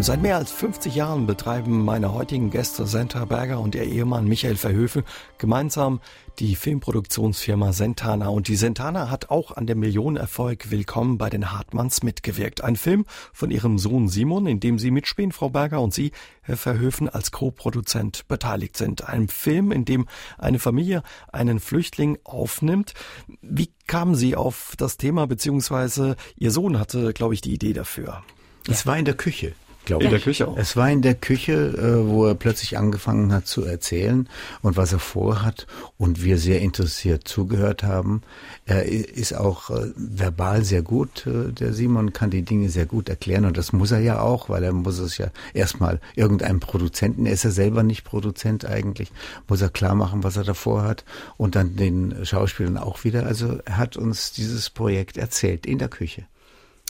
[0.00, 4.56] Seit mehr als 50 Jahren betreiben meine heutigen Gäste Senta Berger und ihr Ehemann Michael
[4.56, 5.02] Verhöfe
[5.38, 6.00] gemeinsam
[6.38, 8.28] die Filmproduktionsfirma Sentana.
[8.28, 12.62] Und die Sentana hat auch an dem Millionenerfolg Willkommen bei den Hartmanns mitgewirkt.
[12.62, 16.12] Ein Film von ihrem Sohn Simon, in dem sie mitspielen, Frau Berger und Sie,
[16.42, 19.08] Herr Verhöfen, als Co-Produzent beteiligt sind.
[19.08, 20.06] Ein Film, in dem
[20.36, 21.02] eine Familie
[21.32, 22.94] einen Flüchtling aufnimmt.
[23.40, 28.22] Wie kamen Sie auf das Thema, beziehungsweise Ihr Sohn hatte, glaube ich, die Idee dafür?
[28.68, 29.54] Es war in der Küche
[29.84, 30.10] glaube ich.
[30.10, 30.56] In der Küche auch.
[30.56, 34.28] Es war in der Küche, äh, wo er plötzlich angefangen hat zu erzählen
[34.62, 35.66] und was er vorhat
[35.98, 38.22] und wir sehr interessiert zugehört haben.
[38.66, 41.26] Er ist auch äh, verbal sehr gut.
[41.26, 44.48] Äh, der Simon kann die Dinge sehr gut erklären und das muss er ja auch,
[44.48, 49.10] weil er muss es ja erstmal irgendeinem Produzenten, er ist ja selber nicht Produzent eigentlich,
[49.48, 51.04] muss er klar machen, was er davor hat
[51.36, 53.26] und dann den Schauspielern auch wieder.
[53.26, 56.24] Also er hat uns dieses Projekt erzählt in der Küche.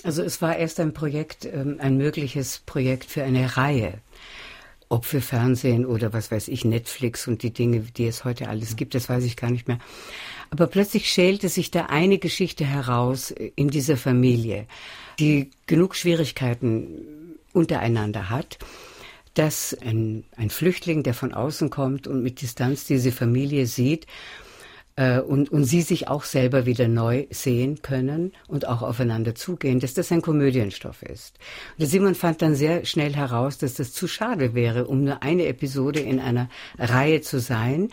[0.04, 3.94] Also es war erst ein Projekt, ähm, ein mögliches Projekt für eine Reihe.
[4.90, 8.76] Ob für Fernsehen oder was weiß ich, Netflix und die Dinge, die es heute alles
[8.76, 9.78] gibt, das weiß ich gar nicht mehr.
[10.50, 14.66] Aber plötzlich schälte sich da eine Geschichte heraus in dieser Familie,
[15.18, 18.58] die genug Schwierigkeiten untereinander hat,
[19.32, 24.06] dass ein, ein Flüchtling, der von außen kommt und mit Distanz diese Familie sieht
[24.96, 29.80] äh, und, und sie sich auch selber wieder neu sehen können und auch aufeinander zugehen,
[29.80, 31.38] dass das ein Komödienstoff ist.
[31.78, 35.46] Und Simon fand dann sehr schnell heraus, dass das zu schade wäre, um nur eine
[35.46, 36.48] Episode in einer
[36.78, 37.88] Reihe zu sein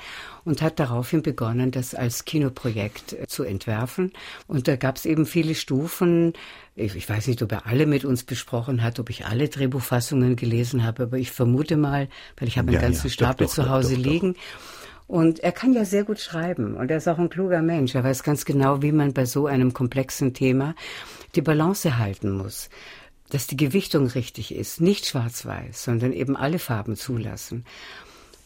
[0.46, 4.12] und hat daraufhin begonnen, das als Kinoprojekt äh, zu entwerfen.
[4.48, 6.34] Und da gab es eben viele Stufen.
[6.76, 10.36] Ich, ich, weiß nicht, ob er alle mit uns besprochen hat, ob ich alle Drehbuchfassungen
[10.36, 12.08] gelesen habe, aber ich vermute mal,
[12.38, 14.36] weil ich habe einen ja, ganzen ja, Stapel doch, doch, zu Hause doch, liegen.
[15.12, 17.96] Und er kann ja sehr gut schreiben und er ist auch ein kluger Mensch.
[17.96, 20.74] Er weiß ganz genau, wie man bei so einem komplexen Thema
[21.36, 22.70] die Balance halten muss.
[23.30, 27.66] Dass die Gewichtung richtig ist, nicht schwarz-weiß, sondern eben alle Farben zulassen.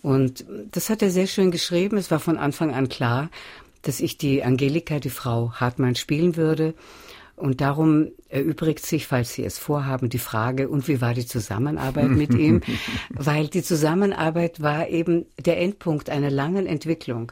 [0.01, 1.97] Und das hat er sehr schön geschrieben.
[1.97, 3.29] Es war von Anfang an klar,
[3.83, 6.73] dass ich die Angelika, die Frau Hartmann, spielen würde.
[7.35, 12.09] Und darum erübrigt sich, falls Sie es vorhaben, die Frage, und wie war die Zusammenarbeit
[12.09, 12.61] mit ihm?
[13.09, 17.31] Weil die Zusammenarbeit war eben der Endpunkt einer langen Entwicklung.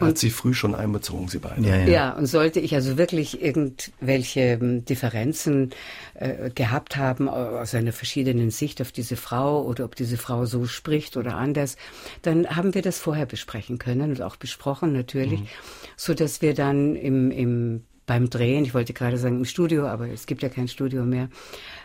[0.00, 1.60] Und, hat sie früh schon einbezogen, sie beide.
[1.62, 1.86] Ja, ja.
[1.86, 5.70] ja, und sollte ich also wirklich irgendwelche ähm, Differenzen
[6.14, 10.66] äh, gehabt haben aus einer verschiedenen Sicht auf diese Frau oder ob diese Frau so
[10.66, 11.76] spricht oder anders,
[12.22, 15.48] dann haben wir das vorher besprechen können und auch besprochen natürlich, mhm.
[15.96, 20.08] so dass wir dann im, im beim Drehen, ich wollte gerade sagen im Studio, aber
[20.08, 21.28] es gibt ja kein Studio mehr,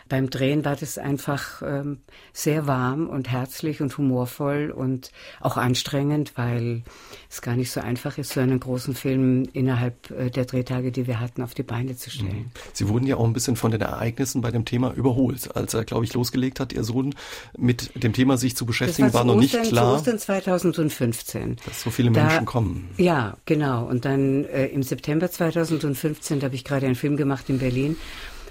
[0.08, 1.98] beim Drehen war das einfach ähm,
[2.32, 5.10] sehr warm und herzlich und humorvoll und
[5.40, 6.82] auch anstrengend, weil
[7.30, 11.06] es gar nicht so einfach ist, so einen großen Film innerhalb äh, der Drehtage, die
[11.06, 12.36] wir hatten, auf die Beine zu stellen.
[12.36, 12.50] Mhm.
[12.72, 15.56] Sie wurden ja auch ein bisschen von den Ereignissen bei dem Thema überholt.
[15.56, 17.14] Als er, glaube ich, losgelegt hat, Ihr Sohn
[17.56, 19.94] mit dem Thema sich zu beschäftigen, war, war noch Ostern, nicht klar.
[19.94, 21.56] Ostern 2015.
[21.64, 22.88] Dass so viele da, Menschen kommen.
[22.98, 23.86] Ja, genau.
[23.86, 27.96] Und dann äh, im September 2015, da habe ich gerade einen Film gemacht in Berlin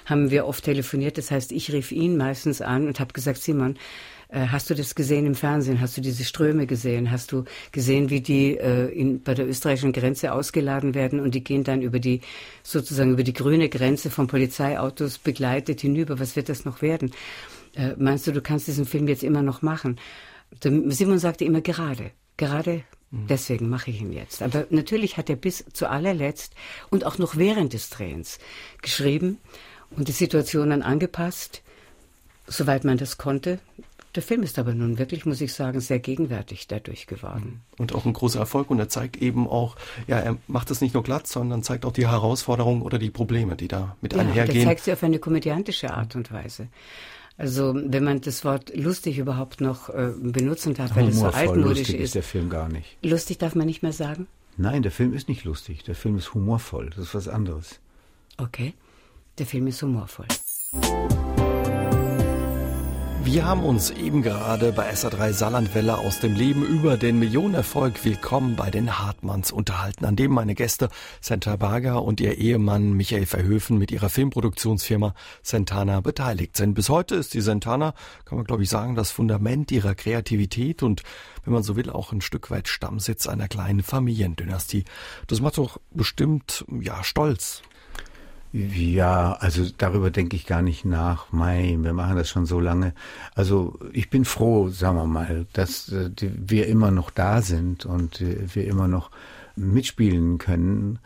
[0.06, 1.18] haben wir oft telefoniert.
[1.18, 3.78] Das heißt, ich rief ihn meistens an und habe gesagt, Simon,
[4.34, 5.80] äh, Hast du das gesehen im Fernsehen?
[5.80, 7.12] Hast du diese Ströme gesehen?
[7.12, 11.44] Hast du gesehen, wie die äh, in, bei der österreichischen Grenze ausgeladen werden und die
[11.44, 12.22] gehen dann über die
[12.64, 16.20] sozusagen über die grüne Grenze von Polizeiautos begleitet hinüber?
[16.20, 17.12] Was wird das noch werden?
[17.76, 20.00] Äh, meinst du, du kannst diesen Film jetzt immer noch machen?
[20.62, 23.28] Simon sagte immer gerade, gerade mhm.
[23.28, 24.42] deswegen mache ich ihn jetzt.
[24.42, 26.54] Aber natürlich hat er bis zu allerletzt
[26.90, 28.40] und auch noch während des Drehens
[28.82, 29.38] geschrieben
[29.96, 31.62] und die Situationen angepasst,
[32.48, 33.60] soweit man das konnte.
[34.16, 37.62] Der Film ist aber nun wirklich, muss ich sagen, sehr gegenwärtig dadurch geworden.
[37.78, 37.82] Mhm.
[37.82, 38.70] Und auch ein großer Erfolg.
[38.70, 39.76] Und er zeigt eben auch,
[40.08, 43.56] ja, er macht es nicht nur glatt, sondern zeigt auch die Herausforderungen oder die Probleme,
[43.56, 44.60] die da mit ja, einhergehen.
[44.60, 46.68] Er zeigt sie auf eine komödiantische Art und Weise.
[47.38, 51.80] Also wenn man das Wort lustig überhaupt noch äh, benutzen darf, weil es so altmodisch
[51.80, 52.04] lustig ist.
[52.04, 52.98] ist der Film gar nicht.
[53.02, 54.28] Lustig darf man nicht mehr sagen?
[54.58, 55.84] Nein, der Film ist nicht lustig.
[55.84, 56.92] Der Film ist humorvoll.
[56.92, 57.80] Das ist was anderes.
[58.38, 58.76] Okay.
[59.40, 60.28] Der Film ist humorvoll.
[63.24, 68.56] Wir haben uns eben gerade bei SA3 Saarlandwelle aus dem Leben über den Millionenerfolg Willkommen
[68.56, 70.90] bei den Hartmanns unterhalten, an dem meine Gäste
[71.20, 76.76] Santa Barger und ihr Ehemann Michael Verhöfen mit ihrer Filmproduktionsfirma Santana beteiligt sind.
[76.76, 77.96] Bis heute ist die Santana,
[78.26, 81.02] kann man glaube ich sagen, das Fundament ihrer Kreativität und,
[81.44, 84.84] wenn man so will, auch ein Stück weit Stammsitz einer kleinen Familiendynastie.
[85.26, 87.64] Das macht doch bestimmt, ja, stolz.
[88.56, 91.32] Ja, also darüber denke ich gar nicht nach.
[91.32, 92.94] Mei, wir machen das schon so lange.
[93.34, 98.22] Also ich bin froh, sagen wir mal, dass äh, wir immer noch da sind und
[98.22, 99.10] äh, wir immer noch
[99.56, 101.00] mitspielen können.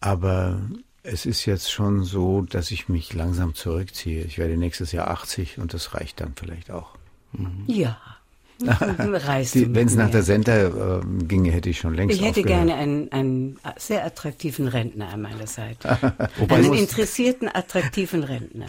[0.00, 0.60] Aber
[1.04, 4.22] Es ist jetzt schon so, dass ich mich langsam zurückziehe.
[4.24, 6.96] Ich werde nächstes Jahr 80 und das reicht dann vielleicht auch.
[7.66, 7.98] Ja.
[8.62, 12.66] Wenn es nach der Sender äh, ginge, hätte ich schon längst Ich hätte aufgehört.
[12.66, 15.98] gerne einen, einen sehr attraktiven Rentner an meiner Seite.
[16.48, 18.66] einen interessierten, attraktiven Rentner.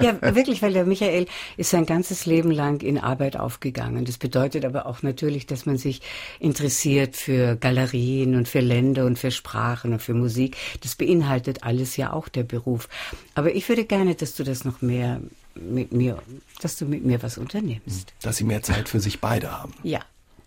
[0.00, 1.26] Ja, wirklich, weil der Michael
[1.56, 4.04] ist sein ganzes Leben lang in Arbeit aufgegangen.
[4.04, 6.00] Das bedeutet aber auch natürlich, dass man sich
[6.40, 10.56] interessiert für Galerien und für Länder und für Sprachen und für Musik.
[10.82, 12.88] Das beinhaltet alles ja auch der Beruf.
[13.34, 15.20] Aber ich würde gerne, dass du das noch mehr
[15.60, 16.22] mit mir,
[16.60, 18.12] dass du mit mir was unternimmst.
[18.22, 19.74] Dass sie mehr Zeit für sich beide haben.
[19.82, 20.00] Ja.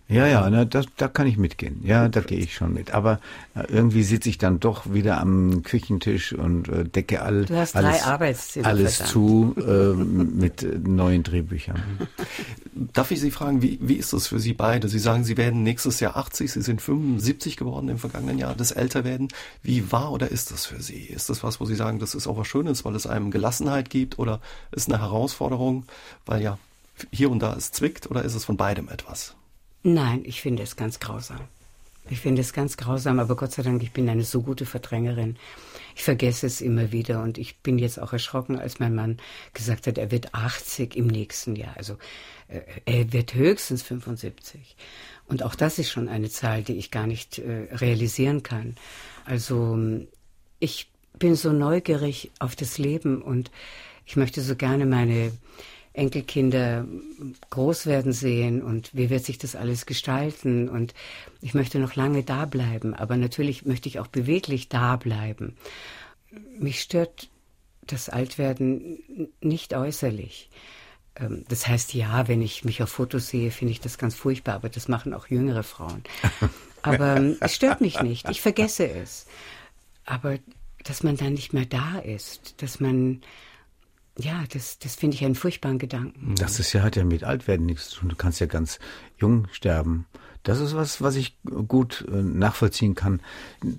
[0.08, 1.80] Ja, ja, na, das, da kann ich mitgehen.
[1.84, 2.92] Ja, da gehe ich schon mit.
[2.92, 3.18] Aber
[3.54, 7.74] äh, irgendwie sitze ich dann doch wieder am Küchentisch und äh, decke all, Du hast
[7.76, 9.12] alles, drei Arbeitszimmer, alles verdammt.
[9.12, 11.80] zu äh, mit äh, neuen Drehbüchern.
[12.92, 14.88] Darf ich Sie fragen, wie, wie ist das für Sie beide?
[14.88, 18.72] Sie sagen, Sie werden nächstes Jahr 80, Sie sind 75 geworden im vergangenen Jahr, das
[18.72, 19.28] Älterwerden.
[19.62, 21.04] Wie war oder ist das für Sie?
[21.04, 23.88] Ist das was, wo Sie sagen, das ist auch was Schönes, weil es einem Gelassenheit
[23.88, 24.40] gibt oder
[24.72, 25.84] ist eine Herausforderung,
[26.26, 26.58] weil ja
[27.10, 29.34] hier und da es zwickt oder ist es von beidem etwas?
[29.82, 31.40] Nein, ich finde es ganz grausam.
[32.10, 35.36] Ich finde es ganz grausam, aber Gott sei Dank, ich bin eine so gute Verdrängerin.
[35.94, 39.18] Ich vergesse es immer wieder und ich bin jetzt auch erschrocken, als mein Mann
[39.54, 41.76] gesagt hat, er wird 80 im nächsten Jahr.
[41.76, 41.96] Also
[42.48, 44.76] äh, er wird höchstens 75.
[45.26, 48.76] Und auch das ist schon eine Zahl, die ich gar nicht äh, realisieren kann.
[49.24, 49.78] Also
[50.58, 53.50] ich bin so neugierig auf das Leben und
[54.06, 55.32] ich möchte so gerne meine
[55.94, 56.86] Enkelkinder
[57.50, 60.94] groß werden sehen und wie wird sich das alles gestalten und
[61.40, 65.56] ich möchte noch lange da bleiben, aber natürlich möchte ich auch beweglich da bleiben.
[66.58, 67.28] Mich stört
[67.86, 68.98] das Altwerden
[69.40, 70.48] nicht äußerlich.
[71.16, 74.54] Ähm, Das heißt, ja, wenn ich mich auf Fotos sehe, finde ich das ganz furchtbar,
[74.54, 76.02] aber das machen auch jüngere Frauen.
[76.84, 78.28] Aber ähm, es stört mich nicht.
[78.28, 79.26] Ich vergesse es.
[80.04, 80.38] Aber
[80.82, 83.22] dass man dann nicht mehr da ist, dass man,
[84.18, 86.34] ja, das, das finde ich einen furchtbaren Gedanken.
[86.36, 88.08] Das ist ja, hat ja mit Altwerden nichts zu tun.
[88.10, 88.78] Du kannst ja ganz
[89.18, 90.06] jung sterben.
[90.42, 91.36] Das ist was, was ich
[91.68, 93.20] gut äh, nachvollziehen kann,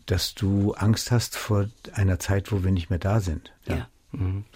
[0.05, 3.51] dass du Angst hast vor einer Zeit, wo wir nicht mehr da sind.
[3.67, 3.87] Ja.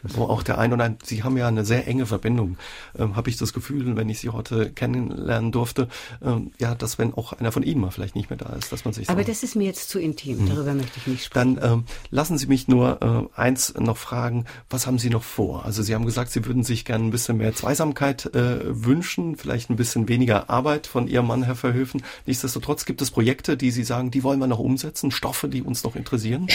[0.03, 2.57] Wo auch der ein oder ein, Sie haben ja eine sehr enge Verbindung,
[2.97, 5.87] ähm, habe ich das Gefühl, wenn ich Sie heute kennenlernen durfte,
[6.23, 8.85] ähm, ja, dass wenn auch einer von Ihnen mal vielleicht nicht mehr da ist, dass
[8.85, 10.47] man sich Aber so das ist mir jetzt zu intim.
[10.47, 11.55] Darüber möchte ich nicht sprechen.
[11.55, 15.65] Dann ähm, lassen Sie mich nur äh, eins noch fragen, was haben Sie noch vor?
[15.65, 19.71] Also Sie haben gesagt, Sie würden sich gerne ein bisschen mehr Zweisamkeit äh, wünschen, vielleicht
[19.71, 22.03] ein bisschen weniger Arbeit von Ihrem Mann, Herr Verhöfen.
[22.27, 25.83] Nichtsdestotrotz gibt es Projekte, die Sie sagen, die wollen wir noch umsetzen, Stoffe, die uns
[25.83, 26.47] noch interessieren.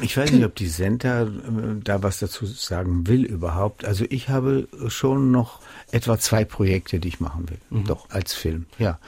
[0.00, 1.28] Ich weiß nicht, ob die Sender äh,
[1.84, 3.84] da was dazu sagen will überhaupt.
[3.84, 5.60] Also ich habe schon noch
[5.92, 7.82] etwa zwei Projekte, die ich machen will.
[7.84, 8.98] Doch, als Film, ja.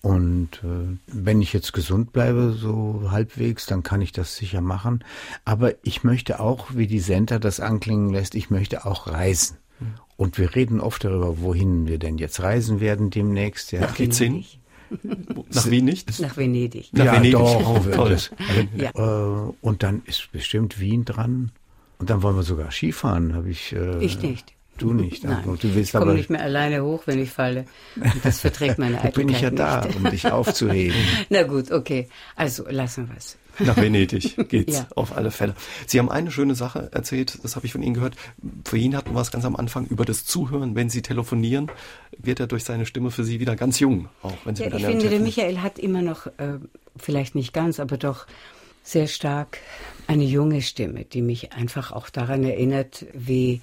[0.00, 5.04] Und äh, wenn ich jetzt gesund bleibe, so halbwegs, dann kann ich das sicher machen.
[5.44, 9.56] Aber ich möchte auch, wie die Sender das anklingen lässt, ich möchte auch reisen.
[10.16, 13.70] Und wir reden oft darüber, wohin wir denn jetzt reisen werden demnächst.
[13.72, 13.86] Ja.
[13.86, 14.44] Geht's hin?
[15.52, 16.18] Nach Wien nicht?
[16.20, 16.90] Nach Venedig.
[16.92, 17.32] Nach ja, Venedig.
[17.34, 17.86] doch.
[17.92, 18.10] Toll.
[18.10, 18.30] Das,
[18.76, 18.90] Ja.
[18.94, 21.52] äh, und dann ist bestimmt Wien dran.
[21.98, 23.72] Und dann wollen wir sogar Skifahren, habe ich.
[23.72, 24.52] Äh, Ich nicht.
[24.78, 25.24] Du nicht.
[25.24, 27.64] Nein, du willst ich komme nicht mehr alleine hoch, wenn ich falle.
[27.96, 29.96] Und das verträgt meine da Eitelkeit bin ich ja da, nicht.
[29.96, 30.96] um dich aufzuheben.
[31.30, 32.08] Na gut, okay.
[32.36, 33.36] Also lassen wir es.
[33.58, 34.86] Nach Venedig geht's Ja.
[34.94, 35.56] auf alle Fälle.
[35.88, 38.14] Sie haben eine schöne Sache erzählt, das habe ich von Ihnen gehört.
[38.64, 40.76] Für ihn hatten wir es ganz am Anfang über das Zuhören.
[40.76, 41.68] Wenn Sie telefonieren,
[42.16, 44.84] wird er durch seine Stimme für Sie wieder ganz jung, auch wenn Sie Ja, ich
[44.86, 45.18] finde, der.
[45.18, 46.60] Michael hat immer noch, äh,
[46.96, 48.28] vielleicht nicht ganz, aber doch
[48.84, 49.58] sehr stark
[50.08, 53.60] eine junge Stimme, die mich einfach auch daran erinnert, wie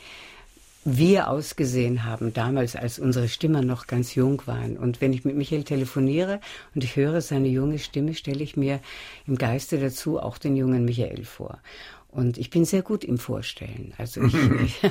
[0.85, 4.77] wir ausgesehen haben damals, als unsere Stimmen noch ganz jung waren.
[4.77, 6.39] Und wenn ich mit Michael telefoniere
[6.75, 8.79] und ich höre seine junge Stimme, stelle ich mir
[9.25, 11.57] im Geiste dazu auch den jungen Michael vor.
[12.15, 13.93] Und ich bin sehr gut im Vorstellen.
[13.97, 14.33] Also ich,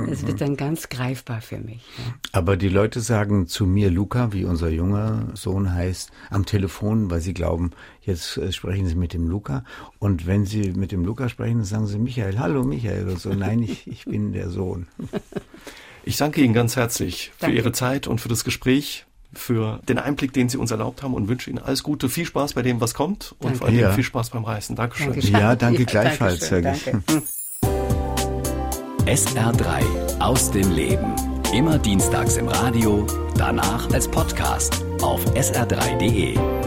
[0.08, 1.82] es wird dann ganz greifbar für mich.
[1.98, 2.14] Ja.
[2.30, 7.20] Aber die Leute sagen zu mir Luca, wie unser junger Sohn heißt, am Telefon, weil
[7.20, 7.72] sie glauben,
[8.02, 9.64] jetzt äh, sprechen sie mit dem Luca.
[9.98, 13.08] Und wenn sie mit dem Luca sprechen, sagen sie Michael, hallo Michael.
[13.08, 14.86] Und so, nein, ich, ich bin der Sohn.
[16.04, 17.56] Ich danke Ihnen ganz herzlich für Danke.
[17.56, 21.28] Ihre Zeit und für das Gespräch, für den Einblick, den Sie uns erlaubt haben und
[21.28, 23.58] wünsche Ihnen alles Gute, viel Spaß bei dem, was kommt und Danke.
[23.58, 23.92] vor allem Ja.
[23.92, 24.76] viel Spaß beim Reisen.
[24.76, 25.06] Dankeschön.
[25.08, 25.32] Dankeschön.
[25.32, 27.02] Ja, danke gleichfalls, danke.
[29.06, 31.14] SR3 aus dem Leben.
[31.52, 33.06] Immer dienstags im Radio,
[33.36, 36.61] danach als Podcast auf sr3.de.